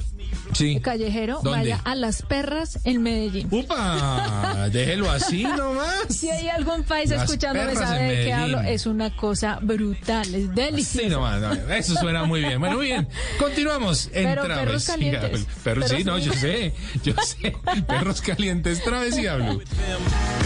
Sí. 0.53 0.81
callejero, 0.81 1.41
¿Dónde? 1.43 1.51
vaya 1.51 1.81
a 1.85 1.95
las 1.95 2.23
perras 2.23 2.79
en 2.85 3.03
Medellín. 3.03 3.49
¡Upa! 3.51 4.69
Déjelo 4.71 5.11
así 5.11 5.45
nomás. 5.45 6.07
Si 6.09 6.29
hay 6.29 6.49
algún 6.49 6.83
país 6.83 7.11
Las 7.11 7.25
escuchándome 7.25 7.75
sabe 7.75 8.03
de 8.03 8.25
qué 8.25 8.33
hablo, 8.33 8.61
es 8.61 8.87
una 8.87 9.15
cosa 9.17 9.59
brutal, 9.63 10.35
es 10.35 10.55
delicioso. 10.55 11.05
Sí, 11.07 11.11
nomás, 11.11 11.41
no, 11.41 11.53
eso 11.75 11.95
suena 11.95 12.25
muy 12.25 12.41
bien. 12.41 12.59
Bueno, 12.61 12.77
muy 12.77 12.87
bien. 12.87 13.09
Continuamos 13.39 14.11
en 14.13 14.25
Pero 14.25 14.43
perros 14.43 14.85
Travesía 14.85 14.95
calientes. 15.21 15.47
Perros, 15.63 15.85
sí, 15.89 15.97
Perros 15.97 16.07
no, 16.07 16.19
yo 16.19 16.33
sé, 16.33 16.75
yo 17.03 17.15
sé. 17.23 17.55
Perros 17.87 18.21
calientes, 18.21 18.83
Travesía 18.83 19.37
Blue. 19.37 19.63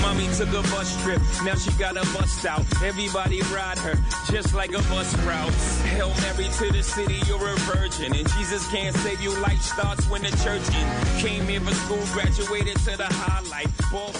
Mommy 0.03 0.29
took 0.37 0.49
a 0.49 0.61
bus 0.69 0.97
trip, 1.03 1.21
now 1.45 1.55
she 1.57 1.71
got 1.79 1.97
a 1.97 2.05
bust 2.17 2.45
out. 2.47 2.65
Everybody 2.85 3.41
ride 3.55 3.79
her, 3.79 3.97
just 4.31 4.55
like 4.55 4.71
a 4.75 4.83
bus 4.93 5.15
route. 5.25 5.53
Hail 5.89 6.13
Mary 6.21 6.49
to 6.59 6.73
the 6.73 6.83
city, 6.83 7.19
you're 7.27 7.49
a 7.49 7.57
virgin. 7.73 8.15
And 8.15 8.29
Jesus 8.39 8.67
can't 8.71 8.95
save 8.99 9.21
you, 9.21 9.31
life 9.41 9.61
starts 9.75 10.09
when 10.09 10.23
the 10.23 10.31
church 10.45 10.67
in. 10.81 10.87
Came 11.19 11.45
here 11.49 11.61
for 11.61 11.75
school, 11.75 12.05
graduated 12.13 12.77
to 12.87 12.97
the 12.97 13.09
highlight. 13.11 13.69
Ball 13.91 14.13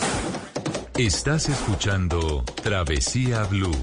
Estás 0.95 1.49
escuchando 1.49 2.45
Travesía 2.63 3.45
Blue. 3.49 3.75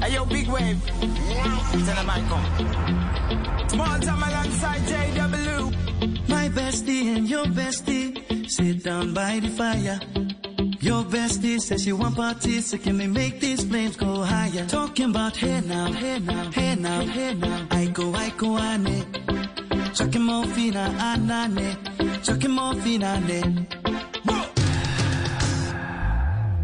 Hey 0.00 0.14
yo, 0.14 0.24
big 0.24 0.48
wave. 0.48 0.80
Tell 0.86 1.96
them 1.96 2.08
I 2.08 2.20
come. 2.30 3.68
Small 3.68 4.00
time 4.00 4.22
alongside 4.22 4.80
JW. 4.90 6.28
My 6.28 6.48
bestie 6.48 7.16
and 7.16 7.28
your 7.28 7.46
bestie 7.46 8.48
sit 8.48 8.84
down 8.84 9.12
by 9.12 9.40
the 9.40 9.48
fire. 9.50 10.00
Your 10.80 11.02
bestie 11.02 11.60
says 11.60 11.82
she 11.82 11.92
want 11.92 12.14
parties, 12.14 12.66
so 12.66 12.78
can 12.78 12.98
we 12.98 13.08
make 13.08 13.40
these 13.40 13.64
flames 13.64 13.96
go 13.96 14.22
higher? 14.22 14.64
Talking 14.66 15.10
about 15.10 15.36
hey 15.36 15.60
now, 15.60 15.92
hey 15.92 16.20
now, 16.20 16.50
hey 16.52 16.74
now, 16.76 17.00
hey 17.00 17.34
now. 17.34 17.66
I 17.70 17.86
go, 17.86 18.14
I 18.14 18.30
go, 18.30 18.54
I 18.54 18.74
ane. 18.74 19.04
Chucking 19.92 20.22
morphina, 20.22 20.88
anane. 20.98 22.24
Chucking 22.24 22.50
morphina, 22.50 23.16
ane. 23.16 23.77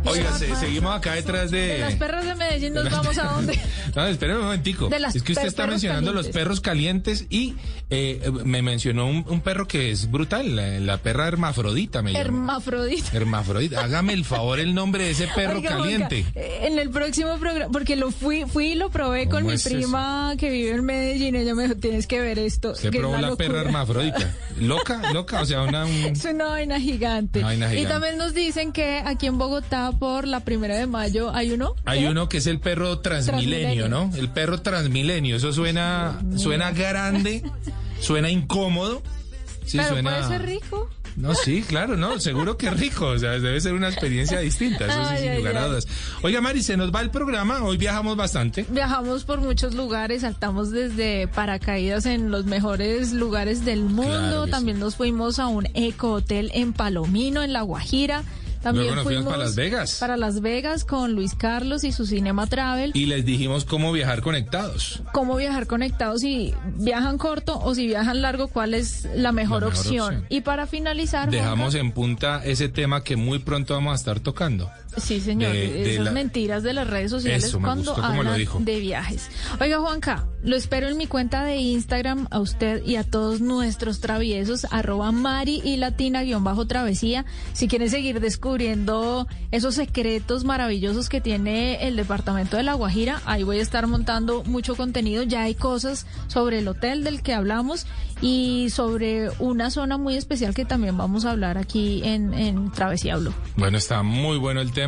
Oiga, 0.05 0.37
se- 0.39 0.55
seguimos 0.57 0.95
acá 0.97 1.15
detrás 1.15 1.51
De 1.51 1.79
las 1.79 1.91
de... 1.93 1.97
perras 1.97 2.25
de 2.27 2.35
Medellín 2.35 2.75
nos 2.75 2.91
vamos 2.91 3.19
a 3.19 3.25
dónde? 3.25 3.59
No, 3.95 4.07
espéreme 4.09 4.39
un 4.41 4.45
momentico. 4.47 4.89
De 4.89 4.99
las 4.99 5.15
Es 5.15 5.23
que 5.23 5.33
usted 5.33 5.47
está 5.47 5.67
mencionando 5.69 6.13
los 6.13 6.27
perros 6.29 6.61
calientes 6.61 7.27
y 7.31 7.55
eh, 7.91 8.29
me 8.45 8.61
mencionó 8.61 9.07
un, 9.07 9.25
un 9.29 9.41
perro 9.41 9.69
que 9.69 9.93
es 9.93 10.11
brutal, 10.11 10.57
la, 10.57 10.81
la 10.81 10.99
perra 10.99 11.29
hermafrodita 11.29 12.03
me. 12.03 12.13
Hermafrodita. 12.19 13.17
Hermafrodita. 13.17 13.85
Hágame 13.85 14.13
el 14.15 14.25
favor 14.25 14.59
el 14.59 14.75
nombre 14.75 15.05
de 15.05 15.11
ese 15.13 15.29
perro 15.29 15.59
Oiga, 15.59 15.77
caliente. 15.79 16.25
Eh, 16.35 16.61
en 16.63 16.79
el 16.81 16.91
próximo 16.91 17.39
programa, 17.39 17.71
porque 17.73 17.95
lo 17.95 18.11
fui, 18.11 18.45
fui 18.47 18.73
y 18.73 18.75
lo 18.75 18.91
probé 18.91 19.27
con 19.29 19.41
¿Cómo 19.43 19.51
mi 19.51 19.55
eso? 19.55 19.69
prima 19.71 20.35
que 20.39 20.51
vive 20.51 20.71
en 20.73 20.85
Medellín. 20.85 21.37
Ella 21.37 21.55
me 21.55 21.63
dijo, 21.65 21.77
tienes 21.77 22.07
que 22.09 22.21
ver 22.21 22.39
esto. 22.41 22.73
Usted 22.73 22.91
que 22.91 22.97
es 22.99 23.01
probó 23.01 23.17
una 23.17 23.29
la 23.31 23.37
perra 23.37 23.63
locura". 23.63 23.63
hermafrodita. 23.69 24.35
Loca, 24.61 25.13
loca, 25.13 25.41
o 25.43 25.47
sea, 25.47 25.63
una... 25.63 25.85
un- 25.85 25.91
Es 26.05 26.25
una 26.25 26.45
vaina 26.47 26.79
gigante. 26.81 27.41
Una 27.41 27.49
vaina 27.49 27.67
Y 27.67 27.79
gigante. 27.79 27.93
también 27.93 28.19
nos 28.19 28.35
dicen 28.35 28.73
que 28.73 28.99
aquí 29.05 29.27
en 29.27 29.37
Bogotá, 29.39 29.91
por 29.99 30.27
la 30.29 30.41
primera 30.41 30.77
de 30.77 30.87
mayo, 30.87 31.35
hay 31.35 31.53
uno. 31.53 31.75
Hay 31.85 32.01
¿Qué? 32.03 32.09
uno 32.09 32.29
que 32.29 32.39
es 32.39 32.47
el 32.47 32.61
perro 32.61 33.01
transmilenio, 33.01 33.87
Transmilenio. 33.87 33.89
¿no? 33.89 34.17
El 34.17 34.29
perro 34.31 34.61
transmilenio. 34.63 35.37
Eso 35.37 35.53
suena, 35.53 36.21
suena 36.37 36.71
grande, 36.71 37.43
suena 38.01 38.31
incómodo. 38.31 39.03
Sí, 39.67 39.79
Pero 39.79 39.89
suena... 39.91 40.11
puede 40.11 40.29
ser 40.39 40.43
rico. 40.47 40.91
No, 41.17 41.35
sí, 41.35 41.63
claro, 41.63 41.97
no, 41.97 42.19
seguro 42.19 42.57
que 42.57 42.71
rico, 42.71 43.07
o 43.07 43.19
sea, 43.19 43.33
debe 43.33 43.61
ser 43.61 43.75
una 43.75 43.89
experiencia 43.89 44.41
distinta, 44.41 44.87
eso 44.87 45.05
sí, 45.05 45.11
Ay, 45.11 45.19
sin 45.23 45.31
ay, 45.31 45.39
lugar 45.39 45.57
a 45.57 45.67
dudas. 45.69 45.87
Oiga, 46.23 46.41
Mari, 46.41 46.63
se 46.63 46.77
nos 46.77 46.93
va 46.93 47.01
el 47.01 47.11
programa, 47.11 47.63
hoy 47.63 47.77
viajamos 47.77 48.17
bastante. 48.17 48.67
Viajamos 48.69 49.25
por 49.25 49.41
muchos 49.41 49.75
lugares, 49.75 50.23
saltamos 50.23 50.71
desde 50.71 51.29
paracaídas 51.29 52.07
en 52.07 52.31
los 52.31 52.47
mejores 52.47 53.13
lugares 53.13 53.65
del 53.65 53.85
mundo. 53.85 54.15
Claro 54.15 54.47
También 54.49 54.79
nos 54.79 54.97
fuimos 54.97 55.39
a 55.39 55.47
un 55.47 55.69
eco 55.75 56.13
hotel 56.13 56.51
en 56.55 56.73
Palomino, 56.73 57.43
en 57.43 57.53
La 57.53 57.63
Guajira. 57.63 58.25
También 58.65 58.87
Luego 58.87 58.97
nos 58.97 59.05
fuimos 59.05 59.25
para 59.27 59.37
Las 59.45 59.55
Vegas. 59.55 59.97
Para 60.01 60.17
Las 60.17 60.41
Vegas 60.41 60.85
con 60.85 61.13
Luis 61.13 61.35
Carlos 61.37 61.85
y 61.85 61.93
su 61.93 62.07
Cinema 62.07 62.47
Travel. 62.49 62.91
Y 62.95 63.07
les 63.07 63.25
dijimos 63.25 63.65
cómo 63.65 63.93
viajar 63.93 64.23
conectados. 64.23 65.03
Cómo 65.13 65.37
viajar 65.37 65.67
conectados, 65.69 66.23
si 66.23 66.53
viajan 66.79 67.19
corto 67.19 67.61
o 67.61 67.75
si 67.75 67.87
viajan 67.87 68.23
largo, 68.23 68.49
cuál 68.49 68.75
es 68.75 69.05
la 69.15 69.31
mejor, 69.33 69.63
La 69.63 69.69
mejor 69.69 69.79
opción? 69.79 70.05
opción. 70.15 70.27
Y 70.31 70.41
para 70.41 70.67
finalizar, 70.67 71.31
Dejamos 71.31 71.75
Juanca- 71.75 71.79
en 71.79 71.93
punta 71.93 72.43
ese 72.45 72.69
tema 72.69 73.05
que 73.05 73.17
muy 73.17 73.39
pronto 73.39 73.75
vamos 73.75 73.93
a 73.93 73.97
estar 73.97 74.19
tocando. 74.21 74.71
Sí, 74.97 75.21
señor. 75.21 75.53
de- 75.53 75.69
de 75.73 75.93
Esas 75.95 76.05
la- 76.07 76.11
mentiras 76.13 76.63
de 76.63 76.73
las 76.73 76.87
redes 76.89 77.11
sociales 77.11 77.45
Eso, 77.45 77.61
cuando 77.61 77.95
hablan 77.97 78.41
de 78.65 78.81
viajes. 78.81 79.29
Oiga, 79.61 79.79
Juanca, 79.81 80.27
lo 80.43 80.57
espero 80.57 80.89
en 80.89 80.97
mi 80.97 81.07
cuenta 81.07 81.45
de 81.45 81.57
Instagram 81.57 82.27
a 82.31 82.39
usted 82.41 82.85
y 82.85 82.97
a 82.97 83.05
todos 83.05 83.41
nuestros 83.41 84.01
traviesos, 84.01 84.67
arroba 84.71 85.11
Mari 85.13 85.61
y 85.65 85.77
Latina 85.77 86.23
guion 86.23 86.45
bajo 86.45 86.67
travesía. 86.67 87.25
Si 87.53 87.69
quieren 87.69 87.91
seguir 87.91 88.21
descubriendo 88.21 89.27
esos 89.51 89.75
secretos 89.75 90.45
maravillosos 90.45 91.09
que 91.09 91.21
tiene 91.21 91.87
el 91.89 91.97
departamento 91.97 92.57
de 92.57 92.63
La 92.63 92.75
Guajira, 92.75 93.21
ahí 93.27 93.43
voy 93.43 93.59
a 93.59 93.63
estar 93.63 93.87
montando 93.87 94.45
mucho 94.45 94.77
contenido. 94.77 95.23
Ya 95.23 95.43
hay 95.43 95.55
cosas 95.55 96.07
sobre 96.29 96.59
el 96.61 96.69
hotel 96.69 97.05
del 97.05 97.23
que 97.23 97.35
hablamos 97.35 97.87
y 98.21 98.69
sobre 98.71 99.29
una 99.41 99.71
zona 99.71 99.99
muy 99.99 100.17
especial 100.17 100.55
que 100.55 100.65
también 100.65 100.97
vamos 100.97 101.25
a 101.25 101.33
hablar 101.33 101.59
aquí 101.59 102.01
en, 102.05 102.33
en 102.33 102.71
Travesía 102.71 103.17
Blue. 103.17 103.35
Bueno, 103.57 103.77
está 103.77 104.03
muy 104.03 104.39
bueno 104.39 104.61
el 104.61 104.73
tema. 104.73 104.84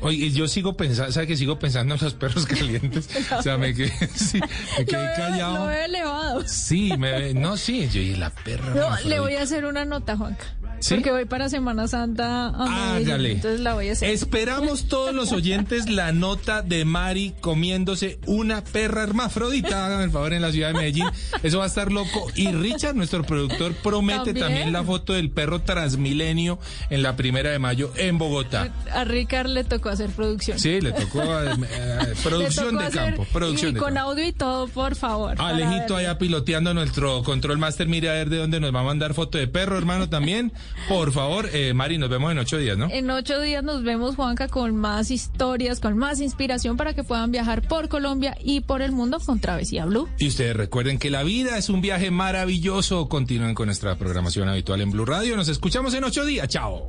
Oye, 0.00 0.30
yo 0.30 0.48
sigo 0.48 0.76
pensando, 0.76 1.12
¿sabe 1.12 1.26
que 1.26 1.36
sigo 1.36 1.58
pensando 1.58 1.94
en 1.94 2.00
los 2.02 2.14
perros 2.14 2.46
calientes? 2.46 3.08
O 3.38 3.42
sea, 3.42 3.56
me 3.58 3.74
quedé, 3.74 3.92
sí, 4.14 4.40
me 4.40 4.84
Lo 4.84 4.86
quedé 4.86 5.02
veo, 5.06 5.16
callado. 5.16 5.54
lo 5.58 5.66
veo 5.66 5.84
elevado. 5.84 6.42
Sí, 6.46 6.92
me, 6.98 7.34
no, 7.34 7.56
sí, 7.56 7.88
yo 7.88 8.00
y 8.00 8.14
la 8.16 8.30
perra. 8.30 8.74
No, 8.74 9.08
le 9.08 9.20
voy 9.20 9.34
a 9.36 9.42
hacer 9.42 9.64
una 9.64 9.84
nota, 9.84 10.16
Juanca. 10.16 10.44
¿Sí? 10.80 10.94
Porque 10.94 11.10
voy 11.10 11.24
para 11.24 11.48
Semana 11.48 11.88
Santa 11.88 12.48
a 12.48 12.96
Hágale. 12.96 13.32
entonces 13.32 13.60
la 13.60 13.74
voy 13.74 13.88
a 13.88 13.92
hacer. 13.92 14.10
Esperamos 14.10 14.88
todos 14.88 15.14
los 15.14 15.32
oyentes 15.32 15.88
la 15.90 16.12
nota 16.12 16.62
de 16.62 16.84
Mari 16.84 17.34
comiéndose 17.40 18.18
una 18.26 18.62
perra 18.64 19.02
hermafrodita. 19.02 19.86
Háganme 19.86 20.04
el 20.04 20.10
favor 20.10 20.32
en 20.32 20.42
la 20.42 20.52
ciudad 20.52 20.68
de 20.68 20.74
Medellín. 20.74 21.06
Eso 21.42 21.58
va 21.58 21.64
a 21.64 21.68
estar 21.68 21.90
loco. 21.92 22.26
Y 22.34 22.50
Richard, 22.52 22.94
nuestro 22.94 23.22
productor, 23.24 23.74
promete 23.74 24.18
también, 24.34 24.40
También. 24.46 24.72
la 24.72 24.84
foto 24.84 25.12
del 25.12 25.30
perro 25.30 25.60
Transmilenio 25.62 26.58
en 26.90 27.02
la 27.02 27.16
primera 27.16 27.50
de 27.50 27.58
mayo 27.58 27.92
en 27.96 28.18
Bogotá. 28.18 28.72
A 28.92 29.04
Ricard 29.04 29.48
le 29.48 29.64
tocó 29.64 29.88
hacer 29.88 30.10
producción. 30.10 30.58
Sí, 30.58 30.80
le 30.80 30.92
tocó 30.92 31.22
eh, 31.22 31.50
eh, 31.70 31.98
Le 32.08 32.14
producción 32.22 32.70
tocó 32.76 32.84
de 32.84 32.90
campo. 32.90 33.26
Producción 33.32 33.70
y 33.70 33.74
de 33.74 33.80
con 33.80 33.94
campo. 33.94 34.10
audio 34.10 34.26
y 34.26 34.32
todo, 34.32 34.68
por 34.68 34.94
favor. 34.94 35.34
Alejito 35.40 35.96
allá 35.96 36.18
piloteando 36.18 36.72
nuestro 36.74 37.22
control 37.22 37.58
master. 37.58 37.86
Mire 37.88 38.10
a 38.10 38.12
ver 38.12 38.30
de 38.30 38.38
dónde 38.38 38.60
nos 38.60 38.74
va 38.74 38.80
a 38.80 38.84
mandar 38.84 39.14
foto 39.14 39.38
de 39.38 39.48
perro, 39.48 39.76
hermano, 39.78 40.08
también. 40.08 40.52
Por 40.88 41.12
favor, 41.12 41.48
eh, 41.52 41.74
Mari, 41.74 41.98
nos 41.98 42.08
vemos 42.08 42.32
en 42.32 42.38
ocho 42.38 42.58
días, 42.58 42.78
¿no? 42.78 42.88
En 42.90 43.10
ocho 43.10 43.40
días 43.40 43.62
nos 43.62 43.82
vemos, 43.82 44.16
Juanca, 44.16 44.48
con 44.48 44.76
más 44.76 45.10
historias, 45.10 45.80
con 45.80 45.98
más 45.98 46.20
inspiración 46.20 46.76
para 46.76 46.94
que 46.94 47.04
puedan 47.04 47.30
viajar 47.30 47.62
por 47.62 47.88
Colombia 47.88 48.36
y 48.42 48.60
por 48.60 48.82
el 48.82 48.92
mundo 48.92 49.18
con 49.20 49.40
Travesía 49.40 49.84
Blue. 49.84 50.08
Y 50.18 50.28
ustedes 50.28 50.56
recuerden 50.56 50.98
que 50.98 51.10
la 51.10 51.22
vida 51.22 51.58
es 51.58 51.68
un 51.68 51.80
viaje 51.80 52.10
maravilloso. 52.10 53.08
Continúen 53.08 53.54
con 53.54 53.66
nuestra 53.66 53.96
programación 53.96 54.48
habitual 54.48 54.80
en 54.80 54.90
Blue 54.90 55.04
Radio. 55.04 55.36
Nos 55.36 55.48
escuchamos 55.48 55.94
en 55.94 56.04
ocho 56.04 56.24
días. 56.24 56.48
Chao. 56.48 56.88